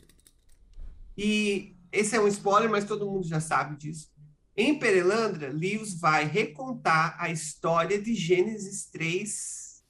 E 1.19 1.75
esse 1.91 2.15
é 2.15 2.21
um 2.21 2.29
spoiler, 2.29 2.71
mas 2.71 2.85
todo 2.85 3.11
mundo 3.11 3.27
já 3.27 3.41
sabe 3.41 3.75
disso. 3.75 4.09
Em 4.57 4.79
Perelandra, 4.79 5.49
Lewis 5.49 5.99
vai 5.99 6.27
recontar 6.27 7.17
a 7.19 7.29
história 7.29 8.01
de 8.01 8.15
Gênesis 8.15 8.87
3 8.87 9.83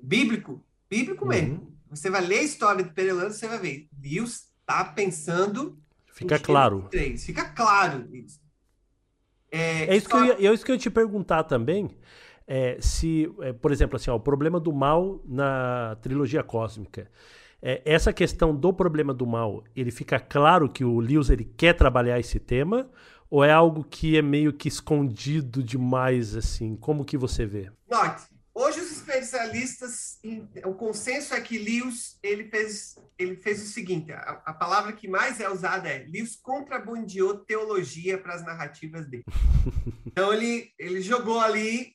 bíblico, 0.00 0.64
bíblico 0.88 1.26
mesmo. 1.26 1.54
Uhum. 1.54 1.74
Você 1.94 2.10
vai 2.10 2.20
ler 2.20 2.38
a 2.38 2.42
história 2.42 2.84
de 2.84 2.90
Perelano, 2.90 3.30
você 3.30 3.46
vai 3.46 3.58
ver. 3.58 3.88
Lewis 4.02 4.52
está 4.60 4.84
pensando. 4.84 5.78
Fica 6.12 6.38
claro. 6.38 6.88
3. 6.90 7.24
Fica 7.24 7.44
claro 7.44 8.08
isso. 8.12 8.40
É, 9.50 9.86
é 9.86 9.96
isso, 9.96 10.08
só... 10.08 10.16
que 10.16 10.30
eu 10.30 10.40
ia, 10.40 10.50
é 10.50 10.54
isso 10.54 10.64
que 10.64 10.70
eu 10.70 10.74
ia 10.74 10.80
te 10.80 10.90
perguntar 10.90 11.44
também. 11.44 11.96
É, 12.46 12.76
se, 12.80 13.32
é, 13.40 13.52
por 13.52 13.72
exemplo, 13.72 13.96
assim, 13.96 14.10
ó, 14.10 14.16
o 14.16 14.20
problema 14.20 14.60
do 14.60 14.72
mal 14.72 15.22
na 15.24 15.96
trilogia 16.02 16.42
cósmica. 16.42 17.10
É, 17.62 17.80
essa 17.84 18.12
questão 18.12 18.54
do 18.54 18.72
problema 18.72 19.14
do 19.14 19.26
mal, 19.26 19.64
ele 19.74 19.90
fica 19.90 20.20
claro 20.20 20.68
que 20.68 20.84
o 20.84 21.00
Lewis 21.00 21.30
ele 21.30 21.44
quer 21.44 21.72
trabalhar 21.74 22.20
esse 22.20 22.38
tema 22.38 22.90
ou 23.30 23.42
é 23.42 23.50
algo 23.50 23.82
que 23.82 24.18
é 24.18 24.22
meio 24.22 24.52
que 24.52 24.68
escondido 24.68 25.62
demais 25.62 26.36
assim? 26.36 26.76
Como 26.76 27.04
que 27.04 27.16
você 27.16 27.46
vê? 27.46 27.70
Note, 27.90 28.34
Hoje 28.56 28.78
os 28.78 28.92
especialistas, 29.24 30.20
o 30.64 30.74
consenso 30.74 31.34
é 31.34 31.40
que 31.40 31.58
Lewis 31.58 32.18
ele 32.22 32.44
fez, 32.44 32.96
ele 33.18 33.36
fez 33.36 33.62
o 33.62 33.66
seguinte: 33.66 34.12
a, 34.12 34.42
a 34.44 34.52
palavra 34.52 34.92
que 34.92 35.08
mais 35.08 35.40
é 35.40 35.48
usada 35.48 35.88
é 35.88 36.04
Lewis 36.04 36.36
contrabandeou 36.36 37.38
teologia 37.38 38.18
para 38.18 38.34
as 38.34 38.44
narrativas 38.44 39.06
dele. 39.08 39.24
Então 40.06 40.32
ele, 40.32 40.72
ele 40.78 41.00
jogou 41.00 41.40
ali. 41.40 41.92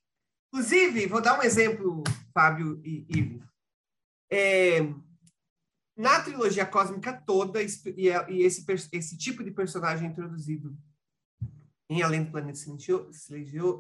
Inclusive, 0.52 1.08
vou 1.08 1.22
dar 1.22 1.40
um 1.40 1.42
exemplo, 1.42 2.04
Fábio 2.34 2.82
e 2.84 3.08
Ivo. 3.18 3.48
É, 4.30 4.80
na 5.96 6.20
trilogia 6.20 6.66
cósmica 6.66 7.14
toda, 7.14 7.62
e, 7.64 8.10
é, 8.10 8.30
e 8.30 8.42
esse, 8.42 8.66
esse 8.92 9.18
tipo 9.18 9.42
de 9.42 9.52
personagem 9.52 10.10
introduzido 10.10 10.78
em 11.90 12.02
Além 12.02 12.26
do 12.26 12.32
Planeta 12.32 12.60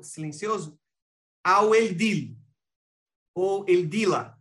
Silencioso, 0.02 0.80
há 1.43 1.62
o 1.62 1.76
Eldil, 1.76 2.38
ou 3.40 3.66
Eldila. 3.68 4.38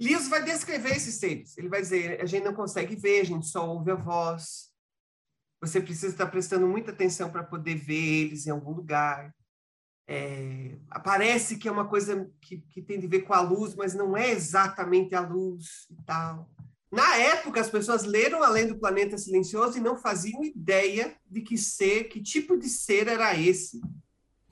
Lewis 0.00 0.28
vai 0.28 0.42
descrever 0.42 0.96
esses 0.96 1.16
seres. 1.16 1.58
Ele 1.58 1.68
vai 1.68 1.80
dizer: 1.82 2.20
a 2.20 2.26
gente 2.26 2.44
não 2.44 2.54
consegue 2.54 2.96
ver, 2.96 3.20
a 3.20 3.24
gente 3.24 3.46
só 3.46 3.68
ouve 3.68 3.90
a 3.90 3.96
voz. 3.96 4.70
Você 5.60 5.80
precisa 5.80 6.08
estar 6.08 6.26
prestando 6.26 6.66
muita 6.66 6.90
atenção 6.90 7.30
para 7.30 7.44
poder 7.44 7.74
ver 7.74 8.24
eles 8.24 8.46
em 8.46 8.50
algum 8.50 8.72
lugar. 8.72 9.34
É, 10.08 10.76
parece 11.04 11.58
que 11.58 11.68
é 11.68 11.72
uma 11.72 11.86
coisa 11.86 12.28
que, 12.40 12.62
que 12.62 12.82
tem 12.82 12.98
a 12.98 13.08
ver 13.08 13.22
com 13.22 13.34
a 13.34 13.40
luz, 13.40 13.74
mas 13.74 13.94
não 13.94 14.16
é 14.16 14.30
exatamente 14.30 15.14
a 15.14 15.20
luz 15.20 15.86
e 15.90 16.02
tal. 16.04 16.50
Na 16.90 17.16
época, 17.16 17.60
as 17.60 17.70
pessoas 17.70 18.04
leram 18.04 18.42
Além 18.42 18.66
do 18.66 18.78
Planeta 18.78 19.16
Silencioso 19.18 19.78
e 19.78 19.82
não 19.82 19.96
faziam 19.96 20.42
ideia 20.42 21.14
de 21.24 21.42
que 21.42 21.56
ser, 21.56 22.04
que 22.04 22.20
tipo 22.20 22.56
de 22.56 22.68
ser 22.68 23.06
era 23.06 23.38
esse 23.38 23.80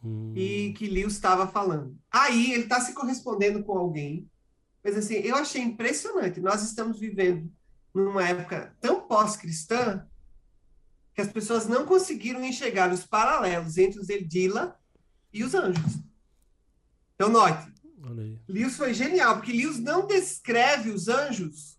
hum. 0.02 0.32
e 0.34 0.72
que 0.74 0.88
Lewis 0.88 1.14
estava 1.14 1.46
falando. 1.46 1.96
Aí 2.10 2.52
ele 2.52 2.64
está 2.64 2.80
se 2.80 2.92
correspondendo 2.92 3.62
com 3.62 3.76
alguém, 3.76 4.28
mas 4.82 4.96
assim, 4.96 5.14
eu 5.14 5.36
achei 5.36 5.62
impressionante. 5.62 6.40
Nós 6.40 6.62
estamos 6.62 6.98
vivendo 6.98 7.50
numa 7.94 8.26
época 8.26 8.74
tão 8.80 9.00
pós-cristã 9.00 10.06
que 11.14 11.20
as 11.20 11.32
pessoas 11.32 11.66
não 11.66 11.84
conseguiram 11.84 12.44
enxergar 12.44 12.92
os 12.92 13.04
paralelos 13.04 13.76
entre 13.76 14.00
os 14.00 14.08
Eldila 14.08 14.78
e 15.32 15.42
os 15.42 15.54
anjos. 15.54 15.98
Então, 17.14 17.28
note, 17.28 17.72
Lewis 18.48 18.76
foi 18.76 18.94
genial, 18.94 19.36
porque 19.36 19.52
Lewis 19.52 19.80
não 19.80 20.06
descreve 20.06 20.90
os 20.90 21.08
anjos 21.08 21.76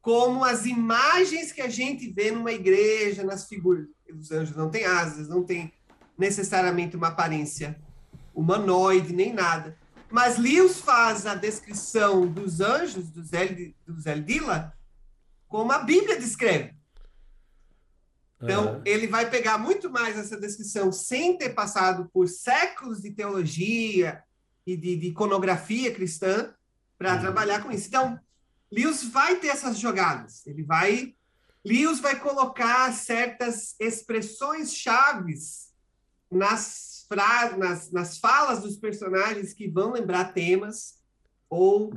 como 0.00 0.42
as 0.42 0.64
imagens 0.64 1.52
que 1.52 1.60
a 1.60 1.68
gente 1.68 2.10
vê 2.10 2.30
numa 2.30 2.52
igreja, 2.52 3.22
nas 3.22 3.46
figuras. 3.46 3.86
Os 4.18 4.30
anjos 4.32 4.56
não 4.56 4.70
têm 4.70 4.86
asas, 4.86 5.28
não 5.28 5.44
têm 5.44 5.72
necessariamente 6.20 6.96
uma 6.96 7.08
aparência 7.08 7.80
humanoide, 8.34 9.12
nem 9.12 9.32
nada. 9.32 9.76
Mas 10.10 10.36
Lewis 10.36 10.78
faz 10.78 11.26
a 11.26 11.34
descrição 11.34 12.26
dos 12.26 12.60
anjos, 12.60 13.08
dos, 13.08 13.32
El, 13.32 13.74
dos 13.86 14.06
Eldila, 14.06 14.72
como 15.48 15.72
a 15.72 15.78
Bíblia 15.78 16.20
descreve. 16.20 16.74
Então, 18.42 18.74
uhum. 18.74 18.82
ele 18.84 19.06
vai 19.06 19.28
pegar 19.28 19.58
muito 19.58 19.90
mais 19.90 20.16
essa 20.18 20.38
descrição 20.38 20.92
sem 20.92 21.36
ter 21.36 21.50
passado 21.50 22.08
por 22.12 22.28
séculos 22.28 23.00
de 23.00 23.10
teologia 23.10 24.22
e 24.66 24.76
de, 24.76 24.96
de 24.96 25.08
iconografia 25.08 25.92
cristã 25.92 26.52
para 26.98 27.14
uhum. 27.14 27.20
trabalhar 27.20 27.62
com 27.62 27.70
isso. 27.70 27.88
Então, 27.88 28.18
Lewis 28.70 29.04
vai 29.04 29.36
ter 29.36 29.48
essas 29.48 29.78
jogadas. 29.78 30.46
Ele 30.46 30.62
vai. 30.62 31.14
Lewis 31.64 32.00
vai 32.00 32.18
colocar 32.18 32.90
certas 32.92 33.74
expressões 33.78 34.74
chaves 34.74 35.69
nas, 36.30 37.04
fra... 37.08 37.56
nas, 37.56 37.90
nas 37.90 38.18
falas 38.18 38.62
dos 38.62 38.76
personagens 38.76 39.52
que 39.52 39.68
vão 39.68 39.92
lembrar 39.92 40.32
temas 40.32 41.00
ou 41.48 41.92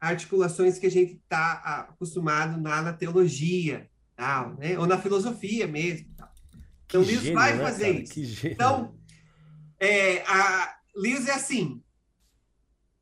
articulações 0.00 0.78
que 0.78 0.86
a 0.86 0.90
gente 0.90 1.14
está 1.14 1.86
acostumado 1.90 2.60
na, 2.60 2.82
na 2.82 2.92
teologia, 2.92 3.88
tal, 4.16 4.54
né? 4.54 4.78
ou 4.78 4.86
na 4.86 4.98
filosofia 4.98 5.66
mesmo. 5.66 6.08
Tal. 6.16 6.32
Então, 6.86 7.02
que 7.02 7.10
Lewis 7.10 7.22
gênio, 7.22 7.38
vai 7.38 7.54
né, 7.54 7.62
fazer 7.62 7.92
cara? 7.92 8.20
isso. 8.20 8.46
Então, 8.46 8.98
é, 9.78 10.22
a, 10.22 10.78
Lewis 10.96 11.28
é 11.28 11.32
assim. 11.32 11.82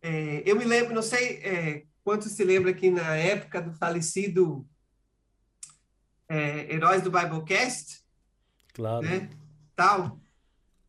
É, 0.02 0.42
eu 0.44 0.56
me 0.56 0.64
lembro, 0.64 0.94
não 0.94 1.02
sei 1.02 1.38
é, 1.42 1.84
quanto 2.04 2.28
se 2.28 2.44
lembra 2.44 2.72
que 2.72 2.90
na 2.90 3.16
época 3.16 3.60
do 3.60 3.72
falecido 3.72 4.66
é, 6.28 6.72
Heróis 6.74 7.02
do 7.02 7.10
Biblecast, 7.10 8.00
claro. 8.72 9.04
né, 9.04 9.30
tal, 9.74 10.20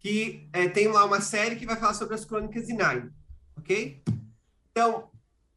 que 0.08 0.48
é, 0.54 0.70
tem 0.70 0.88
lá 0.88 1.04
uma 1.04 1.20
série 1.20 1.58
que 1.58 1.66
vai 1.66 1.76
falar 1.76 1.94
sobre 1.94 2.16
as 2.16 2.24
crônicas 2.24 2.68
de 2.68 2.72
Nine, 2.72 3.12
ok? 3.58 4.02
Então, 4.72 5.12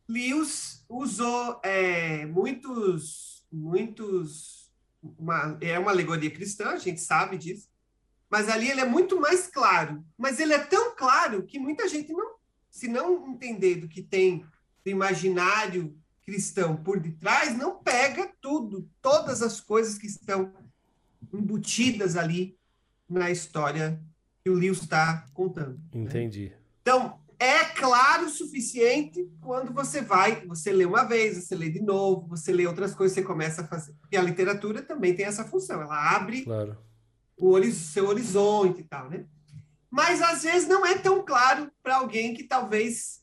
Lewis 0.08 0.84
usou 0.88 1.60
é, 1.62 2.26
muitos, 2.26 3.46
muitos, 3.52 4.68
uma, 5.00 5.56
é 5.60 5.78
uma 5.78 5.92
alegoria 5.92 6.32
cristã, 6.32 6.70
a 6.70 6.78
gente 6.78 7.00
sabe 7.00 7.38
disso, 7.38 7.68
mas 8.28 8.48
ali 8.48 8.68
ele 8.68 8.80
é 8.80 8.84
muito 8.84 9.20
mais 9.20 9.46
claro. 9.46 10.04
Mas 10.18 10.40
ele 10.40 10.52
é 10.52 10.58
tão 10.58 10.96
claro 10.96 11.44
que 11.44 11.60
muita 11.60 11.86
gente 11.86 12.12
não, 12.12 12.34
se 12.68 12.88
não 12.88 13.28
entender 13.28 13.76
do 13.76 13.88
que 13.88 14.02
tem 14.02 14.44
do 14.84 14.90
imaginário 14.90 15.96
cristão 16.24 16.74
por 16.74 16.98
detrás, 16.98 17.56
não 17.56 17.80
pega 17.80 18.28
tudo, 18.40 18.90
todas 19.00 19.42
as 19.42 19.60
coisas 19.60 19.96
que 19.96 20.08
estão 20.08 20.52
embutidas 21.32 22.16
ali 22.16 22.58
na 23.08 23.30
história 23.30 24.02
que 24.42 24.50
o 24.50 24.54
Lewis 24.54 24.82
está 24.82 25.26
contando. 25.34 25.80
Né? 25.94 26.02
Entendi. 26.02 26.50
Né? 26.50 26.56
Então, 26.82 27.20
é 27.38 27.64
claro 27.64 28.26
o 28.26 28.30
suficiente 28.30 29.26
quando 29.40 29.72
você 29.72 30.02
vai, 30.02 30.44
você 30.46 30.70
lê 30.72 30.84
uma 30.84 31.04
vez, 31.04 31.36
você 31.36 31.54
lê 31.54 31.70
de 31.70 31.80
novo, 31.80 32.28
você 32.28 32.52
lê 32.52 32.66
outras 32.66 32.94
coisas, 32.94 33.14
você 33.14 33.22
começa 33.22 33.62
a 33.62 33.66
fazer. 33.66 33.94
E 34.12 34.16
a 34.16 34.22
literatura 34.22 34.82
também 34.82 35.14
tem 35.14 35.24
essa 35.24 35.44
função, 35.44 35.80
ela 35.80 36.14
abre 36.14 36.42
claro. 36.42 36.76
o 37.38 37.72
seu 37.72 38.08
horizonte 38.08 38.82
e 38.82 38.84
tal, 38.84 39.08
né? 39.08 39.24
Mas 39.90 40.20
às 40.22 40.42
vezes 40.42 40.68
não 40.68 40.84
é 40.84 40.98
tão 40.98 41.24
claro 41.24 41.70
para 41.82 41.96
alguém 41.96 42.34
que 42.34 42.44
talvez 42.44 43.20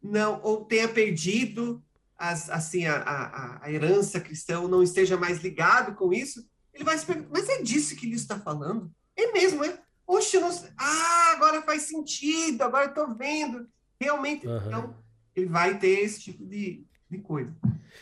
não 0.00 0.40
ou 0.42 0.64
tenha 0.64 0.88
perdido 0.88 1.82
as, 2.16 2.48
assim 2.48 2.86
a, 2.86 2.96
a, 2.96 3.64
a, 3.64 3.72
herança 3.72 4.20
cristã, 4.20 4.60
ou 4.60 4.68
não 4.68 4.82
esteja 4.82 5.16
mais 5.16 5.40
ligado 5.42 5.94
com 5.94 6.12
isso, 6.12 6.44
ele 6.72 6.84
vai 6.84 6.96
se 6.96 7.04
perguntar, 7.04 7.30
mas 7.30 7.48
é 7.48 7.62
disso 7.62 7.94
que 7.94 8.06
ele 8.06 8.14
está 8.14 8.38
falando? 8.38 8.90
É 9.16 9.32
mesmo, 9.32 9.64
é? 9.64 9.80
Oxe, 10.08 10.40
não... 10.40 10.50
ah, 10.78 11.32
agora 11.36 11.60
faz 11.60 11.82
sentido, 11.82 12.62
agora 12.62 12.86
estou 12.86 13.14
vendo. 13.14 13.68
Realmente, 14.00 14.46
uhum. 14.46 14.56
então, 14.66 14.96
ele 15.36 15.46
vai 15.46 15.78
ter 15.78 16.00
esse 16.00 16.20
tipo 16.20 16.46
de, 16.46 16.82
de 17.10 17.18
coisa. 17.18 17.54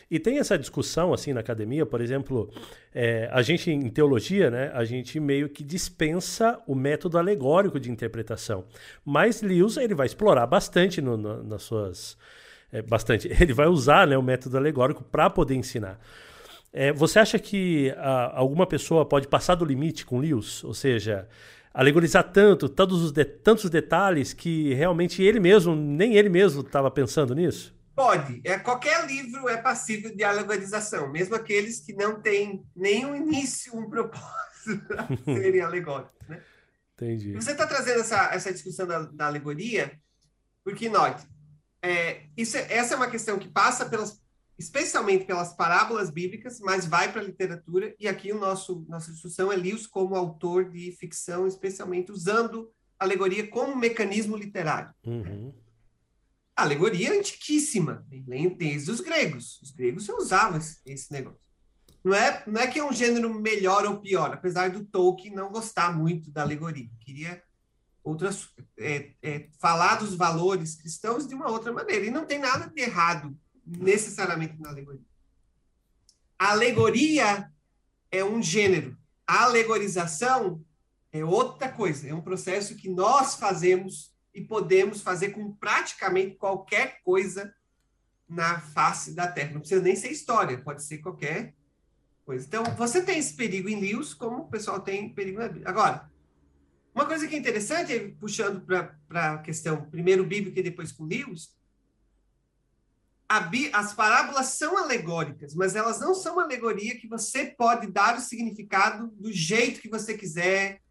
E 0.09 0.19
tem 0.19 0.39
essa 0.39 0.57
discussão 0.57 1.13
assim 1.13 1.33
na 1.33 1.41
academia, 1.41 1.85
por 1.85 1.99
exemplo, 1.99 2.49
é, 2.93 3.29
a 3.31 3.41
gente 3.41 3.69
em 3.69 3.89
teologia, 3.89 4.49
né, 4.49 4.71
a 4.73 4.85
gente 4.85 5.19
meio 5.19 5.49
que 5.49 5.63
dispensa 5.63 6.61
o 6.65 6.75
método 6.75 7.17
alegórico 7.17 7.79
de 7.79 7.91
interpretação. 7.91 8.65
Mas 9.03 9.41
Lewis 9.41 9.75
ele 9.75 9.95
vai 9.95 10.05
explorar 10.05 10.45
bastante 10.45 11.01
no, 11.01 11.17
no, 11.17 11.43
nas 11.43 11.63
suas, 11.63 12.17
é, 12.71 12.81
bastante. 12.81 13.27
Ele 13.41 13.53
vai 13.53 13.67
usar 13.67 14.07
né, 14.07 14.17
o 14.17 14.23
método 14.23 14.57
alegórico 14.57 15.03
para 15.03 15.29
poder 15.29 15.55
ensinar. 15.55 15.99
É, 16.71 16.91
você 16.91 17.19
acha 17.19 17.39
que 17.39 17.91
a, 17.97 18.37
alguma 18.37 18.67
pessoa 18.67 19.05
pode 19.05 19.27
passar 19.27 19.55
do 19.55 19.65
limite 19.65 20.05
com 20.05 20.19
Lewis? 20.19 20.63
Ou 20.63 20.73
seja, 20.73 21.27
alegorizar 21.73 22.31
tanto, 22.31 22.67
tantos, 22.67 23.01
os 23.03 23.11
de, 23.11 23.25
tantos 23.25 23.69
detalhes 23.69 24.33
que 24.33 24.73
realmente 24.73 25.21
ele 25.21 25.39
mesmo, 25.39 25.75
nem 25.75 26.15
ele 26.15 26.29
mesmo 26.29 26.61
estava 26.61 26.89
pensando 26.89 27.35
nisso? 27.35 27.75
Pode. 27.95 28.41
É, 28.43 28.59
qualquer 28.59 29.07
livro 29.07 29.49
é 29.49 29.57
passível 29.57 30.15
de 30.15 30.23
alegorização, 30.23 31.11
mesmo 31.11 31.35
aqueles 31.35 31.79
que 31.79 31.93
não 31.93 32.21
têm 32.21 32.63
nenhum 32.75 33.15
início, 33.15 33.75
um 33.75 33.89
propósito 33.89 34.77
para 34.87 35.07
serem 35.25 35.61
alegóricos. 35.61 36.27
Né? 36.27 36.41
Entendi. 36.93 37.33
Você 37.33 37.51
está 37.51 37.65
trazendo 37.65 38.01
essa, 38.01 38.33
essa 38.33 38.53
discussão 38.53 38.85
da, 38.85 38.99
da 38.99 39.25
alegoria, 39.25 39.99
porque, 40.63 40.89
note, 40.89 41.25
é, 41.81 42.23
isso 42.35 42.57
é, 42.57 42.73
essa 42.73 42.93
é 42.93 42.97
uma 42.97 43.09
questão 43.09 43.39
que 43.39 43.47
passa 43.47 43.85
pelas, 43.85 44.21
especialmente 44.57 45.25
pelas 45.25 45.53
parábolas 45.53 46.09
bíblicas, 46.09 46.59
mas 46.59 46.85
vai 46.85 47.11
para 47.11 47.21
a 47.21 47.25
literatura, 47.25 47.95
e 47.99 48.07
aqui 48.07 48.31
o 48.31 48.39
nosso 48.39 48.85
nossa 48.87 49.11
discussão 49.11 49.51
é 49.51 49.55
Lewis 49.55 49.85
como 49.85 50.15
autor 50.15 50.69
de 50.69 50.91
ficção, 50.93 51.47
especialmente 51.47 52.11
usando 52.11 52.71
alegoria 52.99 53.47
como 53.47 53.75
mecanismo 53.75 54.35
literário. 54.35 54.93
Uhum 55.05 55.53
alegoria 56.57 57.13
antiquíssima, 57.13 58.03
desde 58.57 58.89
os 58.89 58.99
gregos. 58.99 59.61
Os 59.61 59.71
gregos 59.71 60.05
já 60.05 60.15
usavam 60.15 60.57
esse 60.57 61.11
negócio. 61.13 61.39
Não 62.03 62.15
é, 62.15 62.43
não 62.47 62.59
é 62.59 62.67
que 62.67 62.79
é 62.79 62.83
um 62.83 62.91
gênero 62.91 63.31
melhor 63.33 63.85
ou 63.85 63.99
pior, 63.99 64.33
apesar 64.33 64.71
do 64.71 64.83
Tolkien 64.83 65.35
não 65.35 65.51
gostar 65.51 65.95
muito 65.95 66.31
da 66.31 66.41
alegoria. 66.41 66.89
Queria 67.01 67.43
outras 68.03 68.49
é, 68.79 69.11
é, 69.21 69.49
falar 69.59 69.97
dos 69.97 70.15
valores 70.15 70.75
cristãos 70.75 71.27
de 71.27 71.35
uma 71.35 71.49
outra 71.49 71.71
maneira. 71.71 72.05
E 72.05 72.11
não 72.11 72.25
tem 72.25 72.39
nada 72.39 72.67
de 72.67 72.81
errado 72.81 73.37
necessariamente 73.67 74.59
na 74.59 74.69
alegoria. 74.69 75.05
Alegoria 76.39 77.51
é 78.11 78.23
um 78.23 78.41
gênero. 78.41 78.97
Alegorização 79.25 80.63
é 81.11 81.25
outra 81.25 81.69
coisa. 81.69 82.07
É 82.07 82.13
um 82.13 82.21
processo 82.21 82.75
que 82.75 82.89
nós 82.89 83.35
fazemos 83.35 84.15
e 84.33 84.41
podemos 84.41 85.01
fazer 85.01 85.29
com 85.31 85.51
praticamente 85.53 86.35
qualquer 86.35 87.01
coisa 87.03 87.53
na 88.29 88.59
face 88.59 89.13
da 89.13 89.27
Terra. 89.27 89.53
Não 89.53 89.59
precisa 89.59 89.81
nem 89.81 89.95
ser 89.95 90.11
história, 90.11 90.57
pode 90.59 90.83
ser 90.83 90.99
qualquer 90.99 91.55
coisa. 92.25 92.45
Então, 92.45 92.63
você 92.75 93.01
tem 93.01 93.17
esse 93.17 93.33
perigo 93.33 93.67
em 93.67 93.79
Lewis, 93.79 94.13
como 94.13 94.43
o 94.43 94.49
pessoal 94.49 94.79
tem 94.79 95.13
perigo 95.13 95.39
na 95.39 95.47
Bíblia. 95.47 95.69
Agora, 95.69 96.11
uma 96.93 97.05
coisa 97.05 97.27
que 97.27 97.35
é 97.35 97.37
interessante, 97.37 98.15
puxando 98.19 98.61
para 98.61 99.33
a 99.33 99.37
questão 99.39 99.89
primeiro 99.89 100.23
bíblica 100.25 100.59
e 100.59 100.63
depois 100.63 100.91
com 100.91 101.05
Lewis, 101.05 101.56
as 103.29 103.93
parábolas 103.93 104.47
são 104.47 104.77
alegóricas, 104.77 105.53
mas 105.53 105.75
elas 105.75 105.99
não 105.99 106.13
são 106.13 106.39
alegoria 106.39 106.97
que 106.97 107.07
você 107.07 107.45
pode 107.45 107.87
dar 107.87 108.17
o 108.17 108.21
significado 108.21 109.07
do 109.15 109.31
jeito 109.31 109.81
que 109.81 109.89
você 109.89 110.17
quiser, 110.17 110.81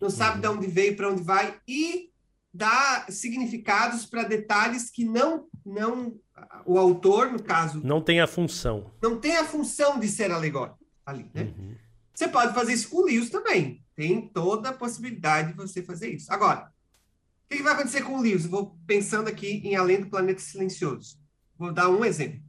não 0.00 0.08
sabe 0.10 0.36
uhum. 0.36 0.40
de 0.40 0.48
onde 0.48 0.66
veio, 0.66 0.96
para 0.96 1.10
onde 1.10 1.22
vai, 1.22 1.60
e 1.68 2.10
dá 2.52 3.06
significados 3.08 4.06
para 4.06 4.24
detalhes 4.24 4.90
que 4.90 5.04
não, 5.04 5.46
não 5.64 6.18
o 6.66 6.78
autor, 6.78 7.30
no 7.30 7.42
caso. 7.42 7.80
Não 7.84 8.02
tem 8.02 8.20
a 8.20 8.26
função. 8.26 8.92
Não 9.02 9.18
tem 9.18 9.36
a 9.36 9.44
função 9.44 9.98
de 9.98 10.08
ser 10.08 10.30
alegórico 10.30 10.78
ali, 11.04 11.30
né? 11.34 11.54
Uhum. 11.56 11.74
Você 12.14 12.28
pode 12.28 12.54
fazer 12.54 12.74
isso 12.74 12.90
com 12.90 13.02
Lewis 13.02 13.30
também. 13.30 13.82
Tem 13.94 14.28
toda 14.28 14.70
a 14.70 14.72
possibilidade 14.72 15.48
de 15.48 15.56
você 15.56 15.82
fazer 15.82 16.10
isso. 16.10 16.32
Agora, 16.32 16.66
o 16.66 17.48
que, 17.48 17.56
que 17.58 17.62
vai 17.62 17.74
acontecer 17.74 18.02
com 18.02 18.18
o 18.18 18.20
Lewis? 18.20 18.46
vou 18.46 18.78
pensando 18.86 19.28
aqui 19.28 19.60
em 19.64 19.76
Além 19.76 20.00
do 20.00 20.10
Planeta 20.10 20.40
Silencioso. 20.40 21.21
Vou 21.56 21.72
dar 21.72 21.88
um 21.88 22.04
exemplo. 22.04 22.42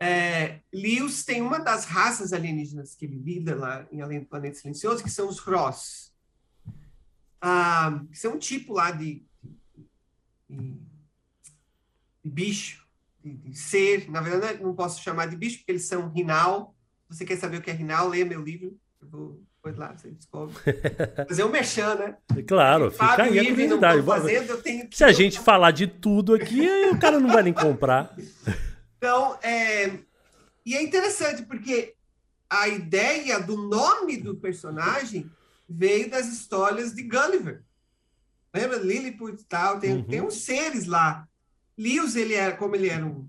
É, 0.00 0.60
Lewis 0.72 1.24
tem 1.24 1.40
uma 1.40 1.58
das 1.58 1.84
raças 1.84 2.32
alienígenas 2.32 2.94
que 2.94 3.04
ele 3.04 3.16
lida 3.16 3.54
lá 3.54 3.86
em 3.90 4.00
Além 4.00 4.20
do 4.20 4.26
Planeta 4.26 4.58
Silencioso, 4.58 5.02
que 5.02 5.10
são 5.10 5.28
os 5.28 5.38
Ross. 5.38 6.12
Ah, 7.40 8.02
que 8.10 8.18
são 8.18 8.34
um 8.34 8.38
tipo 8.38 8.72
lá 8.72 8.90
de, 8.90 9.24
de, 10.48 10.80
de 12.22 12.30
bicho, 12.30 12.86
de, 13.22 13.34
de, 13.34 13.56
ser. 13.56 14.10
Na 14.10 14.20
verdade, 14.20 14.62
não 14.62 14.74
posso 14.74 15.02
chamar 15.02 15.26
de 15.26 15.36
bicho, 15.36 15.58
porque 15.58 15.72
eles 15.72 15.86
são 15.86 16.10
rinal. 16.10 16.76
Se 17.10 17.18
você 17.18 17.24
quer 17.24 17.36
saber 17.36 17.58
o 17.58 17.62
que 17.62 17.70
é 17.70 17.74
rinal, 17.74 18.08
leia 18.08 18.24
meu 18.24 18.42
livro. 18.42 18.78
Eu 19.00 19.08
vou 19.08 19.42
depois 19.64 19.76
lá, 19.78 19.96
você 19.96 20.10
descobre. 20.10 20.54
Fazer 21.26 21.44
um 21.44 21.48
merchan, 21.48 21.94
né? 21.94 22.16
Claro, 22.46 22.90
fica 22.90 23.22
aí 23.22 23.38
a 23.38 23.44
curiosidade. 23.44 24.02
Fazendo, 24.02 24.62
Se 24.92 25.04
a 25.04 25.12
gente 25.12 25.40
falar 25.40 25.70
de 25.70 25.86
tudo 25.86 26.34
aqui, 26.34 26.68
o 26.92 26.98
cara 26.98 27.18
não 27.18 27.32
vai 27.32 27.42
nem 27.42 27.52
comprar. 27.52 28.14
Então, 28.96 29.38
é... 29.42 29.98
e 30.64 30.74
é 30.74 30.82
interessante 30.82 31.42
porque 31.42 31.94
a 32.48 32.68
ideia 32.68 33.38
do 33.38 33.54
nome 33.54 34.16
do 34.16 34.34
personagem 34.34 35.30
veio 35.68 36.08
das 36.08 36.26
histórias 36.26 36.94
de 36.94 37.02
Gulliver. 37.02 37.62
Lembra? 38.54 38.78
Lilliput 38.78 39.42
e 39.42 39.44
tal, 39.44 39.78
tem, 39.78 39.96
uhum. 39.96 40.04
tem 40.04 40.22
uns 40.22 40.36
seres 40.36 40.86
lá. 40.86 41.28
Lewis, 41.76 42.16
ele 42.16 42.32
era, 42.32 42.56
como 42.56 42.76
ele 42.76 42.88
era 42.88 43.04
um, 43.04 43.28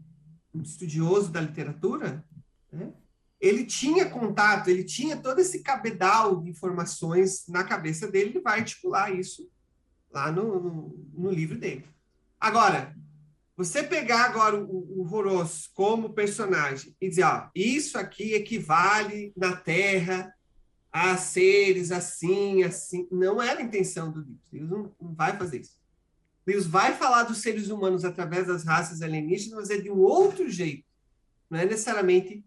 um 0.53 0.61
estudioso 0.61 1.29
da 1.29 1.41
literatura, 1.41 2.23
né? 2.71 2.93
Ele 3.39 3.65
tinha 3.65 4.09
contato, 4.09 4.69
ele 4.69 4.83
tinha 4.83 5.17
todo 5.17 5.39
esse 5.39 5.61
cabedal 5.61 6.41
de 6.41 6.49
informações 6.49 7.47
na 7.47 7.63
cabeça 7.63 8.09
dele, 8.09 8.29
ele 8.29 8.41
vai 8.41 8.59
articular 8.59 9.11
isso 9.13 9.49
lá 10.11 10.31
no, 10.31 10.59
no, 10.59 11.09
no 11.13 11.29
livro 11.29 11.57
dele. 11.57 11.85
Agora, 12.39 12.95
você 13.57 13.83
pegar 13.83 14.25
agora 14.25 14.57
o, 14.57 15.01
o 15.01 15.45
como 15.73 16.13
personagem 16.13 16.95
e 16.99 17.09
dizer, 17.09 17.23
ó, 17.23 17.49
isso 17.55 17.97
aqui 17.97 18.33
equivale 18.33 19.33
na 19.35 19.55
Terra 19.55 20.33
a 20.91 21.17
seres 21.17 21.91
assim, 21.91 22.63
assim, 22.63 23.07
não 23.11 23.41
era 23.41 23.59
a 23.59 23.63
intenção 23.63 24.11
do 24.11 24.21
livro. 24.21 24.39
Deus 24.51 24.69
não, 24.69 24.95
não 25.01 25.13
vai 25.13 25.37
fazer 25.37 25.61
isso. 25.61 25.77
Deus 26.45 26.65
vai 26.65 26.93
falar 26.93 27.23
dos 27.23 27.39
seres 27.39 27.69
humanos 27.69 28.05
através 28.05 28.47
das 28.47 28.63
raças 28.63 29.01
alienígenas, 29.01 29.57
mas 29.57 29.69
é 29.69 29.81
de 29.81 29.89
um 29.89 29.97
outro 29.97 30.49
jeito. 30.49 30.85
Não 31.49 31.59
é 31.59 31.65
necessariamente 31.65 32.45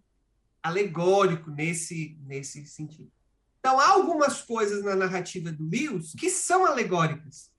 alegórico 0.62 1.50
nesse, 1.50 2.18
nesse 2.22 2.66
sentido. 2.66 3.10
Então, 3.58 3.78
há 3.78 3.88
algumas 3.88 4.40
coisas 4.40 4.84
na 4.84 4.94
narrativa 4.94 5.50
do 5.52 5.68
Lewis 5.68 6.12
que 6.12 6.30
são 6.30 6.64
alegóricas, 6.64 7.50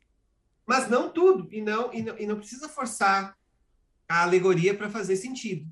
mas 0.66 0.90
não 0.90 1.12
tudo, 1.12 1.48
e 1.52 1.62
não, 1.62 1.94
e 1.94 2.02
não, 2.02 2.18
e 2.18 2.26
não 2.26 2.38
precisa 2.38 2.70
forçar 2.70 3.36
a 4.08 4.24
alegoria 4.24 4.76
para 4.76 4.90
fazer 4.90 5.16
sentido. 5.16 5.70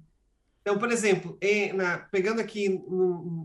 Então, 0.62 0.78
por 0.78 0.92
exemplo, 0.92 1.38
em, 1.42 1.72
na, 1.74 1.98
pegando 1.98 2.42
aqui 2.42 2.68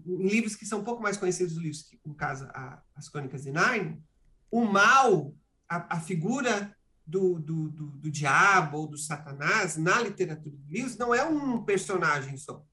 livros 0.07 0.57
que 0.57 0.67
são 0.67 0.81
um 0.81 0.85
pouco 0.85 1.03
mais 1.03 1.17
conhecidos 1.17 1.55
do 1.55 1.61
Lewis, 1.61 1.83
que, 1.83 1.99
no 2.05 2.15
caso 2.15 2.47
a, 2.47 2.83
as 2.97 3.09
Crônicas 3.09 3.45
de 3.45 3.53
Narnia, 3.53 3.99
o 4.51 4.65
mal, 4.65 5.35
a, 5.69 5.97
a 5.97 6.01
figura 6.01 6.77
do, 7.07 7.39
do, 7.39 7.69
do, 7.69 7.87
do, 7.87 8.11
diabo 8.11 8.79
ou 8.79 8.87
do 8.89 8.99
satanás 8.99 9.77
na 9.77 10.01
literatura 10.01 10.57
de 10.57 10.73
Lewis 10.73 10.97
não 10.97 11.15
é 11.15 11.25
um 11.25 11.63
personagem 11.63 12.37
só 12.37 12.65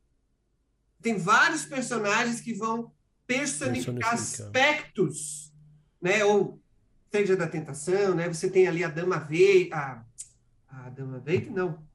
tem 1.01 1.17
vários 1.17 1.65
personagens 1.65 2.41
que 2.41 2.53
vão 2.53 2.91
personificar, 3.25 4.13
aspectos, 4.13 5.53
né? 6.01 6.23
Ou 6.25 6.61
seja 7.11 7.35
da 7.35 7.47
tentação, 7.47 8.15
né? 8.15 8.27
Você 8.27 8.49
tem 8.49 8.67
ali 8.67 8.83
a 8.83 8.89
Dama 8.89 9.17
Verde, 9.17 9.73
a, 9.73 10.03
a 10.67 10.89
Dama 10.89 11.19
Verde, 11.19 11.49
não. 11.49 11.87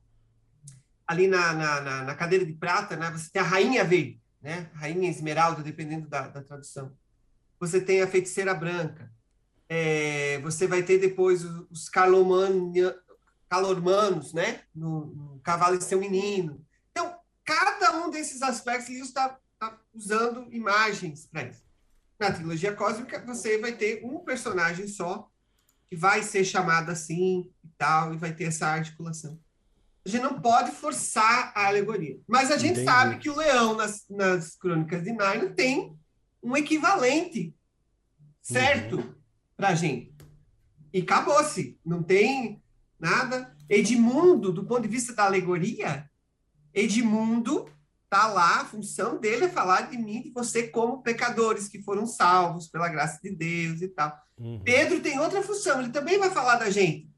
Ali 1.07 1.27
na, 1.27 1.53
na, 1.53 1.81
na, 1.81 2.03
na, 2.05 2.15
cadeira 2.15 2.47
de 2.47 2.53
prata, 2.53 2.97
né? 2.97 3.11
Você 3.11 3.31
tem 3.31 3.43
a 3.43 3.45
Rainha 3.45 3.85
Verde, 3.85 4.21
né? 4.41 4.71
Rainha 4.75 5.11
Esmeralda, 5.11 5.63
dependendo 5.63 6.09
da, 6.09 6.29
da 6.29 6.43
tradução. 6.43 6.97
Você 7.61 7.81
tem 7.81 8.01
a 8.01 8.07
Feiticeira 8.07 8.55
Branca. 8.55 9.13
É, 9.69 10.39
você 10.41 10.67
vai 10.67 10.83
ter 10.83 10.99
depois 10.99 11.45
os, 11.45 11.67
os 11.71 11.89
calormanos, 11.89 12.73
né? 14.33 14.63
No, 14.75 15.07
no 15.07 15.41
Cavalo 15.41 15.77
e 15.77 15.83
Seu 15.83 16.01
Menino 16.01 16.65
cada 17.45 17.97
um 17.99 18.11
desses 18.11 18.42
aspectos 18.42 18.88
Lewis 18.88 19.09
está 19.09 19.38
tá 19.59 19.78
usando 19.92 20.53
imagens 20.53 21.26
para 21.26 21.45
isso. 21.45 21.62
Na 22.18 22.32
trilogia 22.32 22.74
cósmica, 22.74 23.24
você 23.26 23.59
vai 23.59 23.72
ter 23.72 24.05
um 24.05 24.20
personagem 24.20 24.86
só 24.86 25.28
que 25.88 25.97
vai 25.97 26.22
ser 26.22 26.45
chamado 26.45 26.90
assim 26.90 27.51
e 27.62 27.68
tal, 27.76 28.14
e 28.14 28.16
vai 28.16 28.32
ter 28.32 28.45
essa 28.45 28.66
articulação. 28.66 29.38
A 30.05 30.09
gente 30.09 30.22
não 30.22 30.40
pode 30.40 30.70
forçar 30.72 31.53
a 31.55 31.66
alegoria. 31.66 32.20
Mas 32.26 32.51
a 32.51 32.59
gente 32.59 32.80
Entendi. 32.80 32.84
sabe 32.84 33.18
que 33.18 33.30
o 33.30 33.36
leão 33.36 33.74
nas, 33.74 34.05
nas 34.09 34.55
crônicas 34.55 35.03
de 35.03 35.12
Narnia 35.12 35.51
tem 35.51 35.99
um 36.42 36.55
equivalente 36.57 37.57
certo 38.42 38.97
uhum. 38.99 39.14
para 39.57 39.68
a 39.68 39.74
gente. 39.74 40.14
E 40.92 41.01
acabou-se. 41.01 41.78
Não 41.84 42.03
tem 42.03 42.62
nada. 43.01 43.57
Edmundo, 43.66 44.53
do 44.53 44.64
ponto 44.66 44.82
de 44.82 44.88
vista 44.88 45.14
da 45.14 45.24
alegoria, 45.24 46.09
Edmundo 46.75 47.70
tá 48.11 48.27
lá, 48.27 48.61
a 48.61 48.64
função 48.64 49.18
dele 49.18 49.47
é 49.47 49.49
falar 49.49 49.83
de 49.91 49.97
mim, 49.99 50.22
de 50.22 50.31
você 50.31 50.68
como 50.68 51.03
pecadores 51.03 51.68
que 51.68 51.83
foram 51.83 52.07
salvos 52.07 52.68
pela 52.68 52.89
graça 52.89 53.18
de 53.22 53.31
Deus 53.31 53.83
e 53.83 53.89
tal. 53.89 54.16
Uhum. 54.39 54.61
Pedro 54.62 55.01
tem 55.01 55.18
outra 55.18 55.43
função, 55.43 55.81
ele 55.81 55.91
também 55.91 56.18
vai 56.18 56.31
falar 56.31 56.57
da 56.57 56.70
gente, 56.70 57.11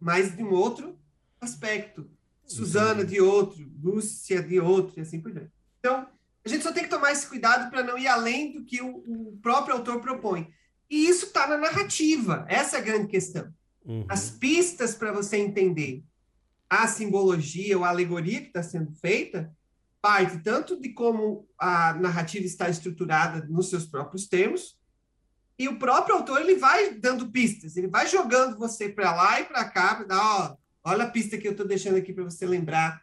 mas 0.00 0.36
de 0.36 0.42
um 0.42 0.52
outro 0.52 0.98
aspecto. 1.40 2.08
Suzana 2.46 3.00
uhum. 3.00 3.06
de 3.06 3.20
outro, 3.20 3.70
Lúcia 3.82 4.42
de 4.42 4.58
outro 4.58 4.98
e 4.98 5.02
assim 5.02 5.20
por 5.20 5.32
diante. 5.32 5.52
Então, 5.80 6.06
a 6.44 6.48
gente 6.48 6.62
só 6.62 6.72
tem 6.72 6.82
que 6.82 6.88
tomar 6.88 7.12
esse 7.12 7.26
cuidado 7.26 7.70
para 7.70 7.82
não 7.82 7.98
ir 7.98 8.08
além 8.08 8.52
do 8.52 8.64
que 8.64 8.80
o, 8.80 9.02
o 9.06 9.38
próprio 9.42 9.76
autor 9.76 10.00
propõe. 10.00 10.50
E 10.88 11.06
isso 11.06 11.26
está 11.26 11.46
na 11.46 11.58
narrativa, 11.58 12.46
essa 12.48 12.76
é 12.76 12.80
a 12.80 12.82
grande 12.82 13.08
questão. 13.08 13.52
Uhum. 13.84 14.06
As 14.08 14.30
pistas 14.30 14.94
para 14.94 15.12
você 15.12 15.36
entender 15.36 16.02
a 16.68 16.86
simbologia 16.86 17.78
ou 17.78 17.84
a 17.84 17.88
alegoria 17.88 18.40
que 18.40 18.48
está 18.48 18.62
sendo 18.62 18.92
feita 18.92 19.50
parte 20.00 20.38
tanto 20.38 20.80
de 20.80 20.90
como 20.90 21.48
a 21.58 21.92
narrativa 21.94 22.46
está 22.46 22.68
estruturada 22.68 23.46
nos 23.48 23.68
seus 23.68 23.84
próprios 23.84 24.28
termos, 24.28 24.78
e 25.58 25.68
o 25.68 25.78
próprio 25.78 26.14
autor 26.14 26.40
ele 26.40 26.54
vai 26.54 26.94
dando 26.94 27.30
pistas, 27.30 27.76
ele 27.76 27.88
vai 27.88 28.06
jogando 28.06 28.56
você 28.56 28.88
para 28.88 29.12
lá 29.12 29.40
e 29.40 29.44
para 29.44 29.64
cá, 29.64 29.96
para 29.96 30.06
dar, 30.06 30.22
ó, 30.22 30.56
olha 30.84 31.04
a 31.04 31.10
pista 31.10 31.36
que 31.36 31.48
eu 31.48 31.52
estou 31.52 31.66
deixando 31.66 31.96
aqui 31.96 32.12
para 32.12 32.22
você 32.22 32.46
lembrar 32.46 33.02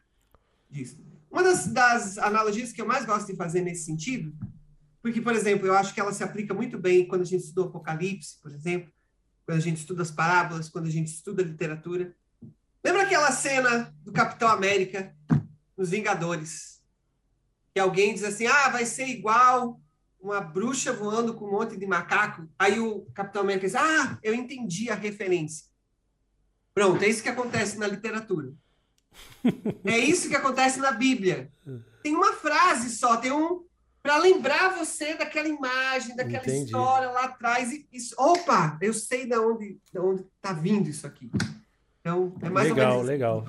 disso. 0.70 0.98
Uma 1.30 1.44
das, 1.44 1.68
das 1.68 2.18
analogias 2.18 2.72
que 2.72 2.82
eu 2.82 2.88
mais 2.88 3.06
gosto 3.06 3.28
de 3.28 3.36
fazer 3.36 3.60
nesse 3.60 3.84
sentido, 3.84 4.34
porque, 5.02 5.22
por 5.22 5.36
exemplo, 5.36 5.68
eu 5.68 5.76
acho 5.76 5.94
que 5.94 6.00
ela 6.00 6.14
se 6.14 6.24
aplica 6.24 6.54
muito 6.54 6.80
bem 6.80 7.06
quando 7.08 7.22
a 7.22 7.26
gente 7.26 7.44
estuda 7.44 7.64
o 7.64 7.70
Apocalipse, 7.70 8.40
por 8.42 8.52
exemplo, 8.52 8.90
quando 9.46 9.58
a 9.58 9.62
gente 9.62 9.78
estuda 9.78 10.02
as 10.02 10.12
parábolas, 10.12 10.70
quando 10.70 10.86
a 10.86 10.92
gente 10.92 11.08
estuda 11.08 11.44
a 11.44 11.46
literatura, 11.46 12.16
Lembra 12.86 13.02
aquela 13.02 13.32
cena 13.32 13.92
do 14.04 14.12
Capitão 14.12 14.48
América 14.48 15.12
nos 15.76 15.90
Vingadores? 15.90 16.84
Que 17.74 17.80
alguém 17.80 18.14
diz 18.14 18.24
assim: 18.24 18.46
ah, 18.46 18.70
vai 18.70 18.86
ser 18.86 19.08
igual 19.08 19.82
uma 20.22 20.40
bruxa 20.40 20.94
voando 20.94 21.34
com 21.34 21.46
um 21.46 21.52
monte 21.52 21.76
de 21.76 21.88
macaco. 21.88 22.48
Aí 22.60 22.80
o 22.80 23.02
Capitão 23.16 23.42
América 23.42 23.66
diz: 23.66 23.76
ah, 23.76 24.20
eu 24.22 24.36
entendi 24.36 24.92
a 24.92 24.94
referência. 24.94 25.66
Pronto, 26.76 27.04
é 27.04 27.08
isso 27.08 27.24
que 27.24 27.30
acontece 27.30 27.80
na 27.80 27.88
literatura. 27.88 28.54
É 29.84 29.98
isso 29.98 30.28
que 30.28 30.36
acontece 30.36 30.78
na 30.80 30.92
Bíblia. 30.92 31.50
Tem 32.04 32.14
uma 32.16 32.34
frase 32.34 32.90
só, 32.90 33.18
tem 33.18 33.32
um 33.32 33.66
para 34.04 34.18
lembrar 34.18 34.78
você 34.78 35.16
daquela 35.16 35.48
imagem, 35.48 36.16
daquela 36.16 36.44
Entendi. 36.44 36.66
história 36.66 37.10
lá 37.10 37.24
atrás 37.24 37.72
e 37.72 37.88
isso, 37.92 38.14
opa, 38.18 38.78
eu 38.82 38.94
sei 38.94 39.26
de 39.26 39.36
onde, 39.38 39.80
de 39.92 40.00
onde 40.00 40.26
tá 40.42 40.54
vindo 40.54 40.90
isso 40.90 41.08
aqui. 41.08 41.32
Então, 42.06 42.32
é 42.40 42.50
mais 42.52 42.70
legal, 42.70 42.86
ou 42.86 42.94
menos 42.98 43.08
legal. 43.08 43.46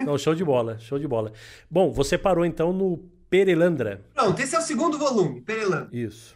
Não, 0.00 0.16
show 0.16 0.34
de 0.34 0.42
bola, 0.42 0.78
show 0.78 0.98
de 0.98 1.06
bola. 1.06 1.30
Bom, 1.70 1.92
você 1.92 2.16
parou 2.16 2.42
então 2.42 2.72
no 2.72 2.96
Perelandra. 3.28 4.02
Pronto, 4.14 4.40
esse 4.40 4.56
é 4.56 4.58
o 4.58 4.62
segundo 4.62 4.98
volume, 4.98 5.42
Perelandra. 5.42 5.90
Isso. 5.92 6.34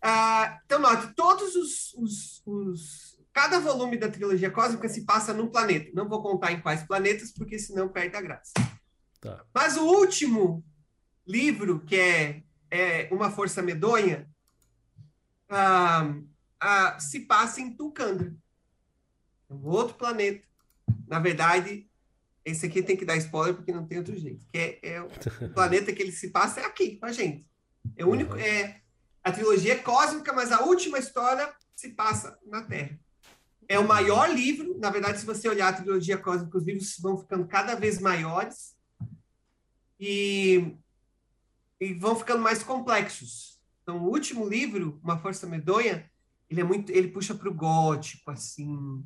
Ah, 0.00 0.60
então, 0.64 0.78
note, 0.78 1.12
todos 1.16 1.56
os, 1.56 1.94
os, 1.94 2.42
os, 2.46 3.18
Cada 3.32 3.58
volume 3.58 3.96
da 3.96 4.08
trilogia 4.08 4.52
cósmica 4.52 4.88
se 4.88 5.04
passa 5.04 5.34
num 5.34 5.48
planeta. 5.48 5.90
Não 5.92 6.08
vou 6.08 6.22
contar 6.22 6.52
em 6.52 6.60
quais 6.60 6.84
planetas, 6.84 7.32
porque 7.32 7.58
senão 7.58 7.88
perde 7.88 8.14
a 8.14 8.20
graça. 8.20 8.52
Tá. 9.20 9.44
Mas 9.52 9.76
o 9.76 9.84
último 9.84 10.64
livro, 11.26 11.80
que 11.80 11.96
é, 11.96 12.42
é 12.70 13.08
Uma 13.10 13.32
Força 13.32 13.60
Medonha, 13.60 14.28
ah, 15.48 16.14
ah, 16.60 17.00
se 17.00 17.18
passa 17.18 17.60
em 17.60 17.74
Tucandra. 17.74 18.32
É 19.50 19.54
um 19.54 19.66
outro 19.66 19.96
planeta. 19.96 20.53
Na 21.06 21.18
verdade, 21.18 21.88
esse 22.44 22.66
aqui 22.66 22.82
tem 22.82 22.96
que 22.96 23.04
dar 23.04 23.16
spoiler 23.16 23.54
porque 23.54 23.72
não 23.72 23.86
tem 23.86 23.98
outro 23.98 24.16
jeito. 24.16 24.46
Que 24.52 24.58
é, 24.58 24.78
é 24.82 25.02
o 25.02 25.08
planeta 25.54 25.92
que 25.92 26.02
ele 26.02 26.12
se 26.12 26.30
passa 26.30 26.60
é 26.60 26.64
aqui, 26.64 26.96
com 26.96 27.06
a 27.06 27.12
gente. 27.12 27.46
É 27.96 28.04
o 28.04 28.10
único. 28.10 28.36
É, 28.36 28.80
a 29.22 29.32
trilogia 29.32 29.74
é 29.74 29.78
cósmica, 29.78 30.32
mas 30.32 30.52
a 30.52 30.64
última 30.64 30.98
história 30.98 31.50
se 31.74 31.90
passa 31.90 32.38
na 32.46 32.62
Terra. 32.62 32.98
É 33.66 33.78
o 33.78 33.88
maior 33.88 34.30
livro. 34.30 34.78
Na 34.78 34.90
verdade, 34.90 35.18
se 35.18 35.26
você 35.26 35.48
olhar 35.48 35.68
a 35.68 35.72
trilogia 35.72 36.18
cósmica, 36.18 36.58
os 36.58 36.64
livros 36.64 36.98
vão 36.98 37.16
ficando 37.16 37.46
cada 37.46 37.74
vez 37.74 37.98
maiores 37.98 38.76
e, 39.98 40.76
e 41.80 41.94
vão 41.94 42.14
ficando 42.14 42.42
mais 42.42 42.62
complexos. 42.62 43.58
Então, 43.82 44.04
o 44.04 44.10
último 44.10 44.46
livro, 44.46 45.00
Uma 45.02 45.18
Força 45.18 45.46
Medonha, 45.46 46.10
ele 46.48 46.60
é 46.60 46.64
muito, 46.64 46.90
ele 46.92 47.08
puxa 47.08 47.34
para 47.34 47.48
o 47.48 47.54
gótico, 47.54 48.30
assim. 48.30 49.04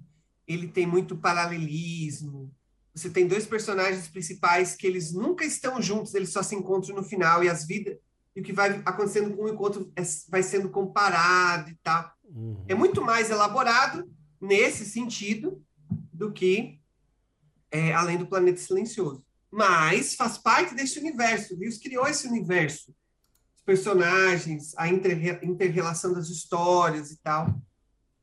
Ele 0.49 0.67
tem 0.67 0.87
muito 0.87 1.17
paralelismo. 1.17 2.51
Você 2.95 3.11
tem 3.11 3.29
dois 3.29 3.47
personagens 3.47 4.09
principais 4.09 4.75
que 4.75 4.87
eles 4.87 5.13
nunca 5.13 5.45
estão 5.45 5.81
juntos, 5.81 6.15
eles 6.15 6.31
só 6.31 6.43
se 6.43 6.57
encontram 6.57 6.97
no 6.97 7.05
final 7.05 7.45
e 7.45 7.49
as 7.49 7.65
vidas 7.65 7.97
e 8.39 8.41
o 8.41 8.45
que 8.45 8.53
vai 8.53 8.81
acontecendo 8.85 9.37
com 9.37 9.43
o 9.43 9.49
encontro 9.49 9.93
é, 9.97 10.03
vai 10.29 10.45
sendo 10.45 10.71
comparado 10.71 11.71
e 11.71 11.75
tal. 11.83 12.13
Uhum. 12.25 12.65
É 12.69 12.75
muito 12.75 13.03
mais 13.03 13.31
elaborado 13.31 14.09
nesse 14.41 14.85
sentido 14.85 15.61
do 16.13 16.31
que 16.31 16.81
é, 17.69 17.93
além 17.93 18.17
do 18.17 18.29
Planeta 18.29 18.61
Silencioso. 18.61 19.25
Mas 19.51 20.15
faz 20.15 20.39
parte 20.39 20.73
desse 20.73 21.01
universo. 21.01 21.57
Deus 21.57 21.79
criou 21.79 22.07
esse 22.07 22.29
universo. 22.29 22.95
Os 23.57 23.63
personagens, 23.65 24.73
a 24.77 24.87
inter-relação 24.87 26.13
das 26.13 26.29
histórias 26.29 27.11
e 27.11 27.19
tal. 27.21 27.61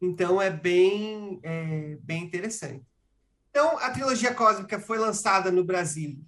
Então 0.01 0.41
é 0.41 0.49
bem, 0.49 1.39
é, 1.43 1.97
bem 2.01 2.23
interessante. 2.23 2.85
Então, 3.49 3.77
a 3.79 3.89
trilogia 3.89 4.33
cósmica 4.33 4.79
foi 4.79 4.97
lançada 4.97 5.49
no 5.49 5.63
Brasil 5.63 6.21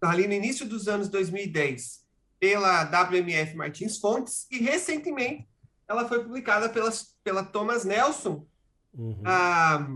ali 0.00 0.26
no 0.26 0.34
início 0.34 0.66
dos 0.66 0.88
anos 0.88 1.08
2010 1.08 2.04
pela 2.38 2.84
WMF 2.84 3.56
Martins 3.56 3.98
Fontes 3.98 4.46
e 4.50 4.58
recentemente 4.58 5.48
ela 5.88 6.06
foi 6.06 6.22
publicada 6.22 6.68
pelas, 6.68 7.16
pela 7.22 7.44
Thomas 7.44 7.84
Nelson 7.84 8.46
uhum. 8.92 9.22
ah, 9.24 9.86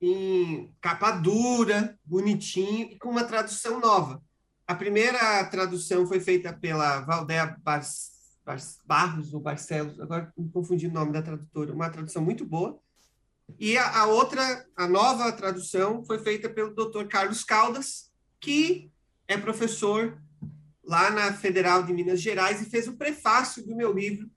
em 0.00 0.74
capa 0.80 1.12
dura, 1.12 1.98
bonitinho 2.04 2.90
e 2.90 2.98
com 2.98 3.10
uma 3.10 3.24
tradução 3.24 3.78
nova. 3.78 4.22
A 4.66 4.74
primeira 4.74 5.44
tradução 5.46 6.06
foi 6.06 6.20
feita 6.20 6.52
pela 6.52 7.00
Valdea 7.00 7.46
Bar 7.46 7.58
Bar 7.58 7.82
Barros 8.86 9.32
ou 9.34 9.40
Barcelos, 9.40 10.00
agora 10.00 10.32
me 10.36 10.48
confundi 10.50 10.86
o 10.86 10.92
nome 10.92 11.12
da 11.12 11.22
tradutora, 11.22 11.72
uma 11.72 11.90
tradução 11.90 12.22
muito 12.22 12.44
boa. 12.44 12.78
E 13.58 13.76
a, 13.76 14.00
a 14.00 14.06
outra, 14.06 14.66
a 14.76 14.86
nova 14.86 15.32
tradução, 15.32 16.04
foi 16.04 16.18
feita 16.18 16.48
pelo 16.48 16.74
Dr. 16.74 17.06
Carlos 17.06 17.44
Caldas, 17.44 18.10
que 18.40 18.90
é 19.26 19.36
professor 19.36 20.20
lá 20.84 21.10
na 21.10 21.32
Federal 21.32 21.82
de 21.82 21.92
Minas 21.92 22.20
Gerais 22.20 22.60
e 22.60 22.70
fez 22.70 22.88
o 22.88 22.96
prefácio 22.96 23.64
do 23.64 23.76
meu 23.76 23.92
livro, 23.92 24.28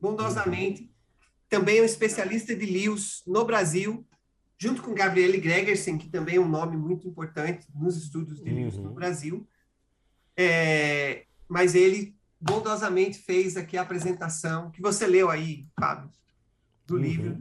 bondosamente. 0.00 0.90
Também 1.48 1.78
é 1.78 1.82
um 1.82 1.86
especialista 1.86 2.54
de 2.54 2.66
Lewis 2.66 3.22
no 3.26 3.44
Brasil, 3.44 4.06
junto 4.58 4.82
com 4.82 4.94
Gabriele 4.94 5.38
Gregersen, 5.38 5.98
que 5.98 6.08
também 6.08 6.36
é 6.36 6.40
um 6.40 6.48
nome 6.48 6.76
muito 6.76 7.08
importante 7.08 7.66
nos 7.74 7.96
estudos 7.96 8.42
de 8.42 8.50
Lewis 8.50 8.74
uhum. 8.74 8.84
no 8.84 8.92
Brasil. 8.92 9.46
É, 10.36 11.24
mas 11.48 11.74
ele 11.74 12.16
bondosamente 12.42 13.18
fez 13.18 13.56
aqui 13.56 13.78
a 13.78 13.82
apresentação, 13.82 14.70
que 14.72 14.82
você 14.82 15.06
leu 15.06 15.30
aí, 15.30 15.66
Fábio, 15.78 16.10
do 16.86 16.96
uhum. 16.96 17.00
livro. 17.00 17.38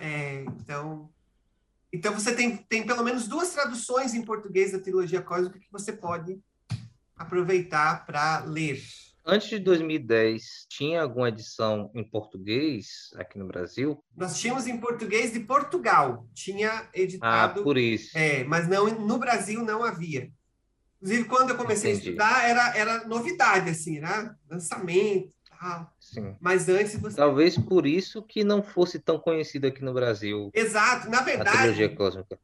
É, 0.00 0.42
então, 0.42 1.10
então 1.92 2.14
você 2.14 2.34
tem, 2.34 2.56
tem 2.56 2.86
pelo 2.86 3.04
menos 3.04 3.28
duas 3.28 3.50
traduções 3.50 4.14
em 4.14 4.22
português 4.22 4.72
da 4.72 4.78
trilogia 4.78 5.20
cósmica 5.20 5.58
que 5.58 5.70
você 5.70 5.92
pode 5.92 6.40
aproveitar 7.14 8.06
para 8.06 8.40
ler. 8.40 8.82
Antes 9.26 9.50
de 9.50 9.58
2010, 9.58 10.66
tinha 10.70 11.02
alguma 11.02 11.28
edição 11.28 11.90
em 11.94 12.02
português 12.02 13.10
aqui 13.16 13.38
no 13.38 13.46
Brasil? 13.46 14.02
Nós 14.16 14.40
tínhamos 14.40 14.66
em 14.66 14.78
português 14.78 15.34
de 15.34 15.40
Portugal. 15.40 16.26
Tinha 16.32 16.88
editado. 16.94 17.60
Ah, 17.60 17.62
por 17.62 17.76
isso. 17.76 18.16
É, 18.16 18.42
mas 18.44 18.66
não 18.66 18.86
no 18.86 19.18
Brasil 19.18 19.62
não 19.62 19.84
havia. 19.84 20.32
Inclusive, 21.00 21.28
quando 21.28 21.50
eu 21.50 21.56
comecei 21.56 21.92
Entendi. 21.92 22.08
a 22.08 22.10
estudar, 22.10 22.48
era, 22.48 22.76
era 22.76 23.08
novidade, 23.08 23.70
assim, 23.70 23.98
era 23.98 24.36
lançamento 24.50 25.32
tal. 25.60 25.94
Sim. 26.00 26.34
Mas 26.40 26.68
antes 26.68 26.96
você... 26.96 27.16
Talvez 27.16 27.56
por 27.58 27.86
isso 27.86 28.22
que 28.22 28.42
não 28.42 28.62
fosse 28.62 28.98
tão 28.98 29.18
conhecido 29.18 29.66
aqui 29.66 29.84
no 29.84 29.92
Brasil. 29.92 30.50
Exato. 30.54 31.10
Na 31.10 31.20
verdade, 31.20 31.88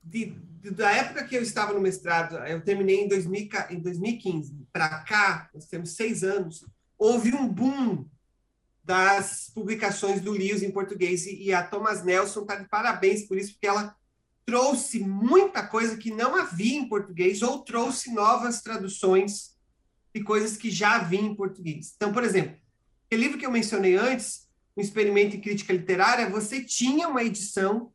de, 0.05 0.27
de, 0.61 0.71
da 0.71 0.91
época 0.93 1.25
que 1.25 1.35
eu 1.35 1.43
estava 1.43 1.73
no 1.73 1.81
mestrado, 1.81 2.37
eu 2.47 2.61
terminei 2.61 3.01
em, 3.01 3.09
2000, 3.09 3.49
em 3.71 3.81
2015. 3.81 4.55
Para 4.71 4.89
cá, 5.01 5.49
nós 5.55 5.65
temos 5.67 5.97
seis 5.97 6.23
anos, 6.23 6.65
houve 6.99 7.35
um 7.35 7.49
boom 7.49 8.07
das 8.85 9.51
publicações 9.53 10.21
do 10.21 10.31
Lewis 10.31 10.63
em 10.63 10.71
português. 10.71 11.27
E, 11.27 11.45
e 11.45 11.55
a 11.55 11.63
Thomas 11.63 12.05
Nelson 12.05 12.43
está 12.43 12.57
de 12.57 12.69
parabéns 12.69 13.27
por 13.27 13.39
isso, 13.39 13.55
porque 13.55 13.67
ela 13.67 13.97
trouxe 14.47 15.01
muita 15.01 15.67
coisa 15.67 15.97
que 15.97 16.11
não 16.11 16.37
havia 16.37 16.79
em 16.79 16.89
português 16.89 17.43
ou 17.43 17.59
trouxe 17.63 18.15
novas 18.15 18.63
traduções 18.63 19.57
de 20.15 20.23
coisas 20.23 20.57
que 20.57 20.71
já 20.71 20.97
havia 20.97 21.21
em 21.21 21.35
português. 21.35 21.93
Então, 21.97 22.13
por 22.13 22.25
exemplo, 22.25 22.57
Aquele 23.07 23.23
livro 23.23 23.39
que 23.39 23.47
eu 23.47 23.53
mencionei 23.53 23.97
antes, 23.97 24.49
um 24.77 24.81
experimento 24.81 25.37
em 25.37 25.41
crítica 25.41 25.73
literária, 25.73 26.29
você 26.29 26.63
tinha 26.63 27.09
uma 27.09 27.23
edição 27.23 27.93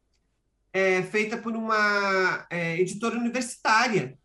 é, 0.71 1.03
feita 1.03 1.37
por 1.37 1.53
uma 1.53 2.47
é, 2.49 2.79
editora 2.79 3.17
universitária. 3.17 4.17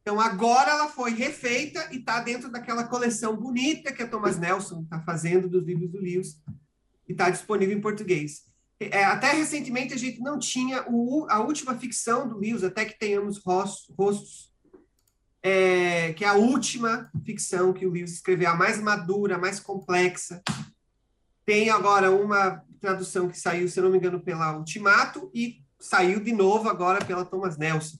Então, 0.00 0.20
agora 0.20 0.70
ela 0.70 0.88
foi 0.88 1.12
refeita 1.12 1.88
e 1.92 1.98
está 1.98 2.20
dentro 2.20 2.48
daquela 2.48 2.84
coleção 2.84 3.36
bonita 3.36 3.92
que 3.92 4.02
a 4.02 4.06
Thomas 4.06 4.38
Nelson 4.38 4.82
está 4.82 5.00
fazendo 5.00 5.48
dos 5.48 5.64
livros 5.64 5.90
do 5.90 6.00
Lewis 6.00 6.40
e 7.08 7.12
está 7.12 7.28
disponível 7.28 7.76
em 7.76 7.80
português. 7.80 8.44
É, 8.80 9.04
até 9.04 9.32
recentemente 9.32 9.94
a 9.94 9.96
gente 9.98 10.20
não 10.20 10.38
tinha 10.38 10.84
o, 10.88 11.26
a 11.28 11.40
última 11.40 11.78
ficção 11.78 12.28
do 12.28 12.38
Lewis, 12.38 12.64
até 12.64 12.84
que 12.84 12.98
tenhamos 12.98 13.38
rostos 13.38 14.52
é, 15.42 16.12
que 16.12 16.24
é 16.24 16.28
a 16.28 16.34
última 16.34 17.10
ficção 17.24 17.72
que 17.72 17.84
o 17.84 17.90
Lewis 17.90 18.12
escreveu, 18.12 18.50
a 18.50 18.54
mais 18.54 18.80
madura, 18.80 19.34
a 19.34 19.38
mais 19.38 19.58
complexa. 19.58 20.40
Tem 21.44 21.68
agora 21.68 22.10
uma 22.12 22.62
tradução 22.80 23.28
que 23.28 23.38
saiu, 23.38 23.68
se 23.68 23.80
não 23.80 23.90
me 23.90 23.98
engano, 23.98 24.20
pela 24.20 24.56
Ultimato 24.56 25.30
e 25.34 25.60
saiu 25.80 26.20
de 26.20 26.32
novo 26.32 26.68
agora 26.68 27.04
pela 27.04 27.24
Thomas 27.24 27.58
Nelson. 27.58 27.96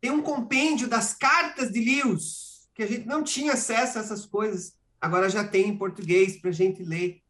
Tem 0.00 0.10
um 0.10 0.22
compêndio 0.22 0.88
das 0.88 1.14
cartas 1.14 1.70
de 1.70 1.80
Lewis, 1.80 2.68
que 2.74 2.82
a 2.82 2.86
gente 2.86 3.06
não 3.06 3.22
tinha 3.22 3.52
acesso 3.52 3.98
a 3.98 4.00
essas 4.00 4.24
coisas, 4.24 4.74
agora 5.00 5.28
já 5.28 5.46
tem 5.46 5.68
em 5.68 5.76
português 5.76 6.40
para 6.40 6.50
a 6.50 6.54
gente 6.54 6.82
ler. 6.82 7.21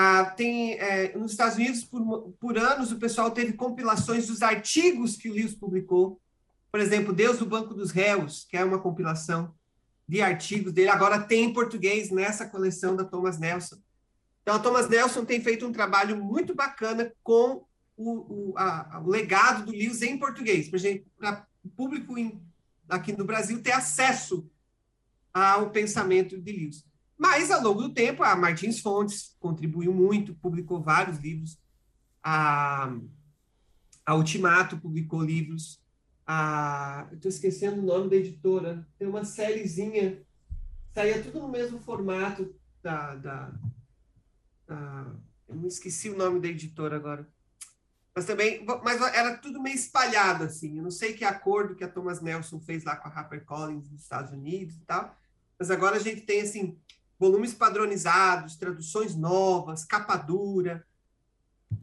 Ah, 0.00 0.24
tem 0.26 0.74
é, 0.74 1.16
nos 1.16 1.32
Estados 1.32 1.56
Unidos 1.56 1.82
por, 1.82 2.32
por 2.38 2.56
anos 2.56 2.92
o 2.92 2.98
pessoal 2.98 3.30
teve 3.30 3.54
compilações 3.54 4.28
dos 4.28 4.42
artigos 4.42 5.16
que 5.16 5.28
o 5.28 5.32
Lewis 5.32 5.54
publicou 5.54 6.20
por 6.70 6.80
exemplo, 6.80 7.12
Deus 7.12 7.38
do 7.38 7.46
Banco 7.46 7.74
dos 7.74 7.90
Réus, 7.90 8.46
que 8.48 8.56
é 8.56 8.64
uma 8.64 8.78
compilação 8.78 9.54
de 10.06 10.20
artigos 10.20 10.72
dele, 10.72 10.88
agora 10.88 11.20
tem 11.20 11.44
em 11.44 11.52
português 11.52 12.10
nessa 12.10 12.46
coleção 12.46 12.96
da 12.96 13.04
Thomas 13.04 13.38
Nelson. 13.38 13.76
Então, 14.42 14.54
a 14.54 14.58
Thomas 14.58 14.88
Nelson 14.88 15.24
tem 15.24 15.40
feito 15.40 15.66
um 15.66 15.72
trabalho 15.72 16.22
muito 16.22 16.54
bacana 16.54 17.12
com 17.22 17.64
o, 17.96 18.52
o, 18.52 18.54
a, 18.56 19.02
o 19.04 19.08
legado 19.08 19.66
do 19.66 19.72
Lewis 19.72 20.00
em 20.02 20.18
português, 20.18 20.70
para 21.18 21.46
o 21.64 21.68
público 21.68 22.16
em, 22.16 22.40
aqui 22.88 23.12
no 23.12 23.24
Brasil 23.24 23.62
ter 23.62 23.72
acesso 23.72 24.48
ao 25.32 25.70
pensamento 25.70 26.40
de 26.40 26.52
Lewis. 26.52 26.86
Mas, 27.18 27.50
ao 27.50 27.60
longo 27.60 27.82
do 27.82 27.92
tempo, 27.92 28.22
a 28.22 28.36
Martins 28.36 28.80
Fontes 28.80 29.36
contribuiu 29.40 29.92
muito, 29.92 30.34
publicou 30.36 30.80
vários 30.80 31.18
livros, 31.18 31.58
a, 32.22 32.94
a 34.06 34.14
Ultimato 34.14 34.78
publicou 34.78 35.20
livros, 35.20 35.82
a. 36.28 37.08
Estou 37.10 37.30
esquecendo 37.30 37.80
o 37.80 37.84
nome 37.84 38.10
da 38.10 38.16
editora. 38.16 38.86
Tem 38.98 39.08
uma 39.08 39.24
sériezinha. 39.24 40.22
Saía 40.94 41.22
tudo 41.22 41.40
no 41.40 41.48
mesmo 41.48 41.80
formato 41.80 42.54
da. 42.82 43.14
da, 43.14 43.52
da 44.66 45.06
eu 45.48 45.56
não 45.56 45.66
esqueci 45.66 46.10
o 46.10 46.16
nome 46.16 46.38
da 46.38 46.48
editora 46.48 46.96
agora. 46.96 47.26
Mas 48.14 48.26
também. 48.26 48.64
Mas 48.84 49.00
era 49.00 49.38
tudo 49.38 49.62
meio 49.62 49.74
espalhado, 49.74 50.44
assim. 50.44 50.76
Eu 50.76 50.82
não 50.82 50.90
sei 50.90 51.14
que 51.14 51.24
acordo 51.24 51.74
que 51.74 51.84
a 51.84 51.88
Thomas 51.88 52.20
Nelson 52.20 52.60
fez 52.60 52.84
lá 52.84 52.94
com 52.94 53.08
a 53.08 53.10
HarperCollins 53.10 53.90
nos 53.90 54.02
Estados 54.02 54.32
Unidos 54.32 54.76
e 54.76 54.80
tal. 54.80 55.16
Mas 55.58 55.70
agora 55.70 55.96
a 55.96 56.00
gente 56.00 56.20
tem, 56.20 56.42
assim, 56.42 56.78
volumes 57.18 57.52
padronizados, 57.52 58.56
traduções 58.56 59.14
novas, 59.14 59.84
capa 59.84 60.16
dura. 60.16 60.84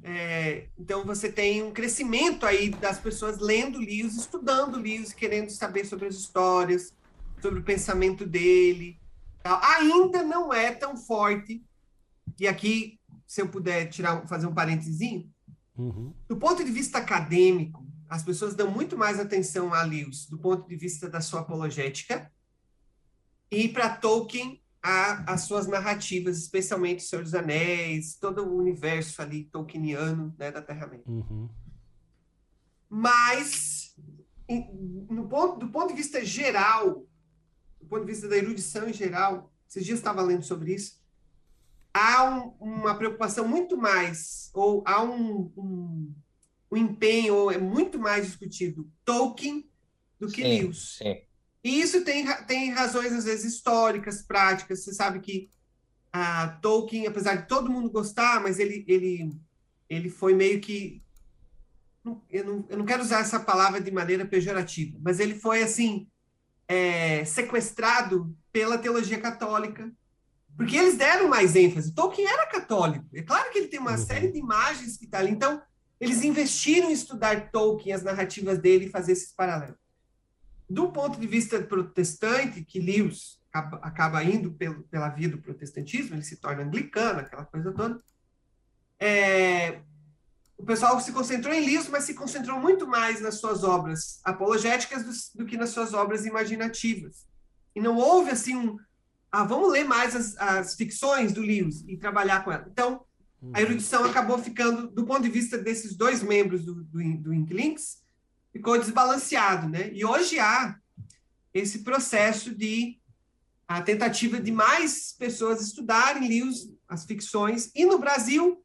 É, 0.01 0.67
então 0.77 1.03
você 1.03 1.31
tem 1.31 1.61
um 1.61 1.71
crescimento 1.71 2.45
aí 2.45 2.69
das 2.69 2.99
pessoas 2.99 3.39
lendo 3.39 3.79
livros, 3.79 4.15
estudando 4.15 4.79
livros, 4.79 5.13
querendo 5.13 5.49
saber 5.49 5.85
sobre 5.85 6.07
as 6.07 6.15
histórias, 6.15 6.93
sobre 7.41 7.59
o 7.59 7.63
pensamento 7.63 8.25
dele. 8.25 8.99
Ainda 9.43 10.23
não 10.23 10.53
é 10.53 10.71
tão 10.71 10.97
forte. 10.97 11.63
E 12.39 12.47
aqui, 12.47 12.99
se 13.27 13.41
eu 13.41 13.47
puder 13.47 13.89
tirar, 13.89 14.27
fazer 14.27 14.47
um 14.47 14.53
parentezinho, 14.53 15.29
Uhum. 15.77 16.13
Do 16.27 16.37
ponto 16.37 16.63
de 16.63 16.71
vista 16.71 16.99
acadêmico, 16.99 17.85
as 18.09 18.23
pessoas 18.23 18.55
dão 18.55 18.71
muito 18.71 18.97
mais 18.97 19.19
atenção 19.19 19.73
a 19.73 19.83
Lewis 19.83 20.25
do 20.25 20.37
ponto 20.37 20.67
de 20.67 20.75
vista 20.75 21.09
da 21.09 21.21
sua 21.21 21.41
apologética 21.41 22.31
e 23.51 23.67
para 23.67 23.89
Tolkien 23.89 24.61
a, 24.85 25.33
as 25.33 25.41
suas 25.41 25.65
narrativas, 25.65 26.37
especialmente 26.37 27.01
Senhor 27.01 27.23
dos 27.23 27.33
Anéis, 27.33 28.15
todo 28.15 28.43
o 28.43 28.55
universo 28.55 29.19
ali 29.19 29.45
tolkieniano 29.45 30.35
né, 30.37 30.51
da 30.51 30.61
Terra-média. 30.61 31.05
Uhum. 31.07 31.49
Mas, 32.87 33.95
em, 34.47 34.69
no 35.09 35.27
ponto, 35.27 35.57
do 35.57 35.69
ponto 35.69 35.87
de 35.87 35.95
vista 35.95 36.23
geral, 36.23 37.03
do 37.81 37.87
ponto 37.87 38.05
de 38.05 38.11
vista 38.11 38.27
da 38.27 38.37
erudição 38.37 38.87
em 38.87 38.93
geral, 38.93 39.51
esses 39.67 39.83
dias 39.83 39.97
estava 39.97 40.21
lendo 40.21 40.43
sobre 40.43 40.75
isso, 40.75 41.01
há 41.91 42.23
um, 42.29 42.49
uma 42.59 42.95
preocupação 42.95 43.47
muito 43.47 43.75
mais, 43.75 44.51
ou 44.53 44.83
há 44.85 45.01
um, 45.01 45.51
um, 45.57 46.15
um, 46.71 46.77
empenho, 46.77 47.33
ou 47.33 47.51
é 47.51 47.57
muito 47.57 47.97
mais 47.97 48.27
discutido 48.27 48.87
Tolkien 49.03 49.67
do 50.19 50.27
que 50.27 50.43
sim, 50.43 50.61
Lewis. 50.61 50.97
Sim. 50.99 51.21
E 51.65 51.81
isso 51.81 52.05
tem, 52.05 52.23
tem 52.45 52.69
razões, 52.69 53.11
às 53.11 53.25
vezes, 53.25 53.55
históricas, 53.55 54.21
práticas. 54.21 54.83
Você 54.83 54.93
sabe 54.93 55.19
que 55.19 55.49
a 56.13 56.47
Tolkien, 56.61 57.07
apesar 57.07 57.37
de 57.37 57.47
todo 57.47 57.71
mundo 57.71 57.89
gostar, 57.89 58.39
mas 58.39 58.59
ele, 58.59 58.85
ele, 58.87 59.35
ele 59.89 60.09
foi 60.11 60.35
meio 60.35 60.61
que. 60.61 61.01
Eu 62.29 62.45
não, 62.45 62.65
eu 62.69 62.77
não 62.77 62.85
quero 62.85 63.01
usar 63.01 63.21
essa 63.21 63.39
palavra 63.39 63.81
de 63.81 63.89
maneira 63.89 64.23
pejorativa, 64.27 64.95
mas 65.01 65.19
ele 65.19 65.33
foi, 65.33 65.63
assim, 65.63 66.07
é, 66.67 67.25
sequestrado 67.25 68.37
pela 68.51 68.77
teologia 68.77 69.19
católica 69.19 69.91
porque 70.55 70.77
eles 70.77 70.95
deram 70.95 71.27
mais 71.27 71.55
ênfase. 71.55 71.93
Tolkien 71.93 72.27
era 72.27 72.45
católico. 72.45 73.05
É 73.13 73.21
claro 73.21 73.51
que 73.51 73.57
ele 73.57 73.67
tem 73.69 73.79
uma 73.79 73.91
uhum. 73.91 73.97
série 73.97 74.31
de 74.31 74.37
imagens 74.37 74.97
que 74.97 75.05
está 75.05 75.17
ali. 75.17 75.31
Então, 75.31 75.61
eles 75.99 76.23
investiram 76.23 76.89
em 76.89 76.93
estudar 76.93 77.51
Tolkien, 77.51 77.93
as 77.93 78.03
narrativas 78.03 78.59
dele 78.59 78.85
e 78.85 78.89
fazer 78.89 79.13
esses 79.13 79.33
paralelos. 79.33 79.84
Do 80.69 80.91
ponto 80.91 81.19
de 81.19 81.27
vista 81.27 81.61
protestante, 81.61 82.63
que 82.63 82.79
Lewis 82.79 83.39
acaba, 83.51 83.77
acaba 83.77 84.23
indo 84.23 84.51
pelo, 84.51 84.83
pela 84.83 85.09
via 85.09 85.29
do 85.29 85.37
protestantismo, 85.37 86.15
ele 86.15 86.23
se 86.23 86.37
torna 86.37 86.63
anglicano, 86.63 87.19
aquela 87.19 87.45
coisa 87.45 87.71
toda. 87.71 87.99
É, 88.99 89.81
o 90.57 90.63
pessoal 90.63 90.99
se 90.99 91.11
concentrou 91.11 91.53
em 91.53 91.65
Lewis, 91.65 91.87
mas 91.89 92.05
se 92.05 92.13
concentrou 92.13 92.59
muito 92.59 92.87
mais 92.87 93.21
nas 93.21 93.35
suas 93.35 93.63
obras 93.63 94.19
apologéticas 94.23 95.03
do, 95.03 95.39
do 95.39 95.45
que 95.45 95.57
nas 95.57 95.69
suas 95.69 95.93
obras 95.93 96.25
imaginativas. 96.25 97.25
E 97.75 97.81
não 97.81 97.97
houve 97.97 98.31
assim 98.31 98.55
um, 98.55 98.77
ah, 99.31 99.43
vamos 99.43 99.71
ler 99.71 99.83
mais 99.83 100.15
as, 100.15 100.37
as 100.37 100.75
ficções 100.75 101.33
do 101.33 101.41
Lewis 101.41 101.83
e 101.87 101.97
trabalhar 101.97 102.43
com 102.43 102.51
ela. 102.51 102.65
Então, 102.71 103.05
a 103.41 103.45
uhum. 103.45 103.57
erudição 103.57 104.05
acabou 104.05 104.37
ficando, 104.37 104.87
do 104.87 105.05
ponto 105.05 105.23
de 105.23 105.29
vista 105.29 105.57
desses 105.57 105.95
dois 105.95 106.23
membros 106.23 106.63
do, 106.63 106.83
do, 106.83 107.17
do 107.17 107.33
Inklings, 107.33 107.97
ficou 108.55 108.79
desbalanceado, 108.79 109.67
né? 109.67 109.91
E 109.91 110.05
hoje 110.05 110.39
há 110.39 110.77
esse 111.53 111.79
processo 111.79 112.55
de 112.55 112.97
a 113.67 113.81
tentativa 113.81 114.39
de 114.39 114.49
mais 114.49 115.11
pessoas 115.11 115.59
estudarem 115.61 116.25
Lewis, 116.25 116.71
as 116.87 117.03
ficções, 117.03 117.69
e 117.75 117.83
no 117.83 117.99
Brasil 117.99 118.63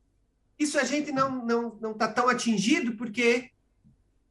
isso 0.56 0.78
a 0.78 0.84
gente 0.84 1.10
não 1.10 1.44
não 1.44 1.76
não 1.80 1.90
está 1.90 2.06
tão 2.06 2.28
atingido 2.28 2.96
porque 2.96 3.50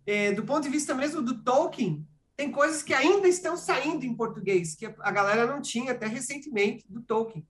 é, 0.05 0.32
do 0.32 0.45
ponto 0.45 0.64
de 0.64 0.70
vista 0.70 0.93
mesmo 0.95 1.22
do 1.22 1.43
Tolkien 1.43 2.07
tem 2.38 2.49
coisas 2.49 2.82
que 2.82 2.93
ainda 2.93 3.28
estão 3.28 3.57
saindo 3.57 4.05
em 4.05 4.16
português, 4.16 4.76
que 4.76 4.86
a 4.86 5.12
galera 5.12 5.45
não 5.45 5.62
tinha 5.62 5.91
até 5.91 6.07
recentemente 6.07 6.86
do 6.88 7.01
Tolkien 7.01 7.45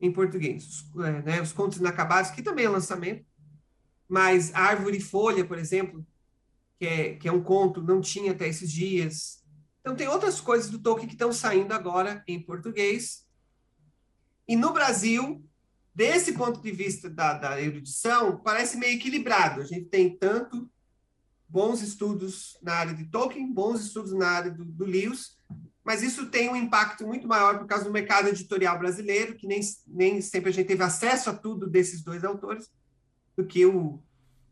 em 0.00 0.10
português. 0.10 0.64
Os, 0.94 1.04
é, 1.04 1.22
né, 1.22 1.42
os 1.42 1.52
Contos 1.52 1.76
Inacabados, 1.76 2.30
que 2.30 2.42
também 2.42 2.64
é 2.64 2.70
lançamento, 2.70 3.22
mas 4.08 4.54
Árvore 4.54 4.96
e 4.96 5.02
Folha, 5.02 5.44
por 5.44 5.58
exemplo, 5.58 6.06
que 6.80 6.86
é, 6.86 7.14
que 7.14 7.28
é 7.28 7.32
um 7.32 7.42
conto, 7.42 7.82
não 7.82 8.00
tinha 8.00 8.32
até 8.32 8.48
esses 8.48 8.72
dias. 8.72 9.44
Então, 9.80 9.94
tem 9.94 10.08
outras 10.08 10.40
coisas 10.40 10.70
do 10.70 10.78
Tolkien 10.78 11.06
que 11.06 11.14
estão 11.14 11.30
saindo 11.30 11.74
agora 11.74 12.24
em 12.26 12.40
português. 12.40 13.26
E 14.48 14.56
no 14.56 14.72
Brasil, 14.72 15.44
desse 15.94 16.32
ponto 16.32 16.62
de 16.62 16.72
vista 16.72 17.10
da, 17.10 17.34
da 17.34 17.60
erudição, 17.60 18.38
parece 18.38 18.78
meio 18.78 18.94
equilibrado. 18.94 19.60
A 19.60 19.64
gente 19.64 19.84
tem 19.90 20.16
tanto 20.16 20.70
bons 21.46 21.82
estudos 21.82 22.56
na 22.62 22.72
área 22.72 22.94
de 22.94 23.04
Tolkien, 23.04 23.52
bons 23.52 23.82
estudos 23.82 24.14
na 24.14 24.28
área 24.28 24.50
do, 24.50 24.64
do 24.64 24.86
Lewis, 24.86 25.38
mas 25.84 26.02
isso 26.02 26.30
tem 26.30 26.48
um 26.48 26.56
impacto 26.56 27.06
muito 27.06 27.28
maior 27.28 27.58
por 27.58 27.66
causa 27.66 27.84
do 27.84 27.92
mercado 27.92 28.28
editorial 28.28 28.78
brasileiro, 28.78 29.34
que 29.34 29.46
nem, 29.46 29.60
nem 29.86 30.22
sempre 30.22 30.48
a 30.48 30.52
gente 30.52 30.66
teve 30.66 30.82
acesso 30.82 31.28
a 31.28 31.34
tudo 31.34 31.68
desses 31.68 32.02
dois 32.02 32.24
autores, 32.24 32.70
do 33.36 33.44
que 33.44 33.66
o. 33.66 34.02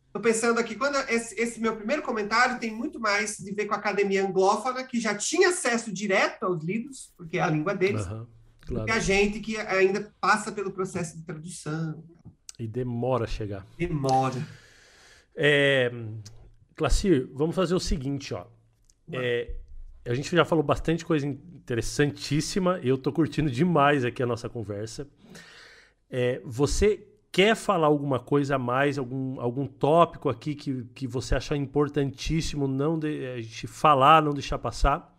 Estou 0.08 0.22
pensando 0.22 0.58
aqui, 0.58 0.74
quando 0.74 0.96
esse, 1.10 1.38
esse, 1.38 1.60
meu 1.60 1.76
primeiro 1.76 2.02
comentário 2.02 2.58
tem 2.58 2.74
muito 2.74 2.98
mais 2.98 3.36
de 3.36 3.52
ver 3.52 3.66
com 3.66 3.74
a 3.74 3.76
academia 3.76 4.26
anglófona, 4.26 4.82
que 4.82 4.98
já 4.98 5.14
tinha 5.14 5.50
acesso 5.50 5.92
direto 5.92 6.44
aos 6.44 6.64
livros, 6.64 7.12
porque 7.16 7.36
é 7.36 7.42
a 7.42 7.50
língua 7.50 7.74
deles, 7.74 8.06
uhum, 8.06 8.26
claro. 8.66 8.86
que 8.86 8.90
a 8.90 8.98
gente 8.98 9.38
que 9.40 9.58
ainda 9.58 10.10
passa 10.18 10.50
pelo 10.50 10.72
processo 10.72 11.16
de 11.16 11.24
tradução. 11.24 12.02
E 12.58 12.66
demora 12.66 13.24
a 13.24 13.28
chegar. 13.28 13.66
Demora. 13.76 14.42
É, 15.36 15.92
Classir, 16.74 17.28
vamos 17.34 17.54
fazer 17.54 17.74
o 17.74 17.80
seguinte, 17.80 18.32
ó. 18.32 18.46
É, 19.12 19.54
a 20.06 20.14
gente 20.14 20.34
já 20.34 20.44
falou 20.44 20.64
bastante 20.64 21.04
coisa 21.04 21.26
interessantíssima. 21.26 22.80
Eu 22.82 22.96
tô 22.96 23.12
curtindo 23.12 23.50
demais 23.50 24.04
aqui 24.04 24.22
a 24.22 24.26
nossa 24.26 24.48
conversa. 24.48 25.06
É, 26.10 26.40
você 26.44 27.06
quer 27.30 27.54
falar 27.54 27.86
alguma 27.86 28.18
coisa 28.18 28.56
a 28.56 28.58
mais, 28.58 28.98
algum, 28.98 29.40
algum 29.40 29.66
tópico 29.66 30.28
aqui 30.28 30.54
que, 30.54 30.84
que 30.94 31.06
você 31.06 31.34
achar 31.34 31.56
importantíssimo 31.56 32.66
não 32.66 32.98
de, 32.98 33.26
a 33.26 33.40
gente 33.40 33.66
falar, 33.66 34.22
não 34.22 34.32
deixar 34.32 34.58
passar? 34.58 35.16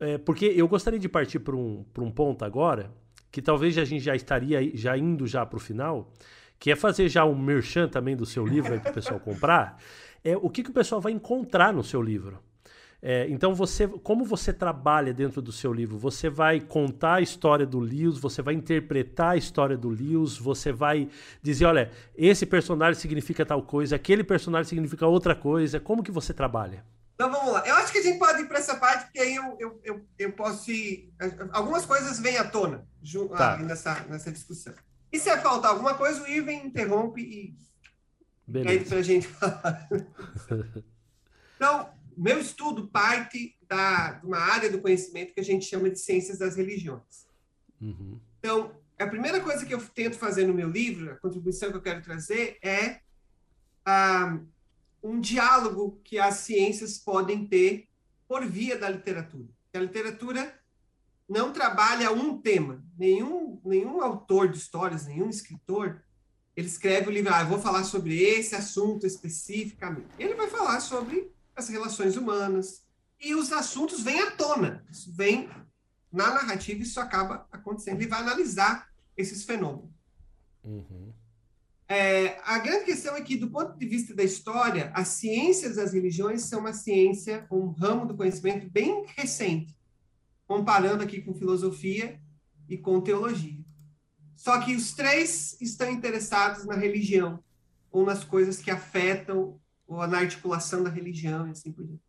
É, 0.00 0.18
porque 0.18 0.46
eu 0.46 0.68
gostaria 0.68 0.98
de 0.98 1.08
partir 1.08 1.40
para 1.40 1.56
um, 1.56 1.84
um 1.98 2.10
ponto 2.10 2.44
agora, 2.44 2.92
que 3.30 3.42
talvez 3.42 3.76
a 3.78 3.84
gente 3.84 4.02
já 4.02 4.14
estaria 4.14 4.76
já 4.76 4.96
indo 4.96 5.26
já 5.26 5.44
para 5.44 5.56
o 5.56 5.60
final, 5.60 6.12
que 6.58 6.70
é 6.70 6.76
fazer 6.76 7.08
já 7.08 7.24
um 7.24 7.36
merchan 7.36 7.88
também 7.88 8.16
do 8.16 8.26
seu 8.26 8.46
livro 8.46 8.80
para 8.80 8.90
o 8.90 8.94
pessoal 8.94 9.20
comprar 9.20 9.78
é 10.24 10.36
o 10.36 10.50
que, 10.50 10.62
que 10.62 10.70
o 10.70 10.74
pessoal 10.74 11.00
vai 11.00 11.12
encontrar 11.12 11.72
no 11.72 11.82
seu 11.82 12.02
livro. 12.02 12.38
É, 13.00 13.28
então 13.28 13.54
você, 13.54 13.86
como 13.86 14.24
você 14.24 14.52
trabalha 14.52 15.14
dentro 15.14 15.40
do 15.40 15.52
seu 15.52 15.72
livro, 15.72 15.96
você 15.96 16.28
vai 16.28 16.60
contar 16.60 17.14
a 17.14 17.20
história 17.20 17.64
do 17.64 17.78
Lewis, 17.78 18.18
você 18.18 18.42
vai 18.42 18.54
interpretar 18.54 19.30
a 19.30 19.36
história 19.36 19.76
do 19.76 19.88
Lewis, 19.88 20.36
você 20.36 20.72
vai 20.72 21.08
dizer, 21.40 21.66
olha, 21.66 21.92
esse 22.16 22.44
personagem 22.44 23.00
significa 23.00 23.46
tal 23.46 23.62
coisa, 23.62 23.94
aquele 23.94 24.24
personagem 24.24 24.68
significa 24.68 25.06
outra 25.06 25.34
coisa. 25.34 25.78
Como 25.78 26.02
que 26.02 26.10
você 26.10 26.34
trabalha? 26.34 26.84
Então 27.14 27.30
vamos 27.30 27.52
lá. 27.52 27.66
Eu 27.66 27.74
acho 27.76 27.90
que 27.92 27.98
a 27.98 28.02
gente 28.02 28.18
pode 28.18 28.42
ir 28.42 28.46
para 28.46 28.58
essa 28.58 28.76
parte, 28.76 29.04
porque 29.06 29.18
aí 29.20 29.34
eu, 29.34 29.56
eu, 29.58 29.80
eu, 29.84 30.06
eu 30.18 30.32
posso 30.32 30.70
ir. 30.70 31.12
Algumas 31.50 31.84
coisas 31.84 32.18
vêm 32.20 32.36
à 32.36 32.44
tona 32.44 32.86
tá. 33.36 33.56
nessa, 33.58 34.06
nessa 34.08 34.30
discussão. 34.30 34.72
E 35.12 35.18
se 35.18 35.36
faltar 35.38 35.70
alguma 35.70 35.94
coisa, 35.94 36.22
o 36.22 36.28
Ivan 36.28 36.52
interrompe 36.52 37.20
e 37.22 37.56
Beleza. 38.46 38.84
para 38.86 38.98
a 38.98 39.02
gente 39.02 39.26
falar. 39.26 39.88
então, 41.56 41.90
meu 42.18 42.38
estudo 42.40 42.88
parte 42.88 43.56
da, 43.66 44.12
de 44.12 44.26
uma 44.26 44.38
área 44.38 44.70
do 44.70 44.80
conhecimento 44.80 45.34
que 45.34 45.40
a 45.40 45.44
gente 45.44 45.64
chama 45.64 45.90
de 45.90 45.98
ciências 45.98 46.38
das 46.38 46.56
religiões. 46.56 47.26
Uhum. 47.80 48.18
Então, 48.38 48.74
a 48.98 49.06
primeira 49.06 49.40
coisa 49.40 49.64
que 49.64 49.74
eu 49.74 49.80
tento 49.80 50.16
fazer 50.16 50.46
no 50.46 50.54
meu 50.54 50.68
livro, 50.68 51.12
a 51.12 51.16
contribuição 51.16 51.70
que 51.70 51.76
eu 51.76 51.82
quero 51.82 52.02
trazer, 52.02 52.58
é 52.62 53.00
ah, 53.84 54.38
um 55.02 55.20
diálogo 55.20 56.00
que 56.02 56.18
as 56.18 56.34
ciências 56.36 56.98
podem 56.98 57.46
ter 57.46 57.88
por 58.26 58.44
via 58.44 58.76
da 58.76 58.88
literatura. 58.88 59.48
A 59.72 59.78
literatura 59.78 60.58
não 61.28 61.52
trabalha 61.52 62.10
um 62.10 62.38
tema. 62.38 62.82
Nenhum, 62.98 63.60
nenhum 63.64 64.00
autor 64.00 64.48
de 64.48 64.58
histórias, 64.58 65.06
nenhum 65.06 65.28
escritor 65.28 66.02
ele 66.58 66.66
escreve 66.66 67.08
o 67.08 67.12
livro, 67.12 67.32
ah, 67.32 67.42
eu 67.42 67.46
vou 67.46 67.60
falar 67.60 67.84
sobre 67.84 68.20
esse 68.20 68.56
assunto 68.56 69.06
especificamente. 69.06 70.08
Ele 70.18 70.34
vai 70.34 70.48
falar 70.48 70.80
sobre 70.80 71.30
as 71.58 71.68
relações 71.68 72.16
humanas. 72.16 72.84
E 73.20 73.34
os 73.34 73.52
assuntos 73.52 74.00
vêm 74.00 74.20
à 74.20 74.30
tona. 74.30 74.84
Isso 74.90 75.12
vem 75.12 75.50
na 76.12 76.32
narrativa, 76.32 76.82
isso 76.82 77.00
acaba 77.00 77.46
acontecendo. 77.50 78.00
Ele 78.00 78.08
vai 78.08 78.20
analisar 78.20 78.88
esses 79.16 79.44
fenômenos. 79.44 79.90
Uhum. 80.64 81.12
É, 81.88 82.38
a 82.44 82.58
grande 82.58 82.84
questão 82.84 83.16
é 83.16 83.22
que, 83.22 83.36
do 83.36 83.50
ponto 83.50 83.76
de 83.76 83.86
vista 83.86 84.14
da 84.14 84.22
história, 84.22 84.92
as 84.94 85.08
ciências 85.08 85.76
das 85.76 85.94
religiões 85.94 86.42
são 86.42 86.60
uma 86.60 86.72
ciência, 86.72 87.46
um 87.50 87.68
ramo 87.68 88.06
do 88.06 88.14
conhecimento 88.14 88.70
bem 88.70 89.06
recente, 89.16 89.74
comparando 90.46 91.02
aqui 91.02 91.22
com 91.22 91.34
filosofia 91.34 92.20
e 92.68 92.76
com 92.76 93.00
teologia. 93.00 93.64
Só 94.36 94.60
que 94.60 94.76
os 94.76 94.92
três 94.92 95.56
estão 95.60 95.90
interessados 95.90 96.64
na 96.66 96.76
religião, 96.76 97.42
ou 97.90 98.04
nas 98.04 98.22
coisas 98.22 98.58
que 98.58 98.70
afetam, 98.70 99.58
ou 99.88 100.06
na 100.06 100.18
articulação 100.18 100.84
da 100.84 100.90
religião 100.90 101.48
e 101.48 101.50
assim 101.50 101.72
por 101.72 101.84
diante. 101.84 102.02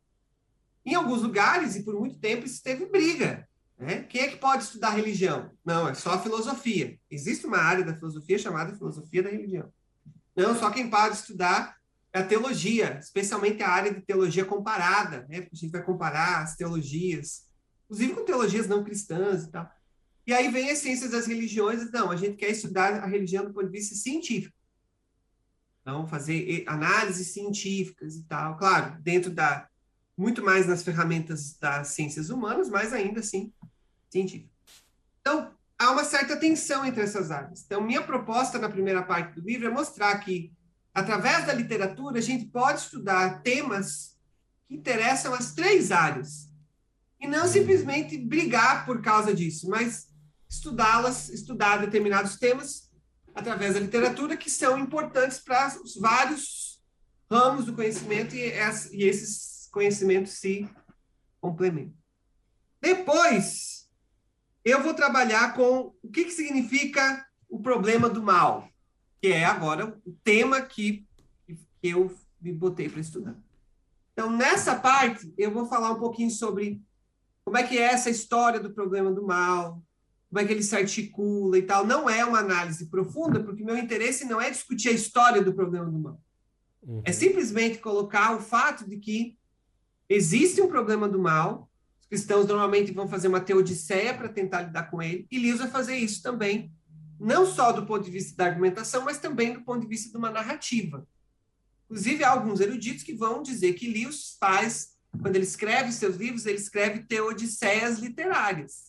Em 0.86 0.95
alguns 0.95 1.21
lugares, 1.21 1.75
e 1.75 1.84
por 1.84 1.97
muito 1.97 2.19
tempo, 2.19 2.45
isso 2.45 2.61
teve 2.61 2.86
briga. 2.86 3.47
Né? 3.77 4.03
Quem 4.03 4.21
é 4.21 4.27
que 4.27 4.38
pode 4.38 4.63
estudar 4.63 4.89
religião? 4.89 5.49
Não, 5.63 5.88
é 5.88 5.93
só 5.93 6.11
a 6.11 6.19
filosofia. 6.19 6.99
Existe 7.09 7.47
uma 7.47 7.57
área 7.57 7.86
da 7.86 7.95
filosofia 7.95 8.38
chamada 8.38 8.75
filosofia 8.75 9.23
da 9.23 9.30
religião. 9.30 9.71
Não, 10.36 10.57
só 10.57 10.69
quem 10.69 10.89
pode 10.89 11.15
estudar 11.15 11.77
é 12.11 12.19
a 12.19 12.25
teologia, 12.25 12.97
especialmente 12.99 13.63
a 13.63 13.69
área 13.69 13.93
de 13.93 14.01
teologia 14.01 14.43
comparada, 14.43 15.25
né? 15.30 15.41
Porque 15.41 15.55
a 15.55 15.59
gente 15.59 15.71
vai 15.71 15.84
comparar 15.84 16.43
as 16.43 16.55
teologias, 16.55 17.45
inclusive 17.86 18.13
com 18.13 18.25
teologias 18.25 18.67
não 18.67 18.84
cristãs 18.84 19.43
e 19.43 19.51
tal. 19.51 19.69
E 20.25 20.34
aí 20.34 20.49
vem 20.49 20.69
as 20.69 20.80
ciências 20.80 21.11
das 21.11 21.27
religiões, 21.27 21.91
não, 21.91 22.11
a 22.11 22.15
gente 22.15 22.36
quer 22.36 22.49
estudar 22.49 22.93
a 23.03 23.05
religião 23.05 23.45
do 23.45 23.53
ponto 23.53 23.65
de 23.65 23.71
vista 23.71 23.95
científico. 23.95 24.55
Então, 25.82 26.07
fazer 26.07 26.63
análises 26.67 27.27
científicas 27.27 28.15
e 28.15 28.23
tal, 28.23 28.57
claro, 28.57 28.99
dentro 29.01 29.32
da 29.32 29.67
muito 30.17 30.43
mais 30.43 30.67
nas 30.67 30.84
ferramentas 30.84 31.57
das 31.57 31.89
ciências 31.89 32.30
humanas, 32.30 32.69
mas 32.69 32.91
ainda 32.91 33.21
assim 33.21 33.53
científico. 34.09 34.53
Então, 35.21 35.53
há 35.77 35.91
uma 35.91 36.03
certa 36.03 36.36
tensão 36.36 36.86
entre 36.86 37.01
essas 37.01 37.32
áreas. 37.32 37.63
Então, 37.65 37.82
minha 37.82 38.01
proposta 38.01 38.59
na 38.59 38.67
primeira 38.67 39.01
parte 39.01 39.39
do 39.39 39.47
livro 39.47 39.67
é 39.67 39.71
mostrar 39.71 40.17
que 40.19 40.51
através 40.93 41.45
da 41.45 41.53
literatura, 41.53 42.19
a 42.19 42.21
gente 42.21 42.45
pode 42.45 42.82
estudar 42.82 43.41
temas 43.41 44.17
que 44.67 44.75
interessam 44.75 45.34
as 45.34 45.53
três 45.53 45.91
áreas. 45.91 46.49
E 47.19 47.27
não 47.27 47.47
simplesmente 47.47 48.17
brigar 48.17 48.86
por 48.86 49.01
causa 49.01 49.34
disso, 49.34 49.69
mas 49.69 50.07
estudá-las, 50.49 51.30
estudar 51.30 51.77
determinados 51.77 52.38
temas 52.38 52.88
através 53.39 53.73
da 53.73 53.79
literatura 53.79 54.37
que 54.37 54.49
são 54.49 54.77
importantes 54.77 55.39
para 55.39 55.75
os 55.81 55.95
vários 55.95 56.81
ramos 57.29 57.65
do 57.65 57.73
conhecimento 57.73 58.35
e, 58.35 58.51
e 58.91 59.03
esses 59.03 59.67
conhecimentos 59.71 60.33
se 60.33 60.67
complementam. 61.39 61.97
Depois, 62.81 63.89
eu 64.63 64.81
vou 64.81 64.93
trabalhar 64.93 65.53
com 65.53 65.93
o 66.01 66.11
que, 66.11 66.25
que 66.25 66.31
significa 66.31 67.25
o 67.49 67.59
problema 67.61 68.09
do 68.09 68.21
mal 68.21 68.69
que 69.21 69.27
é 69.27 69.45
agora 69.45 69.97
o 70.05 70.11
tema 70.23 70.61
que, 70.61 71.05
que 71.45 71.57
eu 71.83 72.15
me 72.41 72.53
botei 72.53 72.87
para 72.87 73.01
estudar. 73.01 73.35
Então, 74.13 74.31
nessa 74.31 74.75
parte, 74.75 75.33
eu 75.37 75.51
vou 75.51 75.65
falar 75.65 75.91
um 75.91 75.99
pouquinho 75.99 76.31
sobre 76.31 76.81
como 77.43 77.57
é 77.57 77.63
que 77.63 77.77
é 77.77 77.83
essa 77.83 78.09
história 78.09 78.59
do 78.59 78.73
problema 78.73 79.11
do 79.11 79.25
mal, 79.25 79.81
como 80.30 80.39
é 80.39 80.45
que 80.45 80.53
ele 80.53 80.63
se 80.63 80.75
articula 80.75 81.57
e 81.57 81.63
tal. 81.63 81.86
Não 81.86 82.09
é 82.09 82.23
uma 82.23 82.39
análise 82.39 82.86
profunda, 82.86 83.43
porque 83.43 83.63
meu 83.63 83.77
interesse 83.77 84.25
não 84.25 84.39
é 84.39 84.49
discutir 84.49 84.89
a 84.89 84.93
história 84.93 85.41
do 85.41 85.53
problema 85.53 85.86
do 85.86 85.99
mal. 85.99 86.21
Uhum. 86.84 87.01
É 87.03 87.11
simplesmente 87.11 87.80
colocar 87.80 88.36
o 88.36 88.39
fato 88.39 88.88
de 88.88 88.97
que 88.97 89.38
existe 90.07 90.61
um 90.61 90.67
problema 90.67 91.07
do 91.09 91.19
mal, 91.19 91.69
os 91.99 92.07
cristãos 92.07 92.47
normalmente 92.47 92.91
vão 92.91 93.07
fazer 93.07 93.27
uma 93.27 93.41
teodiceia 93.41 94.13
para 94.13 94.30
tentar 94.30 94.61
lidar 94.61 94.89
com 94.89 95.01
ele, 95.01 95.27
e 95.30 95.39
Lewis 95.39 95.59
vai 95.59 95.69
fazer 95.69 95.95
isso 95.95 96.21
também 96.21 96.71
não 97.19 97.45
só 97.45 97.71
do 97.73 97.86
ponto 97.86 98.05
de 98.05 98.11
vista 98.11 98.36
da 98.38 98.45
argumentação, 98.45 99.03
mas 99.03 99.19
também 99.19 99.53
do 99.53 99.61
ponto 99.61 99.82
de 99.82 99.88
vista 99.88 100.09
de 100.09 100.17
uma 100.17 100.30
narrativa. 100.30 101.05
Inclusive, 101.86 102.23
há 102.23 102.30
alguns 102.30 102.61
eruditos 102.61 103.03
que 103.03 103.13
vão 103.13 103.41
dizer 103.41 103.73
que 103.73 103.91
Lewis 103.91 104.38
faz, 104.39 104.93
quando 105.21 105.36
ele 105.36 105.43
escreve 105.43 105.91
seus 105.91 106.15
livros, 106.15 106.45
ele 106.45 106.57
escreve 106.57 106.99
teodiceias 106.99 107.99
literárias. 107.99 108.88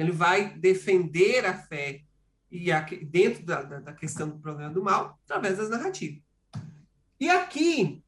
Ele 0.00 0.12
vai 0.12 0.54
defender 0.54 1.44
a 1.44 1.52
fé 1.52 2.00
e 2.50 2.72
a, 2.72 2.80
dentro 2.80 3.44
da, 3.44 3.62
da, 3.62 3.92
questão 3.92 4.30
do 4.30 4.38
problema 4.38 4.72
do 4.72 4.82
mal 4.82 5.20
através 5.24 5.58
das 5.58 5.68
narrativas. 5.68 6.22
E 7.20 7.28
aqui 7.28 8.02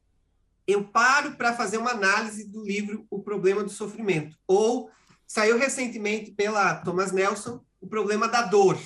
eu 0.65 0.83
paro 0.85 1.35
para 1.35 1.53
fazer 1.53 1.77
uma 1.77 1.91
análise 1.91 2.49
do 2.49 2.63
livro 2.65 3.05
O 3.11 3.21
Problema 3.21 3.63
do 3.63 3.69
Sofrimento, 3.69 4.35
ou 4.47 4.89
saiu 5.27 5.55
recentemente 5.55 6.31
pela 6.31 6.77
Thomas 6.77 7.11
Nelson, 7.11 7.63
O 7.79 7.85
Problema 7.85 8.27
da 8.27 8.41
Dor, 8.41 8.79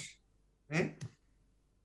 né? 0.67 0.95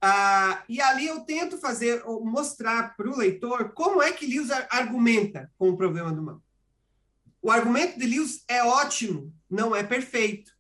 Ah, 0.01 0.65
e 0.69 0.81
ali 0.81 1.07
eu 1.07 1.21
tento 1.21 1.57
fazer, 1.57 2.03
mostrar 2.05 2.97
para 2.97 3.09
o 3.09 3.17
leitor 3.17 3.73
como 3.75 4.03
é 4.03 4.11
que 4.11 4.27
Lewis 4.27 4.51
argumenta 4.69 5.49
com 5.57 5.71
o 5.71 5.77
problema 5.77 6.13
do 6.13 6.21
mal. 6.21 6.43
O 7.41 7.49
argumento 7.49 7.97
de 7.97 8.07
Lewis 8.07 8.43
é 8.49 8.65
ótimo, 8.65 9.33
não 9.49 9.77
é 9.77 9.85
perfeito. 9.85 10.51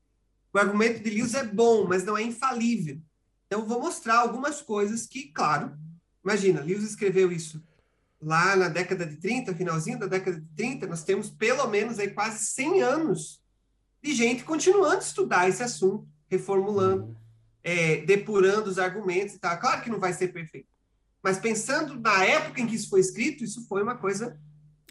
O 0.53 0.59
argumento 0.59 1.03
de 1.03 1.11
Lewis 1.11 1.35
é 1.35 1.45
bom, 1.45 1.87
mas 1.87 2.05
não 2.05 2.17
é 2.17 2.23
infalível. 2.23 3.01
Então, 3.47 3.61
eu 3.61 3.67
vou 3.67 3.81
mostrar 3.81 4.19
algumas 4.19 4.61
coisas 4.61 5.07
que, 5.07 5.25
claro, 5.33 5.77
imagina, 6.25 6.61
Lewis 6.61 6.85
escreveu 6.85 7.31
isso 7.33 7.63
lá 8.21 8.55
na 8.55 8.69
década 8.69 9.05
de 9.05 9.17
30, 9.17 9.55
finalzinho 9.55 9.99
da 9.99 10.07
década 10.07 10.41
de 10.41 10.47
30, 10.55 10.87
nós 10.87 11.03
temos 11.03 11.29
pelo 11.29 11.67
menos 11.67 11.99
aí 11.99 12.11
quase 12.11 12.45
100 12.47 12.83
anos 12.83 13.43
de 14.01 14.15
gente 14.15 14.45
continuando 14.45 14.97
a 14.97 14.99
estudar 14.99 15.49
esse 15.49 15.63
assunto, 15.63 16.07
reformulando. 16.29 17.05
Uhum 17.05 17.23
é, 17.63 17.99
depurando 17.99 18.69
os 18.69 18.79
argumentos 18.79 19.35
e 19.35 19.39
tal. 19.39 19.59
Claro 19.59 19.83
que 19.83 19.91
não 19.91 20.01
vai 20.01 20.13
ser 20.13 20.29
perfeito. 20.29 20.69
Mas 21.23 21.39
pensando 21.39 21.99
na 22.01 22.25
época 22.25 22.61
em 22.61 22.67
que 22.67 22.75
isso 22.75 22.89
foi 22.89 23.01
escrito, 23.01 23.45
isso 23.45 23.67
foi 23.69 23.83
uma 23.83 23.97
coisa 23.97 24.39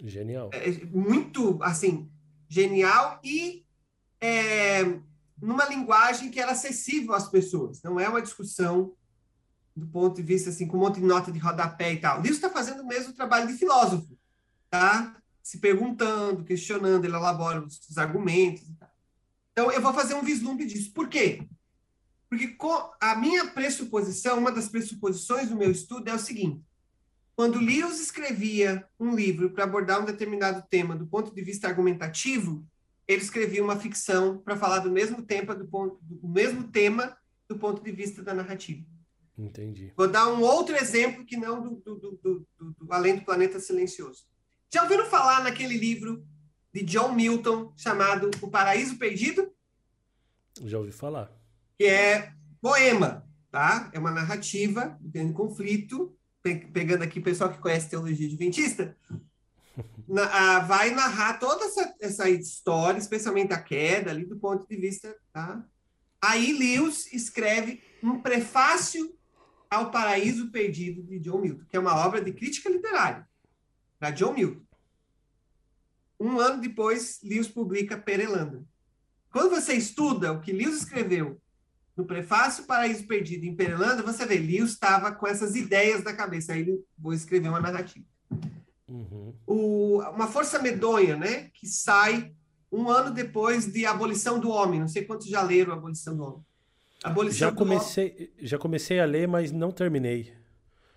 genial, 0.04 0.50
é, 0.54 0.72
muito 0.86 1.62
assim 1.62 2.10
genial 2.48 3.20
e 3.24 3.66
é, 4.20 4.84
numa 5.42 5.66
linguagem 5.66 6.30
que 6.30 6.40
era 6.40 6.52
acessível 6.52 7.14
às 7.14 7.28
pessoas. 7.28 7.82
Não 7.82 8.00
é 8.00 8.08
uma 8.08 8.22
discussão 8.22 8.94
do 9.76 9.88
ponto 9.88 10.18
de 10.18 10.22
vista 10.22 10.50
assim 10.50 10.68
com 10.68 10.78
um 10.78 10.82
monte 10.82 11.00
de 11.00 11.06
nota 11.06 11.32
de 11.32 11.40
rodapé 11.40 11.94
e 11.94 12.00
tal. 12.00 12.22
O 12.22 12.26
está 12.26 12.50
fazendo 12.50 12.82
o 12.84 12.88
mesmo 12.88 13.14
trabalho 13.14 13.48
de 13.48 13.54
filósofo, 13.54 14.18
tá? 14.70 15.18
Se 15.42 15.58
perguntando, 15.58 16.44
questionando, 16.44 17.06
ele 17.06 17.16
elabora 17.16 17.64
os, 17.64 17.80
os 17.90 17.98
argumentos. 17.98 18.64
Então 19.52 19.72
eu 19.72 19.82
vou 19.82 19.94
fazer 19.94 20.14
um 20.14 20.24
vislumbre 20.24 20.66
disso. 20.66 20.94
Por 20.94 21.10
quê? 21.10 21.48
Porque 22.30 22.56
a 23.02 23.16
minha 23.16 23.48
pressuposição, 23.48 24.38
uma 24.38 24.52
das 24.52 24.70
pressuposições 24.70 25.50
do 25.50 25.56
meu 25.56 25.72
estudo 25.72 26.10
é 26.10 26.14
o 26.14 26.20
seguinte: 26.20 26.64
quando 27.36 27.60
Lewis 27.60 28.00
escrevia 28.00 28.88
um 29.00 29.16
livro 29.16 29.50
para 29.50 29.64
abordar 29.64 30.02
um 30.02 30.06
determinado 30.06 30.64
tema 30.70 30.96
do 30.96 31.08
ponto 31.08 31.34
de 31.34 31.42
vista 31.42 31.68
argumentativo, 31.68 32.66
ele 33.08 33.22
escrevia 33.22 33.64
uma 33.64 33.78
ficção 33.78 34.38
para 34.38 34.56
falar 34.56 34.80
do 34.80 34.92
mesmo 34.92 35.22
tema 35.22 35.56
do, 35.56 35.68
ponto, 35.68 36.00
do 36.02 36.28
mesmo 36.28 36.68
tema 36.70 37.16
do 37.48 37.58
ponto 37.58 37.84
de 37.84 37.92
vista 37.92 38.24
da 38.24 38.34
narrativa. 38.34 38.86
Entendi. 39.38 39.92
Vou 39.98 40.08
dar 40.08 40.28
um 40.28 40.42
outro 40.42 40.76
exemplo 40.76 41.26
que 41.26 41.36
não 41.36 41.62
do, 41.62 41.76
do, 41.78 42.20
do, 42.24 42.48
do 42.60 42.94
Além 42.94 43.16
do 43.16 43.26
Planeta 43.26 43.60
Silencioso. 43.60 44.26
Já 44.74 44.84
ouviram 44.84 45.06
falar 45.06 45.44
naquele 45.44 45.78
livro 45.78 46.26
de 46.74 46.84
John 46.84 47.14
Milton 47.14 47.74
chamado 47.76 48.32
O 48.42 48.50
Paraíso 48.50 48.98
Perdido? 48.98 49.52
Já 50.64 50.78
ouvi 50.78 50.92
falar 50.92 51.42
que 51.82 51.88
é 51.88 52.32
poema, 52.62 53.28
tá? 53.50 53.90
É 53.92 53.98
uma 53.98 54.12
narrativa 54.12 55.00
tendo 55.12 55.34
conflito, 55.34 56.16
pegando 56.72 57.02
aqui 57.02 57.18
o 57.18 57.24
pessoal 57.24 57.52
que 57.52 57.58
conhece 57.58 57.90
teologia 57.90 58.28
adventista, 58.28 58.96
na, 60.08 60.60
vai 60.60 60.92
narrar 60.92 61.40
toda 61.40 61.66
essa, 61.66 61.96
essa 62.00 62.30
história, 62.30 63.00
especialmente 63.00 63.54
a 63.54 63.62
queda 63.62 64.12
ali 64.12 64.26
do 64.26 64.38
ponto 64.38 64.68
de 64.68 64.76
vista, 64.76 65.16
tá? 65.32 65.66
Aí 66.22 66.54
Lewis 66.54 67.12
escreve 67.14 67.82
um 68.04 68.22
prefácio 68.22 69.18
ao 69.70 69.90
Paraíso 69.90 70.52
Perdido 70.52 71.02
de 71.04 71.20
John 71.20 71.40
Milton, 71.40 71.66
que 71.70 71.78
é 71.78 71.80
uma 71.80 71.96
obra 72.06 72.22
de 72.22 72.34
crítica 72.34 72.70
literária 72.70 73.28
da 74.00 74.12
John 74.12 74.34
Milton. 74.34 74.62
Um 76.20 76.40
ano 76.40 76.62
depois, 76.62 77.20
Lewis 77.24 77.48
publica 77.48 77.98
Perelanda. 77.98 78.64
Quando 79.32 79.50
você 79.50 79.74
estuda 79.74 80.34
o 80.34 80.42
que 80.42 80.52
Lewis 80.52 80.78
escreveu 80.78 81.42
no 81.96 82.06
prefácio 82.06 82.66
Paraíso 82.66 83.08
Perdido 83.08 83.46
em 83.46 83.56
Perelândia, 83.56 84.04
você 84.04 84.26
vê, 84.26 84.38
Lewis 84.38 84.72
estava 84.72 85.12
com 85.14 85.26
essas 85.26 85.56
ideias 85.56 86.04
da 86.04 86.14
cabeça. 86.14 86.54
Aí 86.54 86.62
ele 86.62 86.84
vou 86.98 87.14
escrever 87.14 87.50
uma 87.50 87.60
narrativa. 87.60 88.06
Uhum. 88.92 89.34
O, 89.48 90.00
uma 90.00 90.28
força 90.28 90.60
medonha, 90.60 91.16
né? 91.16 91.50
Que 91.54 91.68
sai 91.68 92.34
um 92.72 92.90
ano 92.90 93.12
depois 93.12 93.72
de 93.72 93.86
Abolição 93.86 94.40
do 94.40 94.50
Homem. 94.50 94.80
Não 94.80 94.88
sei 94.88 95.04
quantos 95.04 95.28
já 95.28 95.42
leram 95.42 95.74
Abolição 95.74 96.16
do 96.16 96.24
Homem. 96.24 96.46
Abolição 97.04 97.50
já 97.50 97.56
comecei, 97.56 98.14
homem. 98.14 98.30
já 98.40 98.58
comecei 98.58 99.00
a 99.00 99.06
ler, 99.06 99.28
mas 99.28 99.52
não 99.52 99.72
terminei. 99.72 100.34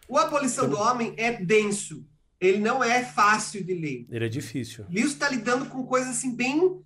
O 0.08 0.18
Abolição 0.18 0.68
do 0.68 0.76
Homem 0.76 1.14
é 1.16 1.32
denso. 1.32 2.04
Ele 2.40 2.58
não 2.58 2.84
é 2.84 3.04
fácil 3.04 3.64
de 3.64 3.72
ler. 3.72 4.06
Ele 4.10 4.26
é 4.26 4.28
difícil. 4.28 4.84
Lewis 4.90 5.12
está 5.12 5.28
lidando 5.28 5.66
com 5.66 5.86
coisas 5.86 6.10
assim 6.10 6.34
bem. 6.34 6.82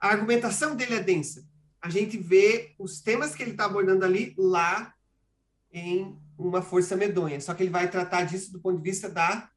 A 0.00 0.08
argumentação 0.08 0.74
dele 0.74 0.94
é 0.94 1.02
densa 1.02 1.46
a 1.86 1.88
gente 1.88 2.18
vê 2.18 2.74
os 2.80 3.00
temas 3.00 3.32
que 3.32 3.44
ele 3.44 3.52
está 3.52 3.64
abordando 3.64 4.04
ali 4.04 4.34
lá 4.36 4.92
em 5.72 6.18
uma 6.36 6.60
força 6.60 6.96
medonha. 6.96 7.40
Só 7.40 7.54
que 7.54 7.62
ele 7.62 7.70
vai 7.70 7.88
tratar 7.88 8.24
disso 8.24 8.52
do 8.52 8.60
ponto 8.60 8.76
de 8.78 8.82
vista 8.82 9.08
da 9.08 9.48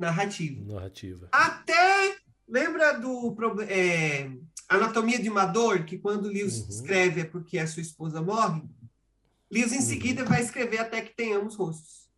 narrativa. 0.00 0.72
Narrativa. 0.72 1.28
Até 1.30 2.16
lembra 2.48 2.92
do 2.98 3.36
é, 3.68 4.30
Anatomia 4.68 5.18
de 5.18 5.28
uma 5.28 5.44
Dor, 5.44 5.84
que 5.84 5.98
quando 5.98 6.28
Lewis 6.28 6.62
uhum. 6.62 6.68
escreve 6.68 7.20
é 7.20 7.24
porque 7.24 7.58
a 7.58 7.66
sua 7.66 7.82
esposa 7.82 8.22
morre. 8.22 8.62
Lewis 9.50 9.72
em 9.72 9.76
uhum. 9.76 9.82
seguida 9.82 10.24
vai 10.24 10.40
escrever 10.40 10.78
até 10.78 11.02
que 11.02 11.14
tenhamos 11.14 11.56
rostos. 11.56 12.08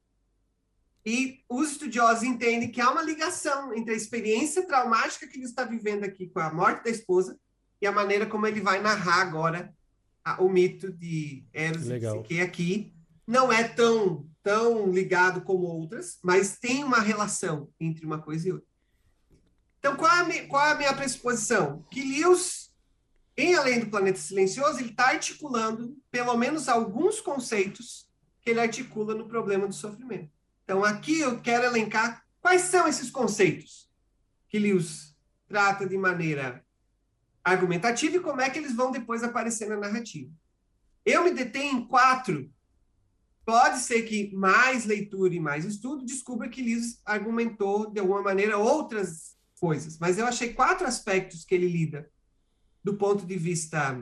E 1.05 1.41
os 1.49 1.73
estudiosos 1.73 2.23
entendem 2.23 2.71
que 2.71 2.81
há 2.81 2.89
uma 2.89 3.03
ligação 3.03 3.75
entre 3.75 3.93
a 3.93 3.97
experiência 3.97 4.65
traumática 4.65 5.27
que 5.27 5.37
ele 5.37 5.47
está 5.47 5.65
vivendo 5.65 6.05
aqui 6.05 6.29
com 6.29 6.39
a 6.39 6.53
morte 6.53 6.85
da 6.85 6.91
esposa 6.91 7.37
e 7.81 7.87
a 7.87 7.91
maneira 7.91 8.25
como 8.27 8.47
ele 8.47 8.61
vai 8.61 8.81
narrar 8.81 9.21
agora 9.21 9.75
a, 10.25 10.41
o 10.41 10.49
mito 10.49 10.93
de 10.93 11.45
Eros 11.53 11.87
Legal. 11.87 12.17
e 12.17 12.19
Psique 12.21 12.41
aqui 12.41 12.95
não 13.27 13.53
é 13.53 13.65
tão 13.65 14.29
tão 14.43 14.91
ligado 14.91 15.43
como 15.43 15.65
outras, 15.65 16.19
mas 16.23 16.59
tem 16.59 16.83
uma 16.83 17.01
relação 17.01 17.69
entre 17.79 18.05
uma 18.05 18.21
coisa 18.21 18.49
e 18.49 18.53
outra. 18.53 18.69
Então, 19.79 19.97
qual 19.97 20.11
a, 20.11 20.25
minha, 20.25 20.47
qual 20.47 20.65
a 20.65 20.75
minha 20.75 20.95
pressuposição? 20.95 21.85
Que 21.91 22.03
Lewis, 22.03 22.73
em 23.37 23.55
Além 23.55 23.81
do 23.81 23.91
Planeta 23.91 24.19
Silencioso, 24.19 24.79
ele 24.79 24.91
está 24.91 25.09
articulando 25.09 25.97
pelo 26.11 26.37
menos 26.37 26.69
alguns 26.69 27.21
conceitos 27.21 28.09
que 28.41 28.51
ele 28.51 28.61
articula 28.61 29.15
no 29.15 29.29
problema 29.29 29.67
do 29.67 29.75
sofrimento. 29.75 30.31
Então, 30.65 30.85
aqui 30.85 31.21
eu 31.21 31.41
quero 31.41 31.65
elencar 31.65 32.25
quais 32.41 32.63
são 32.63 32.87
esses 32.87 33.11
conceitos 33.11 33.91
que 34.49 34.59
Lewis 34.59 35.17
trata 35.49 35.87
de 35.87 35.97
maneira 35.97 36.65
argumentativa 37.43 38.17
e 38.17 38.21
como 38.21 38.41
é 38.41 38.51
que 38.51 38.59
eles 38.59 38.75
vão 38.75 38.91
depois 38.91 39.23
aparecer 39.23 39.69
na 39.69 39.77
narrativa. 39.77 40.31
Eu 41.05 41.25
me 41.25 41.33
detenho 41.33 41.79
em 41.79 41.87
quatro. 41.87 42.53
Pode 43.45 43.81
ser 43.81 44.03
que 44.03 44.33
mais 44.35 44.85
leitura 44.85 45.35
e 45.35 45.41
mais 45.41 45.65
estudo 45.65 46.05
descubra 46.05 46.49
que 46.49 46.63
Lewis 46.63 47.01
argumentou 47.05 47.91
de 47.91 47.99
alguma 47.99 48.23
maneira 48.23 48.57
outras 48.57 49.37
coisas, 49.59 49.99
mas 49.99 50.19
eu 50.19 50.27
achei 50.27 50.53
quatro 50.53 50.87
aspectos 50.87 51.45
que 51.45 51.55
ele 51.55 51.69
lida 51.69 52.09
do 52.83 52.95
ponto 52.97 53.25
de 53.25 53.37
vista 53.37 53.97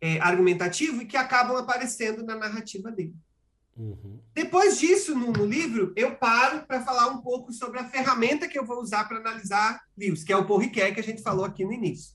é, 0.00 0.20
argumentativo 0.20 1.02
e 1.02 1.06
que 1.06 1.16
acabam 1.16 1.56
aparecendo 1.56 2.24
na 2.24 2.36
narrativa 2.36 2.90
dele. 2.90 3.16
Uhum. 3.76 4.20
Depois 4.34 4.78
disso, 4.78 5.14
no, 5.14 5.32
no, 5.32 5.46
livro, 5.46 5.92
eu 5.96 6.14
paro 6.16 6.66
para 6.66 6.84
falar 6.84 7.08
um 7.08 7.22
pouco 7.22 7.52
sobre 7.52 7.78
a 7.78 7.88
ferramenta 7.88 8.46
que 8.46 8.58
eu 8.58 8.66
vou 8.66 8.80
usar 8.80 9.08
para 9.08 9.18
analisar 9.18 9.80
livros, 9.96 10.22
que 10.22 10.32
é 10.32 10.36
o 10.36 10.56
Ricoeur, 10.56 10.92
que 10.94 11.00
a 11.00 11.04
gente 11.04 11.22
falou 11.22 11.44
aqui 11.44 11.64
no 11.64 11.72
início. 11.72 12.14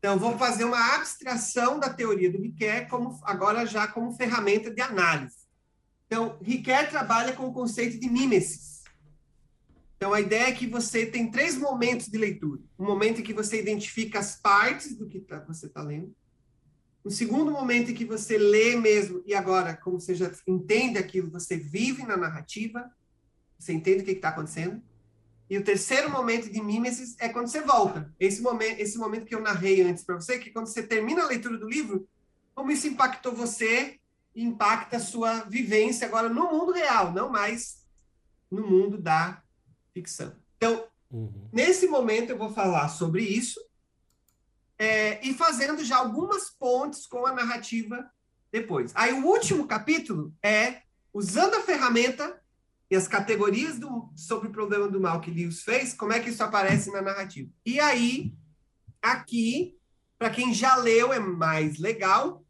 Então, 0.00 0.18
vou 0.18 0.38
fazer 0.38 0.64
uma 0.64 0.94
abstração 0.94 1.78
da 1.78 1.92
teoria 1.92 2.32
do 2.32 2.40
Ricoeur 2.40 2.88
como, 2.88 3.20
agora 3.22 3.66
já 3.66 3.86
como 3.86 4.14
ferramenta 4.14 4.70
de 4.70 4.80
análise. 4.80 5.36
Então, 6.06 6.38
Ricoeur 6.42 6.88
trabalha 6.88 7.34
com 7.34 7.46
o 7.46 7.52
conceito 7.52 8.00
de 8.00 8.08
mimesis. 8.08 8.82
Então, 9.96 10.14
a 10.14 10.20
ideia 10.22 10.48
é 10.48 10.52
que 10.52 10.66
você 10.66 11.04
tem 11.04 11.30
três 11.30 11.58
momentos 11.58 12.08
de 12.08 12.16
leitura. 12.16 12.62
Um 12.78 12.86
momento 12.86 13.20
em 13.20 13.22
que 13.22 13.34
você 13.34 13.60
identifica 13.60 14.18
as 14.18 14.36
partes 14.40 14.96
do 14.96 15.06
que 15.06 15.20
tá, 15.20 15.40
você 15.40 15.66
está 15.66 15.82
lendo. 15.82 16.16
Um 17.04 17.10
segundo 17.10 17.50
momento 17.50 17.90
em 17.90 17.94
que 17.94 18.06
você 18.06 18.38
lê 18.38 18.76
mesmo, 18.76 19.22
e 19.26 19.34
agora, 19.34 19.76
como 19.76 20.00
você 20.00 20.14
já 20.14 20.32
entende 20.46 20.96
aquilo, 20.96 21.30
você 21.30 21.58
vive 21.58 22.04
na 22.04 22.16
narrativa, 22.16 22.90
você 23.58 23.74
entende 23.74 24.00
o 24.00 24.04
que 24.06 24.12
está 24.12 24.30
acontecendo. 24.30 24.82
E 25.50 25.58
o 25.58 25.64
terceiro 25.64 26.08
momento 26.08 26.48
de 26.48 26.62
mimesis 26.62 27.16
é 27.18 27.28
quando 27.28 27.48
você 27.48 27.60
volta. 27.60 28.14
Esse 28.20 28.40
momento, 28.40 28.78
esse 28.78 28.96
momento 28.96 29.26
que 29.26 29.34
eu 29.34 29.40
narrei 29.40 29.82
antes 29.82 30.04
para 30.04 30.14
você, 30.14 30.38
que 30.38 30.52
quando 30.52 30.68
você 30.68 30.80
termina 30.80 31.24
a 31.24 31.26
leitura 31.26 31.58
do 31.58 31.68
livro, 31.68 32.08
como 32.54 32.70
isso 32.70 32.86
impactou 32.86 33.34
você 33.34 33.98
e 34.32 34.44
impacta 34.44 34.98
a 34.98 35.00
sua 35.00 35.40
vivência 35.40 36.06
agora 36.06 36.28
no 36.28 36.52
mundo 36.52 36.70
real, 36.70 37.12
não 37.12 37.28
mais 37.28 37.84
no 38.48 38.64
mundo 38.64 38.96
da 38.96 39.42
ficção. 39.92 40.36
Então, 40.56 40.86
uhum. 41.10 41.48
nesse 41.52 41.88
momento 41.88 42.30
eu 42.30 42.38
vou 42.38 42.52
falar 42.52 42.88
sobre 42.88 43.24
isso 43.24 43.60
é, 44.78 45.20
e 45.26 45.34
fazendo 45.34 45.84
já 45.84 45.96
algumas 45.96 46.48
pontes 46.48 47.08
com 47.08 47.26
a 47.26 47.32
narrativa 47.32 48.08
depois. 48.52 48.92
Aí 48.94 49.12
o 49.12 49.26
último 49.26 49.66
capítulo 49.66 50.32
é 50.44 50.82
usando 51.12 51.54
a 51.56 51.62
ferramenta 51.62 52.39
e 52.90 52.96
as 52.96 53.06
categorias 53.06 53.78
do, 53.78 54.10
sobre 54.16 54.48
o 54.48 54.52
problema 54.52 54.88
do 54.88 55.00
mal 55.00 55.20
que 55.20 55.30
Lewis 55.30 55.62
fez, 55.62 55.94
como 55.94 56.12
é 56.12 56.18
que 56.18 56.30
isso 56.30 56.42
aparece 56.42 56.90
na 56.90 57.00
narrativa. 57.00 57.48
E 57.64 57.78
aí, 57.78 58.34
aqui, 59.00 59.78
para 60.18 60.30
quem 60.30 60.52
já 60.52 60.74
leu, 60.74 61.12
é 61.12 61.20
mais 61.20 61.78
legal, 61.78 62.44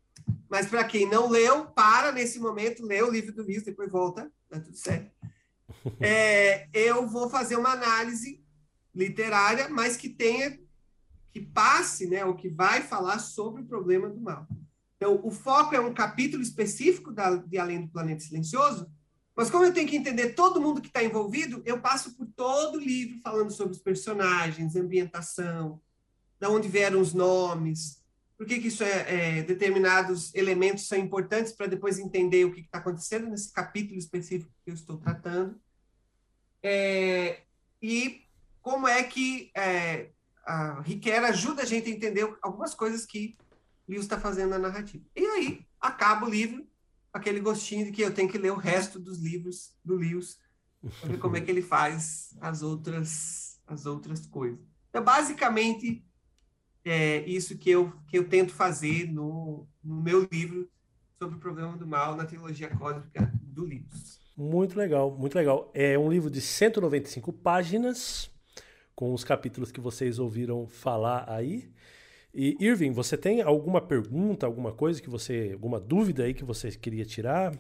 mas 0.49 0.67
para 0.67 0.83
quem 0.83 1.07
não 1.07 1.29
leu, 1.29 1.67
para 1.67 2.11
nesse 2.11 2.41
momento, 2.41 2.87
lê 2.87 3.03
o 3.03 3.11
livro 3.11 3.35
do 3.35 3.43
Lewis, 3.43 3.65
depois 3.65 3.91
volta, 3.91 4.33
tá 4.49 4.59
tudo 4.59 4.77
certo. 4.77 5.11
É, 5.99 6.69
eu 6.75 7.09
vou 7.09 7.31
fazer 7.31 7.57
uma 7.57 7.71
análise 7.71 8.45
literária, 8.95 9.69
mas 9.71 9.97
que 9.97 10.11
tenha 10.11 10.59
que 11.33 11.41
passe, 11.41 12.07
né, 12.07 12.25
ou 12.25 12.35
que 12.35 12.51
vai 12.51 12.83
falar 12.83 13.19
sobre 13.19 13.63
o 13.63 13.67
problema 13.67 14.11
do 14.11 14.21
mal. 14.21 14.47
Então, 14.97 15.19
o 15.25 15.31
foco 15.31 15.75
é 15.75 15.81
um 15.81 15.95
capítulo 15.95 16.43
específico 16.43 17.13
da, 17.13 17.37
de 17.37 17.57
Além 17.57 17.83
do 17.83 17.89
Planeta 17.89 18.21
Silencioso, 18.21 18.91
mas 19.37 19.51
como 19.51 19.65
eu 19.65 19.73
tenho 19.73 19.89
que 19.89 19.97
entender 19.97 20.35
todo 20.35 20.61
mundo 20.61 20.81
que 20.81 20.89
está 20.89 21.03
envolvido, 21.03 21.63
eu 21.65 21.81
passo 21.81 22.17
por 22.17 22.27
todo 22.27 22.77
o 22.77 22.81
livro 22.81 23.21
falando 23.23 23.51
sobre 23.51 23.73
os 23.73 23.83
personagens, 23.83 24.77
ambientação, 24.77 25.81
da 26.39 26.49
onde 26.49 26.69
vieram 26.69 27.01
os 27.01 27.15
nomes, 27.15 28.01
por 28.41 28.47
que, 28.47 28.59
que 28.59 28.69
isso 28.69 28.83
é, 28.83 29.39
é, 29.39 29.43
determinados 29.43 30.35
elementos 30.35 30.89
são 30.89 30.97
importantes 30.97 31.53
para 31.53 31.67
depois 31.67 31.99
entender 31.99 32.47
o 32.47 32.53
que 32.53 32.63
está 32.63 32.79
acontecendo 32.79 33.29
nesse 33.29 33.53
capítulo 33.53 33.99
específico 33.99 34.51
que 34.65 34.71
eu 34.71 34.75
estou 34.75 34.97
tratando. 34.97 35.61
É, 36.63 37.43
e 37.83 38.23
como 38.63 38.89
é 38.89 39.03
que 39.03 39.51
é, 39.55 40.09
a 40.43 40.81
Riquera 40.81 41.29
ajuda 41.29 41.63
a 41.63 41.67
gente 41.67 41.91
a 41.91 41.93
entender 41.93 42.35
algumas 42.41 42.75
coisas 42.75 43.05
que 43.05 43.37
Lewis 43.87 44.05
está 44.05 44.19
fazendo 44.19 44.51
na 44.51 44.59
narrativa. 44.59 45.05
E 45.15 45.27
aí 45.27 45.67
acaba 45.79 46.25
o 46.25 46.31
livro, 46.31 46.67
aquele 47.13 47.41
gostinho 47.41 47.87
de 47.87 47.93
que 47.93 48.03
eu 48.03 48.13
tenho 48.13 48.29
que 48.29 48.39
ler 48.39 48.53
o 48.53 48.57
resto 48.57 48.99
dos 48.99 49.19
livros 49.19 49.77
do 49.85 49.97
Lewis 49.97 50.39
para 51.01 51.11
ver 51.11 51.19
como 51.19 51.37
é 51.37 51.41
que 51.41 51.51
ele 51.51 51.63
faz 51.63 52.37
as 52.41 52.63
outras 52.63 53.51
as 53.71 53.87
outras 53.87 54.27
coisas. 54.27 54.59
Então, 54.89 55.03
basicamente, 55.03 56.05
é 56.85 57.21
isso 57.21 57.57
que 57.57 57.71
eu, 57.71 57.93
que 58.09 58.19
eu 58.19 58.29
tento 58.29 58.53
fazer 58.53 59.11
no, 59.11 59.67
no 59.83 60.03
meu 60.03 60.29
livro 60.31 60.69
sobre 61.19 61.37
o 61.37 61.39
problema 61.39 61.77
do 61.77 61.87
mal 61.87 62.17
na 62.17 62.25
trilogia 62.25 62.69
cósmica 62.69 63.33
do 63.43 63.65
Lewis. 63.65 64.19
Muito 64.37 64.77
legal, 64.77 65.17
muito 65.17 65.35
legal. 65.35 65.71
É 65.75 65.99
um 65.99 66.11
livro 66.11 66.31
de 66.31 66.41
195 66.41 67.33
páginas, 67.33 68.31
com 68.95 69.13
os 69.13 69.23
capítulos 69.23 69.71
que 69.71 69.81
vocês 69.81 70.19
ouviram 70.19 70.67
falar 70.67 71.31
aí. 71.31 71.71
E 72.33 72.57
Irving, 72.61 72.93
você 72.93 73.17
tem 73.17 73.43
alguma 73.43 73.81
pergunta, 73.81 74.47
alguma 74.47 74.73
coisa 74.73 75.03
que 75.03 75.11
você, 75.11 75.51
alguma 75.53 75.81
dúvida 75.81 76.25
aí 76.25 76.33
que 76.33 76.45
você 76.45 76.71
queria 76.71 77.05
tirar? 77.05 77.53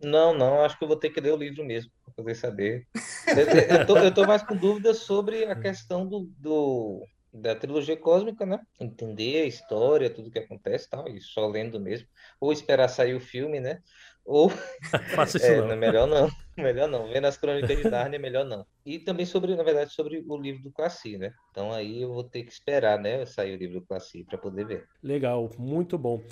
Não, 0.00 0.36
não, 0.36 0.64
acho 0.64 0.76
que 0.76 0.84
eu 0.84 0.88
vou 0.88 0.96
ter 0.96 1.10
que 1.10 1.20
ler 1.20 1.32
o 1.32 1.36
livro 1.36 1.64
mesmo 1.64 1.90
para 2.04 2.14
poder 2.14 2.34
saber. 2.34 2.86
Eu, 3.26 3.76
eu, 3.76 3.86
tô, 3.86 3.98
eu 3.98 4.12
tô 4.12 4.24
mais 4.26 4.42
com 4.42 4.56
dúvidas 4.56 4.98
sobre 4.98 5.44
a 5.44 5.54
questão 5.54 6.06
do, 6.06 6.28
do, 6.38 7.06
da 7.32 7.54
trilogia 7.54 7.96
cósmica, 7.96 8.44
né? 8.44 8.60
Entender 8.80 9.42
a 9.42 9.46
história, 9.46 10.10
tudo 10.10 10.30
que 10.30 10.38
acontece, 10.38 10.90
tal, 10.90 11.08
e 11.08 11.20
só 11.20 11.46
lendo 11.46 11.80
mesmo, 11.80 12.06
ou 12.40 12.52
esperar 12.52 12.88
sair 12.88 13.14
o 13.14 13.20
filme, 13.20 13.60
né? 13.60 13.80
Ou 14.24 14.50
Faça 15.14 15.36
isso 15.36 15.46
é, 15.46 15.56
não. 15.60 15.76
Melhor 15.76 16.06
não, 16.06 16.30
melhor 16.56 16.88
não. 16.88 17.08
Vendo 17.08 17.26
as 17.26 17.36
crônicas 17.36 17.76
de 17.76 17.90
Narnia, 17.90 18.18
melhor 18.18 18.44
não. 18.44 18.64
E 18.84 18.98
também 18.98 19.26
sobre, 19.26 19.54
na 19.56 19.62
verdade, 19.62 19.92
sobre 19.92 20.24
o 20.26 20.36
livro 20.36 20.62
do 20.62 20.72
Classi, 20.72 21.18
né? 21.18 21.32
Então 21.50 21.72
aí 21.72 22.02
eu 22.02 22.12
vou 22.12 22.24
ter 22.24 22.42
que 22.42 22.52
esperar, 22.52 22.98
né, 22.98 23.24
sair 23.26 23.54
o 23.54 23.58
livro 23.58 23.80
do 23.80 23.86
Classi 23.86 24.24
para 24.24 24.38
poder 24.38 24.66
ver. 24.66 24.88
Legal, 25.02 25.50
muito 25.58 25.98
bom. 25.98 26.22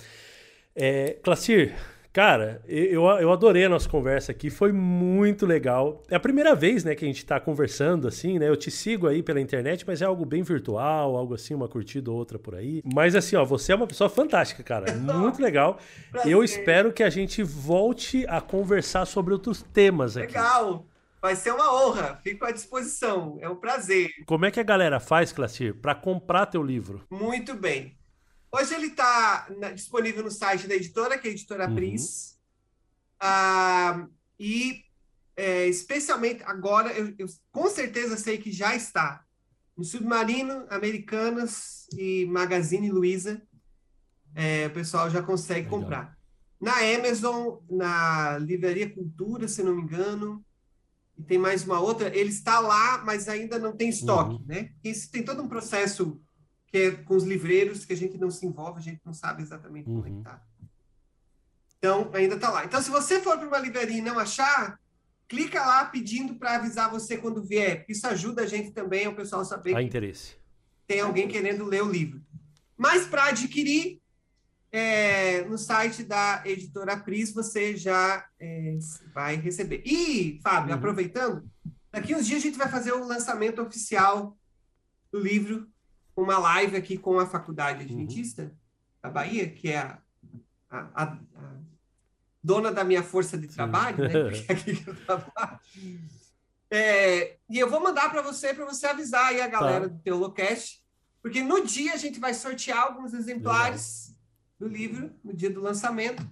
É, 0.75 1.13
Classir, 1.21 1.75
Cara, 2.13 2.61
eu, 2.67 3.05
eu 3.05 3.31
adorei 3.31 3.63
a 3.65 3.69
nossa 3.69 3.87
conversa 3.87 4.33
aqui, 4.33 4.49
foi 4.49 4.73
muito 4.73 5.45
legal. 5.45 6.03
É 6.09 6.15
a 6.15 6.19
primeira 6.19 6.53
vez, 6.53 6.83
né, 6.83 6.93
que 6.93 7.05
a 7.05 7.07
gente 7.07 7.19
está 7.19 7.39
conversando 7.39 8.05
assim, 8.05 8.37
né? 8.37 8.49
Eu 8.49 8.57
te 8.57 8.69
sigo 8.69 9.07
aí 9.07 9.23
pela 9.23 9.39
internet, 9.39 9.85
mas 9.87 10.01
é 10.01 10.05
algo 10.05 10.25
bem 10.25 10.43
virtual, 10.43 11.15
algo 11.15 11.33
assim, 11.33 11.53
uma 11.53 11.69
curtida 11.69 12.11
ou 12.11 12.17
outra 12.17 12.37
por 12.37 12.53
aí. 12.55 12.81
Mas 12.83 13.15
assim, 13.15 13.37
ó, 13.37 13.45
você 13.45 13.71
é 13.71 13.75
uma 13.75 13.87
pessoa 13.87 14.09
fantástica, 14.09 14.61
cara. 14.61 14.91
Muito 14.99 15.41
legal. 15.41 15.79
Eu 16.25 16.43
espero 16.43 16.91
que 16.91 17.01
a 17.01 17.09
gente 17.09 17.41
volte 17.43 18.25
a 18.27 18.41
conversar 18.41 19.05
sobre 19.05 19.33
outros 19.33 19.61
temas 19.61 20.17
aqui. 20.17 20.33
Legal. 20.33 20.85
Vai 21.21 21.35
ser 21.35 21.53
uma 21.53 21.71
honra, 21.71 22.19
fico 22.23 22.43
à 22.43 22.51
disposição, 22.51 23.37
é 23.41 23.47
um 23.47 23.55
prazer. 23.55 24.09
Como 24.25 24.43
é 24.43 24.49
que 24.49 24.59
a 24.59 24.63
galera 24.63 24.99
faz, 24.99 25.31
Classir, 25.31 25.75
para 25.75 25.93
comprar 25.93 26.47
teu 26.47 26.63
livro? 26.63 27.05
Muito 27.11 27.53
bem. 27.53 27.95
Hoje 28.51 28.73
ele 28.75 28.87
está 28.87 29.47
disponível 29.73 30.23
no 30.23 30.31
site 30.31 30.67
da 30.67 30.75
editora, 30.75 31.17
que 31.17 31.27
é 31.27 31.31
a 31.31 31.33
editora 31.33 31.69
uhum. 31.69 31.75
Pris. 31.75 32.37
Ah, 33.19 34.07
e 34.37 34.83
é, 35.37 35.67
especialmente 35.67 36.43
agora, 36.43 36.91
eu, 36.91 37.13
eu, 37.17 37.27
com 37.51 37.69
certeza 37.69 38.17
sei 38.17 38.37
que 38.37 38.51
já 38.51 38.75
está 38.75 39.23
no 39.77 39.85
Submarino, 39.85 40.65
Americanas 40.69 41.87
e 41.97 42.25
Magazine 42.25 42.91
Luiza. 42.91 43.41
É, 44.35 44.67
o 44.67 44.71
pessoal 44.71 45.09
já 45.09 45.23
consegue 45.23 45.65
Legal. 45.65 45.79
comprar. 45.79 46.17
Na 46.59 46.73
Amazon, 46.95 47.57
na 47.69 48.37
Livraria 48.37 48.89
Cultura, 48.89 49.47
se 49.47 49.63
não 49.63 49.75
me 49.75 49.81
engano, 49.81 50.45
e 51.17 51.23
tem 51.23 51.37
mais 51.37 51.63
uma 51.63 51.79
outra, 51.79 52.15
ele 52.15 52.29
está 52.29 52.59
lá, 52.59 53.03
mas 53.03 53.27
ainda 53.27 53.57
não 53.57 53.75
tem 53.75 53.89
estoque, 53.89 54.35
uhum. 54.35 54.45
né? 54.45 54.71
Isso 54.83 55.09
tem 55.09 55.23
todo 55.23 55.41
um 55.41 55.47
processo 55.47 56.21
que 56.71 56.77
é 56.77 56.91
com 56.91 57.15
os 57.15 57.23
livreiros, 57.23 57.83
que 57.83 57.93
a 57.93 57.97
gente 57.97 58.17
não 58.17 58.31
se 58.31 58.45
envolve, 58.45 58.79
a 58.79 58.83
gente 58.83 59.01
não 59.05 59.13
sabe 59.13 59.41
exatamente 59.41 59.89
uhum. 59.89 60.01
como 60.01 60.07
é 60.07 60.17
que 60.17 60.23
tá. 60.23 60.41
Então, 61.77 62.09
ainda 62.13 62.35
está 62.35 62.49
lá. 62.49 62.63
Então, 62.63 62.81
se 62.81 62.89
você 62.89 63.19
for 63.19 63.37
para 63.37 63.47
uma 63.47 63.57
livraria 63.57 63.97
e 63.97 64.01
não 64.01 64.17
achar, 64.17 64.79
clica 65.27 65.65
lá 65.65 65.85
pedindo 65.85 66.35
para 66.35 66.55
avisar 66.55 66.91
você 66.91 67.17
quando 67.17 67.43
vier. 67.43 67.85
Isso 67.89 68.07
ajuda 68.07 68.43
a 68.43 68.45
gente 68.45 68.71
também, 68.71 69.07
o 69.07 69.15
pessoal 69.15 69.43
saber 69.43 69.75
Há 69.75 69.81
interesse. 69.81 70.35
tem 70.85 71.01
alguém 71.01 71.27
querendo 71.27 71.65
ler 71.65 71.83
o 71.83 71.91
livro. 71.91 72.21
Mas 72.77 73.05
para 73.05 73.25
adquirir, 73.25 73.99
é, 74.71 75.43
no 75.45 75.57
site 75.57 76.03
da 76.03 76.41
editora 76.45 76.95
Pris 76.95 77.33
você 77.33 77.75
já 77.75 78.25
é, 78.39 78.77
vai 79.13 79.35
receber. 79.35 79.81
E, 79.85 80.39
Fábio, 80.41 80.71
uhum. 80.71 80.77
aproveitando, 80.77 81.49
daqui 81.91 82.15
uns 82.15 82.25
dias 82.25 82.39
a 82.39 82.45
gente 82.45 82.57
vai 82.57 82.69
fazer 82.69 82.93
o 82.93 83.05
lançamento 83.05 83.61
oficial 83.61 84.37
do 85.11 85.19
livro, 85.19 85.67
uma 86.15 86.37
live 86.37 86.77
aqui 86.77 86.97
com 86.97 87.19
a 87.19 87.25
Faculdade 87.25 87.83
Adventista 87.83 88.43
uhum. 88.43 88.51
da 89.01 89.09
Bahia, 89.09 89.49
que 89.49 89.69
é 89.69 89.79
a, 89.79 89.99
a, 90.69 91.03
a, 91.03 91.17
dona 92.43 92.71
da 92.71 92.83
minha 92.83 93.03
força 93.03 93.37
de 93.37 93.47
trabalho, 93.47 93.97
né? 93.97 94.09
Porque 94.09 94.51
aqui 94.51 94.75
que 94.75 94.89
eu 94.89 94.95
trabalho. 95.05 95.59
É, 96.73 97.35
e 97.49 97.59
eu 97.59 97.69
vou 97.69 97.81
mandar 97.81 98.09
para 98.09 98.21
você, 98.21 98.53
para 98.53 98.63
você 98.63 98.87
avisar 98.87 99.25
aí 99.25 99.41
a 99.41 99.47
galera 99.47 99.89
tá. 99.89 99.93
do 99.93 100.01
Teolocast, 100.01 100.81
porque 101.21 101.43
no 101.43 101.65
dia 101.65 101.93
a 101.93 101.97
gente 101.97 102.17
vai 102.17 102.33
sortear 102.33 102.83
alguns 102.83 103.13
exemplares 103.13 104.15
do 104.57 104.69
livro, 104.69 105.11
no 105.21 105.33
dia 105.33 105.49
do 105.49 105.59
lançamento. 105.59 106.25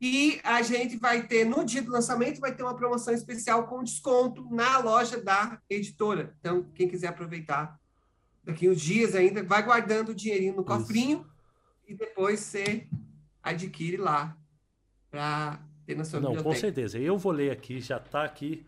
E 0.00 0.40
a 0.44 0.62
gente 0.62 0.96
vai 0.96 1.26
ter, 1.26 1.44
no 1.44 1.64
dia 1.64 1.82
do 1.82 1.90
lançamento, 1.90 2.40
vai 2.40 2.54
ter 2.54 2.62
uma 2.62 2.76
promoção 2.76 3.12
especial 3.12 3.66
com 3.66 3.82
desconto 3.82 4.48
na 4.48 4.78
loja 4.78 5.20
da 5.20 5.58
editora. 5.68 6.36
Então, 6.38 6.70
quem 6.74 6.86
quiser 6.86 7.08
aproveitar 7.08 7.76
daqui 8.44 8.68
uns 8.68 8.80
dias 8.80 9.14
ainda, 9.14 9.42
vai 9.42 9.62
guardando 9.62 10.10
o 10.10 10.14
dinheirinho 10.14 10.56
no 10.56 10.64
cofrinho 10.64 11.20
Isso. 11.20 11.26
e 11.88 11.94
depois 11.94 12.40
você 12.40 12.86
adquire 13.42 13.96
lá 13.96 14.36
para 15.10 15.60
ter 15.86 15.96
na 15.96 16.04
sua 16.04 16.20
Não, 16.20 16.30
biblioteca. 16.30 16.54
com 16.54 16.60
certeza. 16.60 16.98
Eu 16.98 17.16
vou 17.16 17.32
ler 17.32 17.50
aqui, 17.50 17.80
já 17.80 17.96
está 17.96 18.24
aqui 18.24 18.66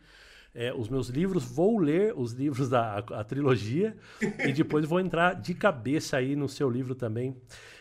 é, 0.54 0.72
os 0.72 0.88
meus 0.88 1.08
livros, 1.08 1.44
vou 1.44 1.78
ler 1.78 2.14
os 2.16 2.32
livros 2.32 2.70
da 2.70 2.94
a, 2.94 3.20
a 3.20 3.24
trilogia 3.24 3.94
e 4.38 4.52
depois 4.52 4.86
vou 4.86 4.98
entrar 4.98 5.34
de 5.34 5.52
cabeça 5.54 6.16
aí 6.16 6.34
no 6.34 6.48
seu 6.48 6.70
livro 6.70 6.94
também. 6.94 7.36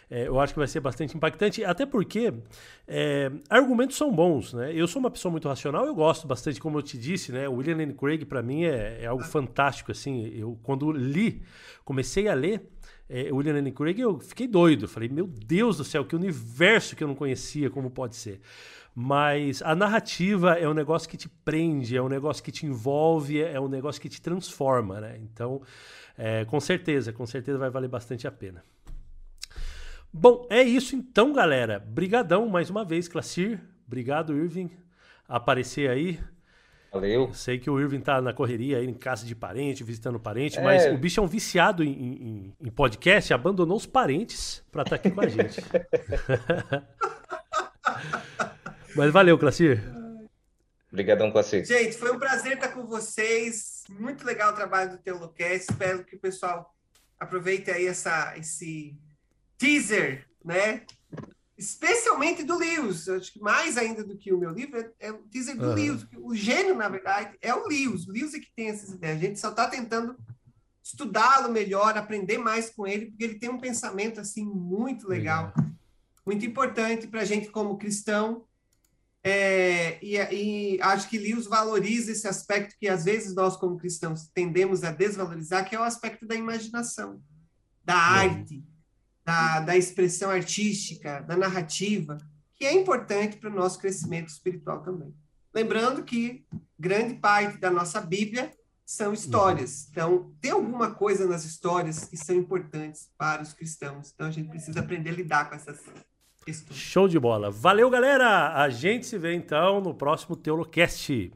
É, 0.09 0.27
eu 0.27 0.39
acho 0.39 0.53
que 0.53 0.59
vai 0.59 0.67
ser 0.67 0.79
bastante 0.79 1.15
impactante, 1.15 1.63
até 1.63 1.85
porque 1.85 2.33
é, 2.87 3.31
argumentos 3.49 3.97
são 3.97 4.11
bons, 4.11 4.53
né? 4.53 4.71
Eu 4.73 4.87
sou 4.87 4.99
uma 4.99 5.09
pessoa 5.09 5.31
muito 5.31 5.47
racional, 5.47 5.85
eu 5.85 5.95
gosto 5.95 6.27
bastante, 6.27 6.59
como 6.59 6.77
eu 6.77 6.83
te 6.83 6.97
disse, 6.97 7.31
né? 7.31 7.49
O 7.49 7.55
William 7.55 7.77
Lane 7.77 7.93
Craig 7.93 8.25
para 8.25 8.41
mim 8.41 8.65
é, 8.65 9.01
é, 9.01 9.05
algo 9.07 9.23
fantástico, 9.23 9.91
assim. 9.91 10.27
Eu 10.27 10.59
quando 10.63 10.91
li, 10.91 11.41
comecei 11.83 12.27
a 12.27 12.33
ler 12.33 12.69
é, 13.09 13.31
William 13.31 13.53
Lane 13.53 13.71
Craig, 13.71 13.99
eu 13.99 14.19
fiquei 14.19 14.47
doido. 14.47 14.87
Falei, 14.87 15.09
meu 15.09 15.27
Deus 15.27 15.77
do 15.77 15.83
céu, 15.83 16.05
que 16.05 16.15
universo 16.15 16.95
que 16.95 17.03
eu 17.03 17.07
não 17.07 17.15
conhecia, 17.15 17.69
como 17.69 17.89
pode 17.89 18.15
ser? 18.15 18.41
Mas 18.93 19.61
a 19.61 19.75
narrativa 19.75 20.53
é 20.53 20.67
um 20.69 20.73
negócio 20.73 21.09
que 21.09 21.17
te 21.17 21.27
prende, 21.27 21.97
é 21.97 22.01
um 22.01 22.07
negócio 22.07 22.41
que 22.41 22.51
te 22.51 22.65
envolve, 22.65 23.41
é 23.41 23.59
um 23.59 23.67
negócio 23.67 24.01
que 24.01 24.07
te 24.07 24.21
transforma, 24.21 25.01
né? 25.01 25.19
Então, 25.21 25.61
é, 26.17 26.45
com 26.45 26.59
certeza, 26.61 27.11
com 27.11 27.25
certeza 27.25 27.57
vai 27.57 27.69
valer 27.69 27.89
bastante 27.89 28.25
a 28.25 28.31
pena. 28.31 28.63
Bom, 30.17 30.47
é 30.49 30.63
isso 30.63 30.95
então, 30.95 31.33
galera. 31.33 31.77
Brigadão 31.77 32.47
mais 32.47 32.69
uma 32.69 32.85
vez, 32.85 33.05
Classir. 33.05 33.59
Obrigado, 33.85 34.33
Irving, 34.33 34.71
aparecer 35.27 35.89
aí. 35.89 36.17
Valeu. 36.89 37.33
Sei 37.33 37.59
que 37.59 37.69
o 37.69 37.77
Irving 37.77 37.99
tá 37.99 38.21
na 38.21 38.31
correria 38.31 38.77
aí 38.77 38.87
em 38.87 38.93
casa 38.93 39.25
de 39.25 39.35
parente, 39.35 39.83
visitando 39.83 40.17
parente, 40.17 40.57
é. 40.57 40.63
mas 40.63 40.85
o 40.85 40.97
bicho 40.97 41.19
é 41.19 41.23
um 41.23 41.27
viciado 41.27 41.83
em, 41.83 41.91
em, 41.91 42.55
em 42.61 42.71
podcast, 42.71 43.33
abandonou 43.33 43.75
os 43.75 43.85
parentes 43.85 44.63
para 44.71 44.83
estar 44.83 44.97
tá 44.97 45.01
aqui 45.01 45.11
com 45.11 45.19
a 45.19 45.27
gente. 45.27 45.61
mas 48.95 49.11
valeu, 49.11 49.37
Classir. 49.37 49.83
Obrigadão, 50.89 51.29
Classir. 51.29 51.65
Gente, 51.65 51.97
foi 51.97 52.13
um 52.13 52.19
prazer 52.19 52.53
estar 52.53 52.69
com 52.69 52.85
vocês. 52.85 53.83
Muito 53.89 54.25
legal 54.25 54.53
o 54.53 54.55
trabalho 54.55 54.91
do 54.91 54.97
Teolocast. 54.97 55.69
Espero 55.69 56.05
que 56.05 56.15
o 56.15 56.19
pessoal 56.19 56.73
aproveite 57.19 57.69
aí 57.69 57.85
essa, 57.85 58.33
esse 58.37 58.97
teaser, 59.57 60.27
né? 60.43 60.85
Especialmente 61.57 62.43
do 62.43 62.57
Lewis, 62.57 63.07
acho 63.07 63.31
que 63.31 63.39
mais 63.39 63.77
ainda 63.77 64.03
do 64.03 64.17
que 64.17 64.33
o 64.33 64.37
meu 64.37 64.51
livro, 64.51 64.77
é, 64.77 64.91
é 64.99 65.11
o 65.11 65.19
teaser 65.19 65.55
do 65.55 65.67
uhum. 65.67 65.73
Lewis. 65.73 66.05
O 66.17 66.35
gênio, 66.35 66.75
na 66.75 66.89
verdade, 66.89 67.37
é 67.41 67.53
o 67.53 67.65
Lewis. 67.65 68.07
O 68.07 68.11
Lewis 68.11 68.33
é 68.33 68.39
que 68.39 68.53
tem 68.53 68.67
essas 68.67 68.89
ideias. 68.89 69.17
A 69.17 69.21
gente 69.21 69.39
só 69.39 69.49
está 69.49 69.67
tentando 69.67 70.17
estudá-lo 70.83 71.51
melhor, 71.51 71.97
aprender 71.97 72.37
mais 72.37 72.69
com 72.69 72.85
ele, 72.85 73.07
porque 73.07 73.23
ele 73.23 73.39
tem 73.39 73.49
um 73.49 73.59
pensamento 73.59 74.19
assim 74.19 74.45
muito 74.45 75.07
legal, 75.07 75.53
legal. 75.55 75.71
muito 76.25 76.45
importante 76.45 77.07
para 77.07 77.21
a 77.21 77.25
gente 77.25 77.49
como 77.49 77.77
cristão. 77.77 78.45
É, 79.23 79.97
e, 80.03 80.17
e, 80.17 80.81
acho 80.81 81.09
que 81.09 81.17
Lewis 81.17 81.47
valoriza 81.47 82.11
esse 82.11 82.27
aspecto 82.27 82.75
que 82.77 82.87
às 82.87 83.05
vezes 83.05 83.33
nós 83.33 83.57
como 83.57 83.77
cristãos 83.77 84.27
tendemos 84.27 84.83
a 84.83 84.91
desvalorizar, 84.91 85.67
que 85.67 85.75
é 85.75 85.79
o 85.79 85.83
aspecto 85.83 86.27
da 86.27 86.35
imaginação, 86.35 87.19
da 87.83 87.95
arte 87.95 88.63
da, 89.25 89.59
da 89.59 89.75
expressão 89.75 90.29
artística, 90.29 91.21
da 91.21 91.35
narrativa, 91.35 92.17
que 92.55 92.65
é 92.65 92.73
importante 92.73 93.37
para 93.37 93.49
o 93.49 93.53
nosso 93.53 93.79
crescimento 93.79 94.29
espiritual 94.29 94.81
também. 94.81 95.13
Lembrando 95.53 96.03
que 96.03 96.45
grande 96.77 97.15
parte 97.15 97.57
da 97.57 97.71
nossa 97.71 97.99
Bíblia 97.99 98.51
são 98.85 99.13
histórias. 99.13 99.83
Uhum. 99.83 99.87
Então, 99.89 100.35
tem 100.39 100.51
alguma 100.51 100.91
coisa 100.91 101.27
nas 101.27 101.43
histórias 101.43 102.05
que 102.05 102.15
são 102.15 102.35
importantes 102.35 103.09
para 103.17 103.41
os 103.41 103.51
cristãos. 103.51 104.11
Então, 104.13 104.27
a 104.27 104.31
gente 104.31 104.49
precisa 104.49 104.79
aprender 104.79 105.09
a 105.09 105.13
lidar 105.13 105.49
com 105.49 105.55
essas 105.55 105.79
questões. 106.45 106.77
Show 106.77 107.07
de 107.07 107.19
bola. 107.19 107.49
Valeu, 107.49 107.89
galera! 107.89 108.53
A 108.53 108.69
gente 108.69 109.07
se 109.07 109.17
vê 109.17 109.33
então 109.33 109.81
no 109.81 109.93
próximo 109.93 110.35
Teolocast. 110.35 111.31